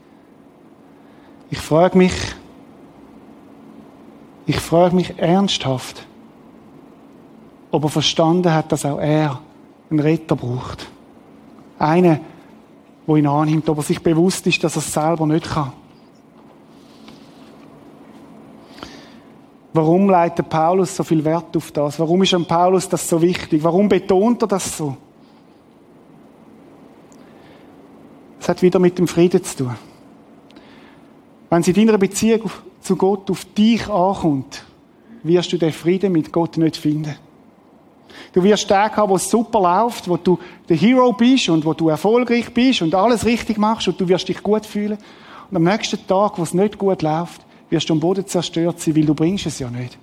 Ich 1.50 1.60
frage 1.60 1.98
mich, 1.98 2.14
ich 4.46 4.60
frage 4.60 4.96
mich 4.96 5.18
ernsthaft, 5.18 6.06
ob 7.72 7.84
er 7.84 7.90
verstanden 7.90 8.54
hat, 8.54 8.72
dass 8.72 8.86
auch 8.86 9.00
er 9.00 9.40
einen 9.90 10.00
Retter 10.00 10.36
braucht. 10.36 10.88
Einen, 11.78 12.20
der 13.08 13.16
ihn 13.16 13.28
annimmt, 13.28 13.68
ob 13.70 13.78
er 13.78 13.84
sich 13.84 14.02
bewusst 14.02 14.48
ist, 14.48 14.64
dass 14.64 14.76
er 14.76 14.80
es 14.80 14.94
selber 14.94 15.26
nicht 15.28 15.50
kann. 15.50 15.74
Warum 19.74 20.10
leitet 20.10 20.48
Paulus 20.48 20.96
so 20.96 21.04
viel 21.04 21.24
Wert 21.26 21.56
auf 21.58 21.70
das? 21.72 22.00
Warum 22.00 22.24
ist 22.24 22.34
an 22.34 22.46
Paulus 22.46 22.88
das 22.88 23.10
so 23.10 23.22
wichtig? 23.22 23.62
Warum 23.62 23.90
betont 23.90 24.42
er 24.42 24.48
das 24.48 24.78
so? 24.78 24.96
Es 28.40 28.48
hat 28.48 28.62
wieder 28.62 28.80
mit 28.80 28.98
dem 28.98 29.08
Frieden 29.08 29.44
zu 29.44 29.58
tun. 29.58 29.76
Wenn 31.50 31.62
es 31.62 31.68
in 31.68 31.74
deiner 31.74 31.98
Beziehung 31.98 32.50
zu 32.82 32.96
Gott 32.96 33.30
auf 33.30 33.46
dich 33.54 33.88
ankommt, 33.88 34.64
wirst 35.24 35.52
du 35.52 35.58
den 35.58 35.72
Frieden 35.72 36.12
mit 36.12 36.32
Gott 36.32 36.58
nicht 36.58 36.78
finden. 36.78 37.16
Du 38.34 38.44
wirst 38.44 38.68
Tage 38.68 38.96
haben, 38.96 39.10
wo 39.10 39.16
es 39.16 39.30
super 39.30 39.62
läuft, 39.62 40.08
wo 40.08 40.18
du 40.18 40.40
der 40.68 40.78
Hero 40.78 41.12
bist 41.14 41.50
und 41.50 41.66
wo 41.66 41.74
du 41.74 41.90
erfolgreich 41.90 42.54
bist 42.54 42.82
und 42.82 42.96
alles 42.96 43.26
richtig 43.26 43.58
machst 43.58 43.88
und 43.88 44.00
du 44.00 44.08
wirst 44.08 44.28
dich 44.28 44.42
gut 44.42 44.66
fühlen. 44.66 44.98
Und 45.50 45.58
am 45.58 45.64
nächsten 45.64 46.06
Tag, 46.08 46.38
wo 46.38 46.44
es 46.44 46.54
nicht 46.54 46.78
gut 46.78 47.02
läuft, 47.02 47.42
wirst 47.70 47.90
du 47.90 47.94
am 47.94 48.00
Boden 48.00 48.26
zerstört 48.26 48.80
sein, 48.80 48.96
weil 48.96 49.06
du 49.06 49.14
bringst 49.14 49.46
es 49.46 49.60
ja 49.60 49.70
nicht. 49.70 49.98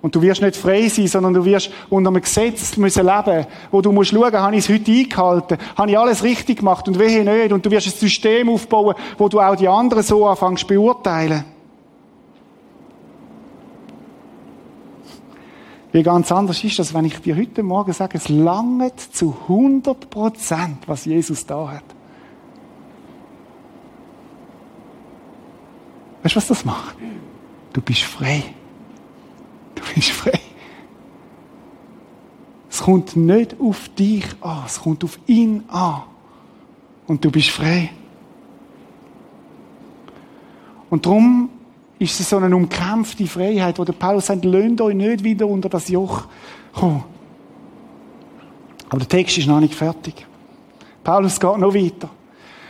Und 0.00 0.14
du 0.14 0.22
wirst 0.22 0.40
nicht 0.42 0.56
frei 0.56 0.88
sein, 0.88 1.08
sondern 1.08 1.34
du 1.34 1.44
wirst 1.44 1.70
unter 1.90 2.10
einem 2.10 2.22
Gesetz 2.22 2.76
müssen 2.76 3.04
leben, 3.04 3.46
wo 3.72 3.80
du 3.80 3.90
musst 3.90 4.10
schauen, 4.10 4.32
habe 4.32 4.54
ich 4.54 4.64
es 4.64 4.68
heute 4.68 4.92
eingehalten, 4.92 5.58
habe 5.76 5.90
ich 5.90 5.98
alles 5.98 6.22
richtig 6.22 6.58
gemacht 6.58 6.86
und 6.86 6.98
wehe 6.98 7.24
nicht. 7.24 7.52
Und 7.52 7.66
du 7.66 7.70
wirst 7.70 7.88
ein 7.88 7.92
System 7.92 8.48
aufbauen, 8.48 8.94
wo 9.16 9.28
du 9.28 9.40
auch 9.40 9.56
die 9.56 9.66
anderen 9.66 10.04
so 10.04 10.26
anfängst 10.26 10.60
zu 10.60 10.66
beurteilen. 10.68 11.44
Wie 15.90 16.02
ganz 16.02 16.30
anders 16.30 16.62
ist 16.62 16.78
das, 16.78 16.94
wenn 16.94 17.06
ich 17.06 17.18
dir 17.20 17.36
heute 17.36 17.62
Morgen 17.62 17.92
sage, 17.92 18.18
es 18.18 18.28
langt 18.28 19.00
zu 19.00 19.36
100 19.48 20.10
Prozent, 20.10 20.86
was 20.86 21.06
Jesus 21.06 21.44
da 21.46 21.72
hat. 21.72 21.84
Weißt 26.22 26.34
du, 26.34 26.36
was 26.36 26.46
das 26.46 26.64
macht? 26.64 26.96
Du 27.72 27.80
bist 27.80 28.02
frei. 28.02 28.44
Bist 29.94 30.10
frei. 30.10 30.40
Es 32.70 32.82
kommt 32.82 33.16
nicht 33.16 33.56
auf 33.60 33.88
dich 33.90 34.24
an, 34.40 34.62
es 34.66 34.80
kommt 34.80 35.02
auf 35.04 35.18
ihn 35.26 35.64
an. 35.68 36.02
Und 37.06 37.24
du 37.24 37.30
bist 37.30 37.50
frei. 37.50 37.90
Und 40.90 41.04
darum 41.04 41.50
ist 41.98 42.20
es 42.20 42.28
so 42.28 42.36
eine 42.36 42.54
umkämpfte 42.54 43.26
Freiheit, 43.26 43.78
wo 43.78 43.84
der 43.84 43.92
Paulus 43.92 44.26
sagt, 44.26 44.44
löhnt 44.44 44.80
euch 44.80 44.94
nicht 44.94 45.24
wieder 45.24 45.46
unter 45.46 45.68
das 45.68 45.88
Joch 45.88 46.24
kommen. 46.72 47.04
Aber 48.88 48.98
der 48.98 49.08
Text 49.08 49.38
ist 49.38 49.48
noch 49.48 49.60
nicht 49.60 49.74
fertig. 49.74 50.26
Paulus 51.02 51.38
geht 51.38 51.58
noch 51.58 51.74
weiter. 51.74 52.08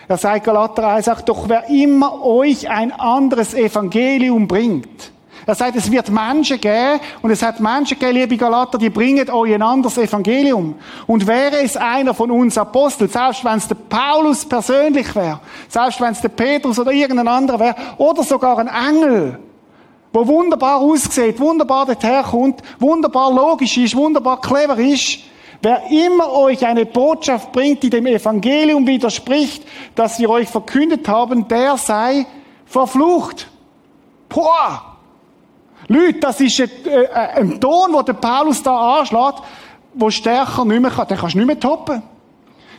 Er 0.09 0.17
sagt 0.17 0.45
Galater 0.45 0.89
1, 0.89 1.05
sagt 1.05 1.29
doch, 1.29 1.49
wer 1.49 1.69
immer 1.69 2.25
euch 2.25 2.69
ein 2.69 2.93
anderes 2.93 3.53
Evangelium 3.53 4.49
bringt, 4.49 5.13
Er 5.49 5.55
sagt, 5.55 5.77
es 5.77 5.91
wird 5.91 6.11
Menschen 6.11 6.61
geben, 6.61 7.01
und 7.23 7.31
es 7.31 7.43
hat 7.43 7.59
Menschen 7.59 7.99
gegeben, 7.99 8.19
liebe 8.19 8.37
Galater, 8.37 8.77
die 8.77 8.91
bringen 8.91 9.31
euch 9.31 9.55
ein 9.55 9.63
anderes 9.63 9.97
Evangelium. 9.97 10.75
Und 11.07 11.27
wäre 11.27 11.63
es 11.63 11.75
einer 11.75 12.13
von 12.13 12.31
uns 12.31 12.59
Aposteln, 12.59 13.09
selbst 13.09 13.43
wenn 13.47 13.57
es 13.57 13.67
der 13.67 13.77
Paulus 13.77 14.45
persönlich 14.45 15.17
wäre, 15.17 15.41
selbst 15.67 16.03
wenn 16.03 16.13
es 16.13 16.21
der 16.21 16.29
Petrus 16.29 16.79
oder 16.79 16.93
irgendein 16.93 17.29
anderer 17.29 17.61
wäre, 17.61 17.77
oder 17.97 18.25
sogar 18.25 18.59
ein 18.59 18.69
Engel, 18.69 19.39
wo 20.13 20.27
wunderbar 20.27 20.81
aussieht, 20.81 21.41
wunderbar 21.41 21.87
dorthin 21.87 22.55
wunderbar 22.79 23.33
logisch 23.33 23.79
ist, 23.79 23.97
wunderbar 23.97 24.43
clever 24.43 24.79
ist, 24.79 25.21
Wer 25.63 25.91
immer 25.91 26.31
euch 26.35 26.65
eine 26.65 26.85
Botschaft 26.85 27.53
bringt, 27.53 27.83
die 27.83 27.91
dem 27.91 28.07
Evangelium 28.07 28.87
widerspricht, 28.87 29.65
das 29.95 30.19
wir 30.21 30.29
euch 30.29 30.49
verkündet 30.49 31.09
haben, 31.09 31.49
der 31.49 31.77
sei 31.79 32.27
verflucht. 32.67 33.49
Boah! 34.29 34.88
Leute, 35.89 36.21
das 36.21 36.41
ist 36.41 36.61
ein, 36.61 36.71
äh, 36.87 37.07
ein 37.15 37.61
Ton, 37.61 37.93
wo 37.93 38.03
der 38.03 38.13
Paulus 38.13 38.63
da 38.63 38.99
anschlägt, 38.99 39.43
wo 39.95 40.11
stärker 40.11 40.65
nicht 40.65 40.81
mehr 40.81 40.91
kann. 40.91 41.09
Den 41.09 41.17
kannst 41.17 41.35
du 41.35 41.39
nicht 41.39 41.47
mehr 41.47 41.59
toppen. 41.59 42.03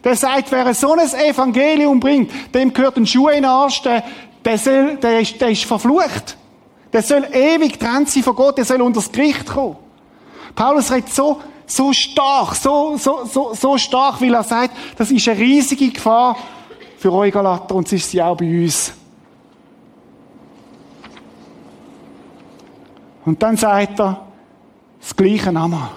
Der 0.04 0.16
sagt, 0.16 0.52
wer 0.52 0.74
so 0.74 0.94
ein 0.94 1.00
Evangelium 1.00 2.00
bringt, 2.00 2.32
dem 2.54 2.72
gehört 2.72 2.98
ein 2.98 3.06
Schuh 3.06 3.28
in 3.30 3.42
den 3.42 3.46
Arsch, 3.46 3.82
der, 3.82 4.04
der, 4.46 4.58
soll, 4.58 4.96
der, 4.98 5.20
ist, 5.20 5.42
der 5.42 5.50
ist 5.50 5.66
verflucht. 5.66 6.38
Der 6.94 7.02
soll 7.02 7.28
ewig 7.34 7.78
trennt 7.78 8.10
sein 8.10 8.24
von 8.24 8.36
Gott, 8.36 8.58
der 8.58 8.66
soll 8.66 8.82
unter 8.82 9.00
das 9.00 9.12
Gericht 9.12 9.48
kommen. 9.48 9.76
Paulus 10.56 10.92
redet 10.92 11.14
so 11.14 11.42
so 11.70 11.94
stark, 11.94 12.56
so, 12.56 12.98
so, 12.98 13.26
so, 13.26 13.54
so 13.54 13.78
stark, 13.78 14.22
weil 14.22 14.34
er 14.34 14.44
sagt, 14.44 14.76
das 14.98 15.12
ist 15.12 15.28
eine 15.28 15.40
riesige 15.40 15.90
Gefahr 15.90 16.36
für 16.98 17.14
euch 17.14 17.32
Galater 17.32 17.76
und 17.76 17.86
es 17.88 17.94
ist 17.94 18.12
sie 18.12 18.22
auch 18.22 18.36
bei 18.36 18.64
uns. 18.64 18.92
Und 23.30 23.44
dann 23.44 23.58
sagt 23.58 24.00
er 24.00 24.26
das 25.00 25.16
Gleiche 25.16 25.52
nochmal. 25.52 25.92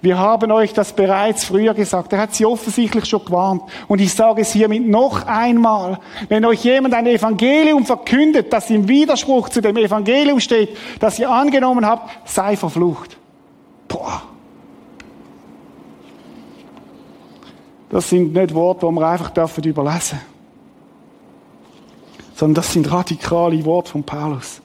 Wir 0.00 0.16
haben 0.16 0.50
euch 0.50 0.72
das 0.72 0.94
bereits 0.94 1.44
früher 1.44 1.74
gesagt. 1.74 2.10
Er 2.14 2.20
hat 2.20 2.34
sie 2.34 2.46
offensichtlich 2.46 3.04
schon 3.04 3.22
gewarnt. 3.22 3.60
Und 3.86 4.00
ich 4.00 4.14
sage 4.14 4.40
es 4.40 4.52
hiermit 4.52 4.88
noch 4.88 5.26
einmal. 5.26 6.00
Wenn 6.30 6.46
euch 6.46 6.64
jemand 6.64 6.94
ein 6.94 7.06
Evangelium 7.06 7.84
verkündet, 7.84 8.50
das 8.50 8.70
im 8.70 8.88
Widerspruch 8.88 9.50
zu 9.50 9.60
dem 9.60 9.76
Evangelium 9.76 10.40
steht, 10.40 10.74
das 11.00 11.18
ihr 11.18 11.28
angenommen 11.28 11.84
habt, 11.84 12.10
sei 12.26 12.56
verflucht. 12.56 13.18
Boah. 13.86 14.22
Das 17.90 18.08
sind 18.08 18.32
nicht 18.32 18.54
Worte, 18.54 18.86
die 18.86 18.92
wir 18.92 19.06
einfach 19.06 19.28
dürfen 19.28 19.64
überlesen 19.64 20.18
sondern 22.34 22.54
das 22.54 22.72
sind 22.72 22.90
radikale 22.90 23.62
Worte 23.64 23.90
von 23.90 24.02
Paulus. 24.02 24.62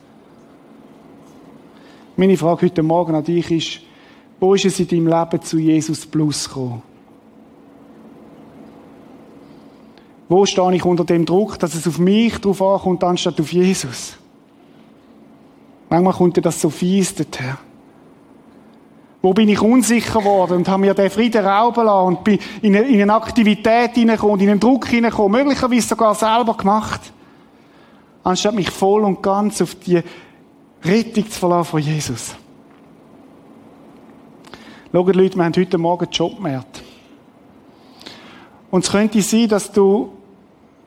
Meine 2.21 2.37
Frage 2.37 2.67
heute 2.67 2.83
Morgen 2.83 3.15
an 3.15 3.23
dich 3.23 3.49
ist, 3.49 3.79
wo 4.39 4.53
ist 4.53 4.65
es 4.65 4.79
in 4.79 4.87
deinem 4.87 5.07
Leben 5.07 5.41
zu 5.41 5.57
Jesus 5.57 6.05
Plus 6.05 6.47
gekommen? 6.47 6.83
Wo 10.29 10.45
stehe 10.45 10.75
ich 10.75 10.85
unter 10.85 11.03
dem 11.03 11.25
Druck, 11.25 11.57
dass 11.57 11.73
es 11.73 11.87
auf 11.87 11.97
mich 11.97 12.37
drauf 12.37 12.61
ankommt, 12.61 13.03
anstatt 13.03 13.41
auf 13.41 13.51
Jesus? 13.51 14.17
Manchmal 15.89 16.13
kommt 16.13 16.37
dir 16.37 16.41
das 16.41 16.61
so 16.61 16.69
fies 16.69 17.15
dorthin. 17.15 17.57
Wo 19.23 19.33
bin 19.33 19.49
ich 19.49 19.59
unsicher 19.59 20.19
geworden 20.19 20.57
und 20.57 20.69
habe 20.69 20.81
mir 20.81 20.93
den 20.93 21.09
Frieden 21.09 21.43
rauben 21.43 21.85
lassen 21.85 22.05
und 22.05 22.23
bin 22.23 22.37
in 22.61 22.75
eine, 22.75 22.85
in 22.87 23.01
eine 23.01 23.15
Aktivität 23.15 23.95
hineingekommen 23.95 24.33
und 24.33 24.41
in 24.43 24.49
einen 24.51 24.59
Druck 24.59 24.85
hineingekommen, 24.85 25.43
möglicherweise 25.43 25.87
sogar 25.87 26.13
selber 26.13 26.55
gemacht. 26.55 27.01
Anstatt 28.23 28.53
mich 28.53 28.69
voll 28.69 29.05
und 29.05 29.23
ganz 29.23 29.59
auf 29.59 29.73
die 29.73 30.03
Rettung 30.83 31.29
zu 31.29 31.39
verlassen 31.39 31.69
von 31.69 31.81
Jesus. 31.81 32.35
Schaut 34.91 35.15
Leute, 35.15 35.37
wir 35.37 35.45
haben 35.45 35.55
heute 35.55 35.77
Morgen 35.77 36.07
Jobmarkt. 36.11 36.83
Und 38.71 38.83
es 38.83 38.91
könnte 38.91 39.21
sein, 39.21 39.47
dass 39.47 39.71
du 39.71 40.11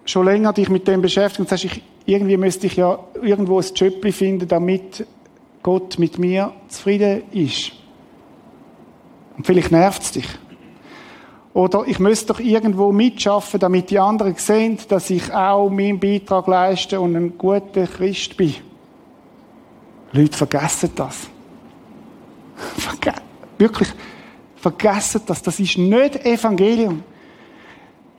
schon 0.05 0.27
länger 0.27 0.53
dich 0.53 0.69
mit 0.69 0.87
dem 0.89 1.01
beschäftigst 1.01 1.41
und 1.41 1.49
sagst, 1.49 1.65
ich, 1.65 1.83
irgendwie 2.07 2.37
müsste 2.37 2.67
ich 2.67 2.77
ja 2.77 2.99
irgendwo 3.23 3.61
ein 3.61 3.67
Job 3.75 4.05
finden, 4.13 4.49
damit 4.49 5.07
Gott 5.63 5.99
mit 5.99 6.19
mir 6.19 6.53
zufrieden 6.69 7.23
ist. 7.33 7.73
Und 9.37 9.47
vielleicht 9.47 9.71
nervt 9.71 10.03
es 10.03 10.13
dich. 10.13 10.29
Oder 11.55 11.85
ich 11.87 12.01
müsste 12.01 12.33
doch 12.33 12.41
irgendwo 12.41 12.91
mitschaffen, 12.91 13.61
damit 13.61 13.91
die 13.91 14.01
anderen 14.01 14.35
sehen, 14.35 14.77
dass 14.89 15.09
ich 15.09 15.33
auch 15.33 15.71
meinen 15.71 16.01
Beitrag 16.01 16.49
leiste 16.49 17.01
und 17.01 17.15
ein 17.17 17.39
guter 17.39 17.87
Christ 17.87 18.37
bin. 18.37 18.55
Leute 20.15 20.37
vergessen 20.37 20.91
das. 20.95 21.29
Verge 22.79 23.13
wirklich, 23.59 23.89
vergessen 24.57 25.21
das. 25.27 25.43
Das 25.43 25.61
ist 25.61 25.77
nicht 25.77 26.25
Evangelium. 26.25 27.03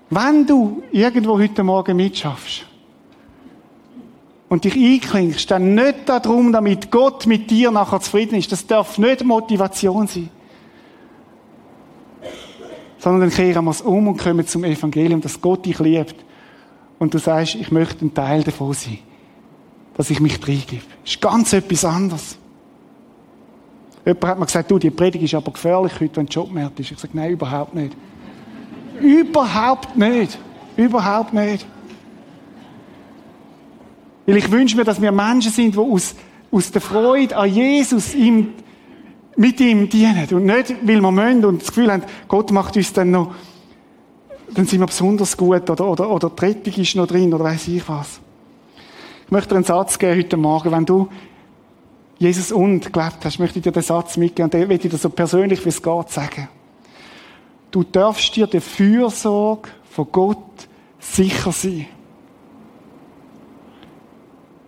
Wenn 0.10 0.46
du 0.46 0.84
irgendwo 0.92 1.40
heute 1.40 1.64
Morgen 1.64 1.98
mitschaffst 1.98 2.66
und 4.50 4.64
dich 4.64 4.76
einklingst, 4.76 5.50
dann 5.50 5.74
nicht 5.74 6.08
darum, 6.08 6.52
damit 6.52 6.92
Gott 6.92 7.26
mit 7.26 7.50
dir 7.50 7.72
nachher 7.72 8.00
zufrieden 8.00 8.36
ist. 8.36 8.52
Das 8.52 8.68
darf 8.68 8.98
nicht 9.00 9.24
Motivation 9.24 10.06
sein 10.06 10.30
sondern 13.06 13.30
dann 13.30 13.30
kehren 13.30 13.66
wir 13.66 13.70
es 13.70 13.82
um 13.82 14.08
und 14.08 14.18
kommen 14.18 14.48
zum 14.48 14.64
Evangelium, 14.64 15.22
dass 15.22 15.40
Gott 15.40 15.64
dich 15.64 15.78
liebt. 15.78 16.16
Und 16.98 17.14
du 17.14 17.20
sagst, 17.20 17.54
ich 17.54 17.72
möchte 17.72 18.04
ein 18.04 18.16
Teil 18.16 18.42
davon 18.42 18.74
sein. 18.74 18.98
Dass 19.96 20.10
ich 20.10 20.20
mich 20.20 20.40
reingebe. 20.46 20.84
Das 21.04 21.14
ist 21.14 21.22
ganz 21.22 21.54
etwas 21.54 21.86
anderes. 21.86 22.38
Jemand 24.06 24.26
hat 24.26 24.40
mir 24.40 24.46
gesagt, 24.46 24.70
du, 24.70 24.78
die 24.78 24.92
Predigt 24.92 25.24
ist 25.24 25.34
aber 25.34 25.52
gefährlich 25.52 25.94
heute, 26.00 26.18
wenn 26.18 26.28
Jobmarkt 26.28 26.80
ist. 26.80 26.92
Ich 26.92 27.00
sage, 27.00 27.18
nein, 27.18 27.32
überhaupt 27.32 27.74
nicht. 27.74 27.96
überhaupt 29.02 29.98
nicht. 29.98 30.38
Überhaupt 30.78 31.34
nicht. 31.34 31.66
Weil 34.26 34.38
ich 34.38 34.52
wünsche 34.52 34.76
mir, 34.76 34.84
dass 34.84 35.02
wir 35.02 35.12
Menschen 35.12 35.52
sind, 35.52 35.76
die 35.76 35.80
aus, 35.80 36.16
aus 36.52 36.72
der 36.72 36.82
Freude 36.82 37.36
an 37.38 37.50
Jesus, 37.50 38.14
ihm 38.14 38.54
mit 39.36 39.60
ihm 39.60 39.90
dienen. 39.90 40.28
Und 40.32 40.46
nicht, 40.46 40.76
weil 40.82 41.02
wir 41.02 41.12
müssen 41.12 41.46
und 41.46 41.62
das 41.62 41.70
Gefühl 41.70 41.92
haben, 41.92 42.04
Gott 42.28 42.52
macht 42.52 42.76
uns 42.78 42.94
dann 42.94 43.12
noch, 43.12 43.34
dann 44.54 44.66
sind 44.66 44.80
wir 44.80 44.88
besonders 44.88 45.36
gut 45.36 45.70
oder, 45.70 45.88
oder, 45.88 46.10
oder 46.10 46.30
die 46.30 46.46
Rettung 46.46 46.74
ist 46.76 46.96
noch 46.96 47.08
drin 47.08 47.34
oder 47.34 47.44
weiß 47.44 47.68
ich 47.68 47.88
was. 47.88 48.20
Ich 49.26 49.32
möchte 49.32 49.50
dir 49.50 49.56
einen 49.56 49.64
Satz 49.64 49.98
geben 49.98 50.18
heute 50.18 50.38
Morgen. 50.38 50.72
Wenn 50.72 50.86
du 50.86 51.10
Jesus 52.18 52.52
und 52.52 52.94
gelebt 52.94 53.26
hast, 53.26 53.40
möchte 53.40 53.60
ich 53.60 53.64
dir 53.64 53.72
den 53.72 53.84
Satz 53.84 54.18
mitgeben 54.18 54.46
und 54.46 54.54
den 54.54 54.70
will 54.70 54.76
ich 54.78 54.90
dir 54.90 54.98
so 54.98 55.10
persönlich, 55.10 55.64
wie 55.66 55.70
es 55.70 55.82
geht, 55.82 56.10
sagen. 56.10 56.48
Du 57.72 57.84
darfst 57.84 58.36
dir 58.36 58.48
der 58.48 58.62
Fürsorge 58.62 59.70
von 59.90 60.08
Gott 60.12 60.68
sicher 61.00 61.52
sein. 61.52 61.88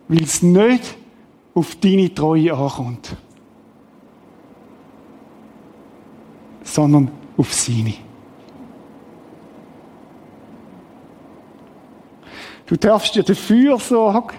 Weil 0.07 0.23
es 0.23 0.41
nicht 0.41 0.97
auf 1.53 1.75
deine 1.75 2.13
Treue 2.13 2.53
ankommt. 2.53 3.15
sondern 6.67 7.09
auf 7.37 7.53
seine. 7.53 7.93
Du 12.65 12.75
darfst 12.75 13.15
dir 13.15 13.23
der 13.23 13.35
Fürsorge 13.35 14.35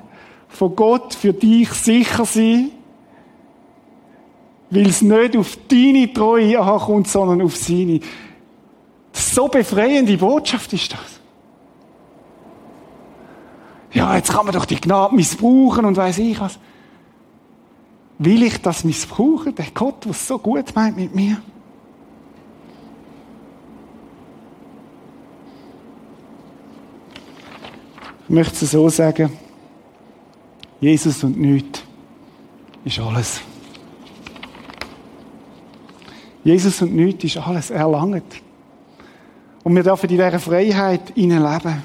von 0.59 0.74
Gott 0.74 1.14
für 1.14 1.32
dich 1.32 1.70
sicher 1.70 2.24
sein, 2.24 2.72
weil 4.70 4.88
es 4.88 5.02
nicht 5.02 5.36
auf 5.36 5.56
deine 5.68 6.12
Treue 6.12 6.61
ankommt, 6.61 7.06
sondern 7.06 7.42
auf 7.42 7.56
seine. 7.56 8.00
So 9.12 9.46
befreiende 9.46 10.18
Botschaft 10.18 10.72
ist 10.72 10.92
das. 10.92 11.20
Ja, 13.92 14.16
jetzt 14.16 14.32
kann 14.32 14.46
man 14.46 14.52
doch 14.52 14.64
die 14.64 14.80
Gnade 14.80 15.14
missbrauchen 15.14 15.84
und 15.84 15.96
weiß 15.96 16.18
ich 16.18 16.40
was. 16.40 16.59
Will 18.18 18.42
ich 18.42 18.61
das 18.61 18.82
missbrauchen? 18.82 19.54
Der 19.54 19.66
Gott, 19.72 20.09
was 20.09 20.26
so 20.26 20.40
gut 20.40 20.74
meint 20.74 20.96
mit 20.96 21.14
mir? 21.14 21.40
Ich 28.24 28.34
möchte 28.34 28.64
es 28.64 28.72
so 28.72 28.88
sagen. 28.88 29.30
Jesus 30.81 31.24
und 31.24 31.39
nichts 31.39 31.83
ist 32.85 32.99
alles. 33.01 33.41
Jesus 36.45 36.81
und 36.83 36.95
nichts 36.95 37.24
ist 37.24 37.37
alles. 37.37 37.70
Er 37.70 37.89
langt. 37.89 38.22
Und 39.64 39.74
wir 39.74 39.83
dürfen 39.83 40.09
in 40.09 40.16
dieser 40.16 40.39
Freiheit 40.39 41.16
leben. 41.16 41.83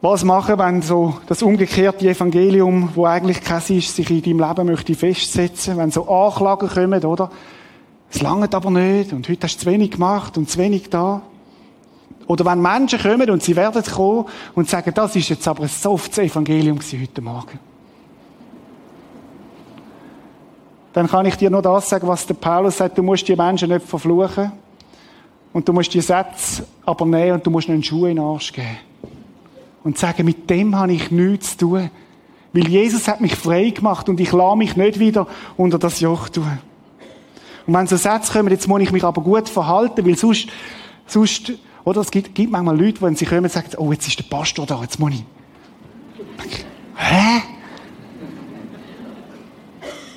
Was 0.00 0.24
machen, 0.24 0.58
wenn 0.58 0.82
so 0.82 1.14
das 1.26 1.42
umgekehrte 1.42 2.08
Evangelium, 2.08 2.90
wo 2.94 3.06
eigentlich 3.06 3.40
kein 3.40 3.62
ist, 3.68 3.94
sich 3.94 4.10
in 4.10 4.22
deinem 4.22 4.48
Leben 4.48 4.66
möchte 4.66 4.94
festsetzen, 4.96 5.76
wenn 5.76 5.92
so 5.92 6.08
Anklagen 6.08 6.68
kommen, 6.68 7.04
oder? 7.04 7.30
Es 8.10 8.20
langt 8.20 8.52
aber 8.52 8.70
nicht 8.70 9.12
und 9.12 9.28
heute 9.28 9.44
hast 9.44 9.58
du 9.58 9.64
zu 9.64 9.70
wenig 9.70 9.92
gemacht 9.92 10.36
und 10.36 10.50
zu 10.50 10.58
wenig 10.58 10.90
da. 10.90 11.22
Oder 12.32 12.46
wenn 12.46 12.62
Menschen 12.62 12.98
kommen 12.98 13.28
und 13.28 13.42
sie 13.42 13.54
werden 13.54 13.82
kommen 13.84 14.24
und 14.54 14.66
sagen, 14.66 14.90
das 14.94 15.14
ist 15.16 15.28
jetzt 15.28 15.46
aber 15.46 15.64
ein 15.64 15.68
softes 15.68 16.16
Evangelium 16.16 16.78
heute 16.80 17.20
Morgen. 17.20 17.58
dann 20.94 21.08
kann 21.08 21.26
ich 21.26 21.36
dir 21.36 21.50
nur 21.50 21.60
das 21.60 21.90
sagen, 21.90 22.08
was 22.08 22.26
der 22.26 22.34
Paulus 22.34 22.78
sagt, 22.78 22.96
du 22.96 23.02
musst 23.02 23.28
die 23.28 23.36
Menschen 23.36 23.68
nicht 23.68 23.86
verfluchen. 23.86 24.52
Und 25.52 25.68
du 25.68 25.74
musst 25.74 25.92
die 25.92 26.00
Sätze 26.00 26.64
aber 26.86 27.04
nehmen 27.04 27.32
und 27.32 27.46
du 27.46 27.50
musst 27.50 27.68
einen 27.68 27.82
Schuh 27.82 28.06
in 28.06 28.16
den 28.16 28.24
Arsch 28.24 28.50
geben. 28.50 28.78
Und 29.84 29.98
sagen, 29.98 30.24
mit 30.24 30.48
dem 30.48 30.74
habe 30.74 30.94
ich 30.94 31.10
nichts 31.10 31.58
zu 31.58 31.66
tun. 31.66 31.90
Weil 32.54 32.68
Jesus 32.68 33.08
hat 33.08 33.20
mich 33.20 33.36
frei 33.36 33.68
gemacht 33.68 34.08
und 34.08 34.20
ich 34.20 34.32
lasse 34.32 34.56
mich 34.56 34.74
nicht 34.74 34.98
wieder 34.98 35.26
unter 35.58 35.78
das 35.78 36.00
Joch 36.00 36.30
tun. 36.30 36.58
Und 37.66 37.74
wenn 37.74 37.86
so 37.86 37.98
Sätze 37.98 38.32
kommen, 38.32 38.48
jetzt 38.48 38.68
muss 38.68 38.80
ich 38.80 38.90
mich 38.90 39.04
aber 39.04 39.20
gut 39.20 39.50
verhalten, 39.50 40.06
weil 40.06 40.16
sonst, 40.16 40.48
sonst, 41.06 41.52
oder 41.84 42.00
es 42.00 42.10
gibt, 42.10 42.34
gibt 42.34 42.52
manchmal 42.52 42.78
Leute, 42.78 43.02
wenn 43.02 43.16
sie 43.16 43.26
kommen 43.26 43.48
sagen, 43.48 43.68
oh, 43.76 43.92
jetzt 43.92 44.06
ist 44.06 44.18
der 44.18 44.24
Pastor 44.24 44.66
da, 44.66 44.80
jetzt 44.82 44.98
muss 44.98 45.14
ich. 45.14 45.24
Hä? 46.96 47.42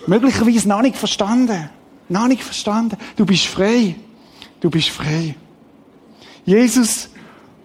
Möglicherweise 0.08 0.70
noch 0.70 0.82
nicht 0.82 0.96
verstanden. 0.96 1.70
Noch 2.10 2.28
nicht 2.28 2.44
verstanden. 2.44 2.98
Du 3.16 3.26
bist 3.26 3.48
frei. 3.48 3.96
Du 4.60 4.70
bist 4.70 4.90
frei. 4.90 5.36
Jesus 6.46 7.10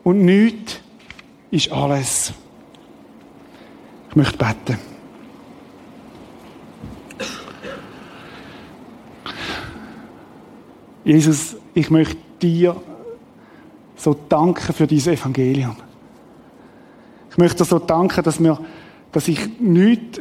und 0.03 0.25
nichts 0.25 0.81
ist 1.51 1.71
alles. 1.71 2.33
Ich 4.09 4.17
möchte 4.17 4.39
beten. 4.39 4.79
Jesus, 11.05 11.57
ich 11.75 11.91
möchte 11.91 12.17
dir 12.41 12.81
so 14.01 14.15
danken 14.15 14.73
für 14.73 14.87
dieses 14.87 15.21
Evangelium. 15.21 15.77
Ich 17.31 17.39
möchte 17.39 17.59
dir 17.59 17.65
so 17.65 17.79
danken, 17.79 18.25
dass, 18.25 18.41
mir, 18.41 18.59
dass 19.13 19.29
ich 19.29 19.61
nichts 19.61 20.21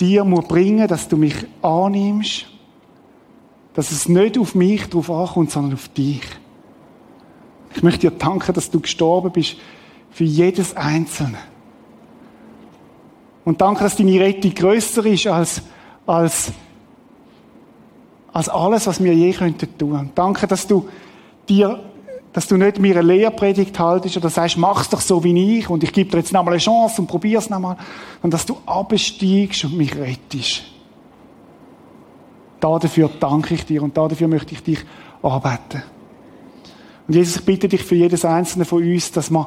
dir 0.00 0.24
muss 0.24 0.46
bringen, 0.46 0.88
dass 0.88 1.08
du 1.08 1.16
mich 1.16 1.34
annimmst, 1.60 2.46
dass 3.74 3.90
es 3.90 4.08
nicht 4.08 4.38
auf 4.38 4.54
mich 4.54 4.88
drauf 4.88 5.10
ankommt, 5.10 5.50
sondern 5.50 5.74
auf 5.74 5.88
dich. 5.88 6.22
Ich 7.74 7.82
möchte 7.82 8.10
dir 8.10 8.16
danken, 8.16 8.52
dass 8.54 8.70
du 8.70 8.80
gestorben 8.80 9.30
bist 9.30 9.56
für 10.10 10.24
jedes 10.24 10.74
Einzelne. 10.76 11.38
Und 13.44 13.60
danke, 13.60 13.84
dass 13.84 13.96
deine 13.96 14.20
Rettung 14.20 14.54
grösser 14.54 15.04
ist 15.04 15.26
als, 15.26 15.62
als, 16.06 16.52
als 18.32 18.48
alles, 18.48 18.86
was 18.86 19.02
wir 19.02 19.14
je 19.14 19.32
könnten 19.32 19.78
tun. 19.78 20.10
Danke, 20.14 20.46
dass 20.46 20.66
du 20.66 20.88
dir 21.48 21.87
dass 22.38 22.46
du 22.46 22.56
nicht 22.56 22.78
mir 22.78 22.96
eine 22.96 23.02
Lehrpredigt 23.02 23.76
haltest 23.80 24.16
oder 24.16 24.30
sagst, 24.30 24.58
mach's 24.58 24.88
doch 24.88 25.00
so 25.00 25.24
wie 25.24 25.58
ich 25.58 25.68
und 25.68 25.82
ich 25.82 25.92
gebe 25.92 26.12
dir 26.12 26.18
jetzt 26.18 26.32
nochmal 26.32 26.54
eine 26.54 26.62
Chance 26.62 27.00
und 27.00 27.08
probier's 27.08 27.50
nochmal. 27.50 27.76
Und 28.22 28.32
dass 28.32 28.46
du 28.46 28.58
absteigst 28.64 29.64
und 29.64 29.76
mich 29.76 29.96
rettest. 29.96 30.62
Dafür 32.60 33.10
danke 33.18 33.54
ich 33.54 33.66
dir 33.66 33.82
und 33.82 33.96
dafür 33.96 34.28
möchte 34.28 34.54
ich 34.54 34.62
dich 34.62 34.78
arbeiten. 35.20 35.82
Und 37.08 37.14
Jesus, 37.14 37.38
ich 37.38 37.44
bitte 37.44 37.66
dich 37.66 37.82
für 37.82 37.96
jedes 37.96 38.24
einzelne 38.24 38.64
von 38.64 38.84
uns, 38.84 39.10
dass 39.10 39.32
man 39.32 39.46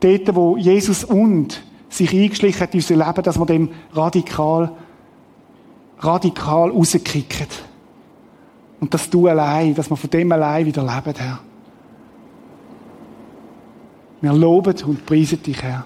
dort, 0.00 0.34
wo 0.34 0.58
Jesus 0.58 1.04
und 1.04 1.62
sich 1.88 2.12
eingeschlichen 2.12 2.60
hat 2.60 2.74
in 2.74 2.80
unser 2.80 2.96
Leben, 2.96 3.22
dass 3.22 3.38
man 3.38 3.46
dem 3.46 3.70
radikal, 3.94 4.70
radikal 5.98 6.72
rauskicken. 6.72 7.46
Und 8.80 8.92
dass 8.92 9.08
du 9.08 9.28
allein, 9.28 9.74
dass 9.74 9.88
man 9.88 9.96
von 9.96 10.10
dem 10.10 10.30
allein 10.30 10.66
wieder 10.66 10.82
lebt, 10.82 11.18
Herr. 11.18 11.40
Wir 14.22 14.32
loben 14.32 14.74
und 14.84 15.04
preisen 15.04 15.42
dich, 15.42 15.62
Herr. 15.62 15.84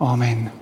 Amen. 0.00 0.59